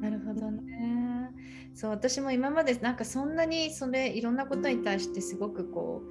[0.00, 1.30] なるほどね。
[1.74, 6.02] そう私も今までなんかそんなにそれいろんなことに対してすごくこ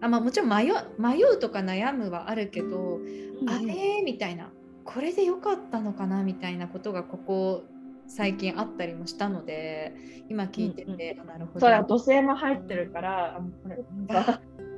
[0.00, 4.02] うあ、まあ、もちろん迷迷うとか悩むはあるけど、うん、あれ？
[4.04, 4.50] みたいな。
[4.84, 6.22] これで良かったのかな？
[6.24, 7.64] みたいなことがここ
[8.08, 9.94] 最近あったりもしたので
[10.28, 11.60] 今聞いてて、うんうん、なるほど。
[11.60, 13.78] それ土星も入ってるからあこれ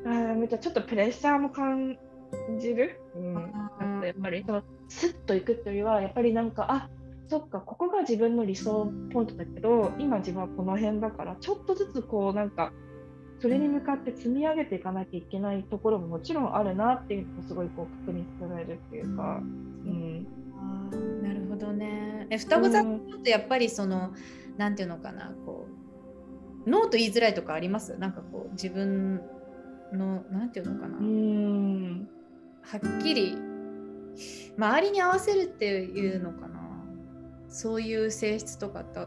[0.07, 1.99] あめっちゃちょっとプレッシャーも感
[2.59, 6.91] じる、うん、なんかやっぱりそのスッといくというよりはやっぱりなんかあ
[7.29, 12.73] そっかここが自分の理想ポイントだけど今自分はこの辺だからちょっとずつこうなんか
[13.41, 19.41] それに向かって積み上げていかなきゃいけないところももちろんあるなっていうのをすごいこう確認されるっていうか。
[19.43, 20.27] うん、
[20.57, 20.91] あ
[21.23, 22.27] なるほどね。
[22.31, 22.85] え双子座っ
[23.23, 24.13] てやっぱりその、
[24.53, 25.67] うん、なんていうのかなこ
[26.67, 27.99] うノーと言いづらいとかあります？
[27.99, 29.21] なんかこう自分
[29.93, 30.99] のなんていうのかな。
[30.99, 32.09] うん
[32.63, 33.37] はっきり
[34.57, 36.53] 周りに合わせるっていうのかな
[37.55, 39.06] そういう性質とかって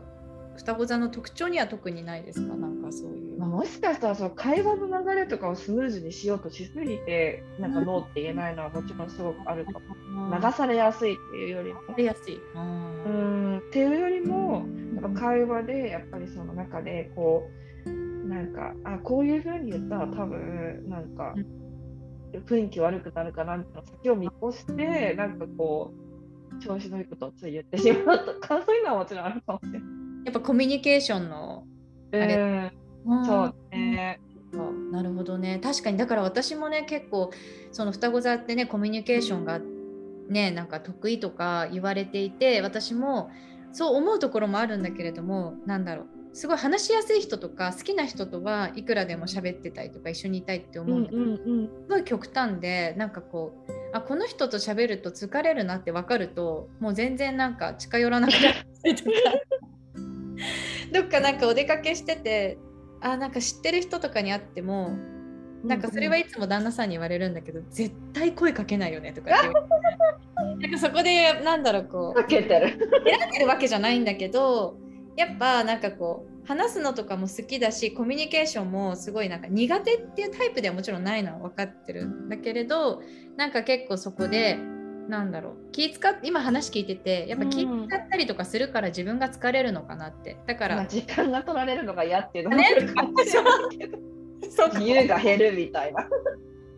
[0.55, 2.55] 双子座の特徴には特にないですか？
[2.55, 11.81] なんかそういう、まあ、もしかしたらその会話の流れとかをスムーズにしようとしすぎてなんかノーって言えないのはもちろんすごくあるかも、流されやすいっていうよりも。
[11.97, 12.39] 流やすい。
[12.55, 13.57] うん。
[13.57, 14.65] っていうよりも
[14.95, 17.49] やっぱ会話でやっぱりその中でこ
[17.85, 17.89] う
[18.27, 21.67] なんかあこういうふうに言ったら多分なんか、うん。
[22.45, 26.06] 雰囲気悪くなるかなって先を見越してなんかこう
[26.59, 29.81] 調子のいいことをつい言ってしまうとかそういうのはもちろんあるかもしれない。
[30.25, 31.63] やっぱコミュニケーションの
[32.11, 32.71] あれ、
[33.05, 33.55] うん、そう。
[33.71, 34.19] ね。
[34.91, 35.59] なるほどね。
[35.61, 35.97] 確かに。
[35.97, 37.31] だから私もね結構
[37.71, 39.59] その双子座ってねコミュニケーションが
[40.29, 43.29] ねなんか得意とか言われていて私も
[43.71, 46.07] そう思うところもあるんだけれどもなんだろう。
[46.33, 58.41] すごい話しやすい人とか好きな人とはいくらでも喋ってたりとか一緒にいたいって思うんだけど、うんうんうん、すごい極端でなんかこうあこの人と喋ると疲れるなって分かるともう全然なんか近寄らなくなっ
[58.83, 59.09] たりとか。
[60.93, 62.57] どっかなんかお出かけしてて
[63.01, 64.97] あなんか知ってる人とかに会っても
[65.63, 69.47] なんかそれはいつも旦那さんに言われるんだけど、絶対声かけないよねとかって。
[70.61, 72.67] なんかそこでなんだろうこうかけてる。
[72.69, 74.77] 選んでるわけじゃないんだけど
[75.15, 83.01] やっぱなんかこう話すのとかも好きだしコミュニケーションもすごいなんか苦手っていうタイプではもちろんないのは分かってるんだけれど
[83.35, 84.57] なんか結構そこで
[85.09, 93.97] なんだろう気使っ今話聞いててやっぱ気使ったりとかするから自分が疲れるのかなって、だから、時間が取られるのが嫌っていうのもある かもしれないけど。
[94.73, 96.07] 自由が減るみたいな。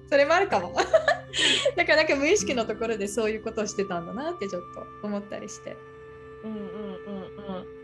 [0.09, 0.73] それもあるかも。
[1.75, 4.61] だからなんか無意識のところでそういうことをしてたんだなってちょっ
[5.01, 5.75] と思ったりして。
[6.43, 6.63] うんうんうん
[7.57, 7.78] うん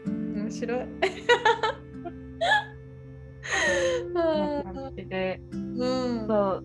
[0.45, 0.85] 面白い。
[5.09, 6.63] で、うん、そう。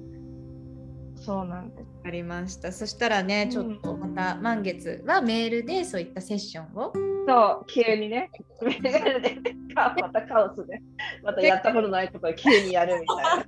[1.17, 1.89] そうなんです。
[2.05, 2.73] ありました。
[2.73, 6.93] そしたらねちょっとまた満月はメールでそういったセッションを。
[7.27, 8.31] そう急にね。
[8.63, 9.37] メールで
[9.75, 10.81] またカオスで。
[11.23, 13.45] またやったことないことを急にやるみたいな。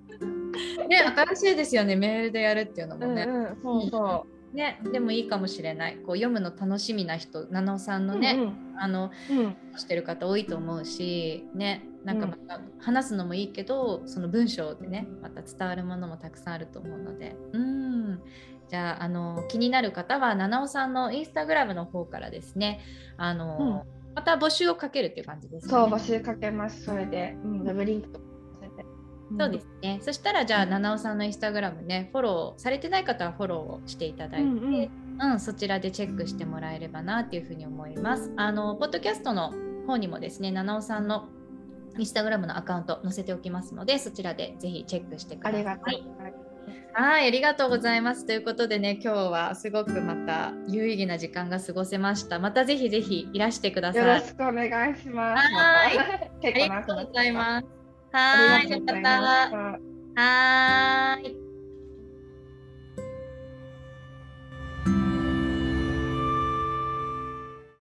[0.89, 0.99] ね
[1.35, 1.97] 新しいですよね。
[1.97, 3.23] メールでやるっていうのもね。
[3.23, 4.32] うんうん、そうそう。
[4.53, 5.97] ね、でもいいかもしれない。
[5.97, 17.37] こう読むの楽しみな人七尾さんのね、うんうん、あの、うん、してる方多いと思うしねなんかまた話すのもいいけど、その文章でねまた伝わるものもたくさんあると思うので。
[17.53, 18.21] うん。
[18.69, 22.81] じゃああの気になる方は七尾さんのインスタグラムの方からですね
[23.19, 25.71] あの、うん、また募集をかけるっていう感じですね。
[25.71, 26.85] そう募集かけます。
[26.85, 28.21] それで、うん、ウェブリンクと
[29.39, 29.99] そうですね。
[30.03, 38.33] そしたらじゃあ七尾さんのインスタグラムねフォローされてない方はフォローをしていただいて、うん、うんうん、そちらでチェックしてもらえればなっていうふうに思います。
[38.37, 39.53] あのポッドキャストの
[39.87, 41.29] 方にもですね七尾さんの
[41.99, 45.61] インスタグラムのアカウント載せておきますのでそちらでぜひチェックしてください。
[45.61, 46.43] ありがとう
[46.95, 48.27] はい、ありがとうございます。
[48.27, 52.39] ということでね、今日はすごくまた有意義な時間が過ごせました。
[52.39, 54.07] またぜひぜひいらしてください。
[54.07, 55.55] よろしくお願いします。
[55.55, 57.82] はい、ありがとうございます。
[58.13, 59.53] はい、また。
[60.15, 61.52] はい。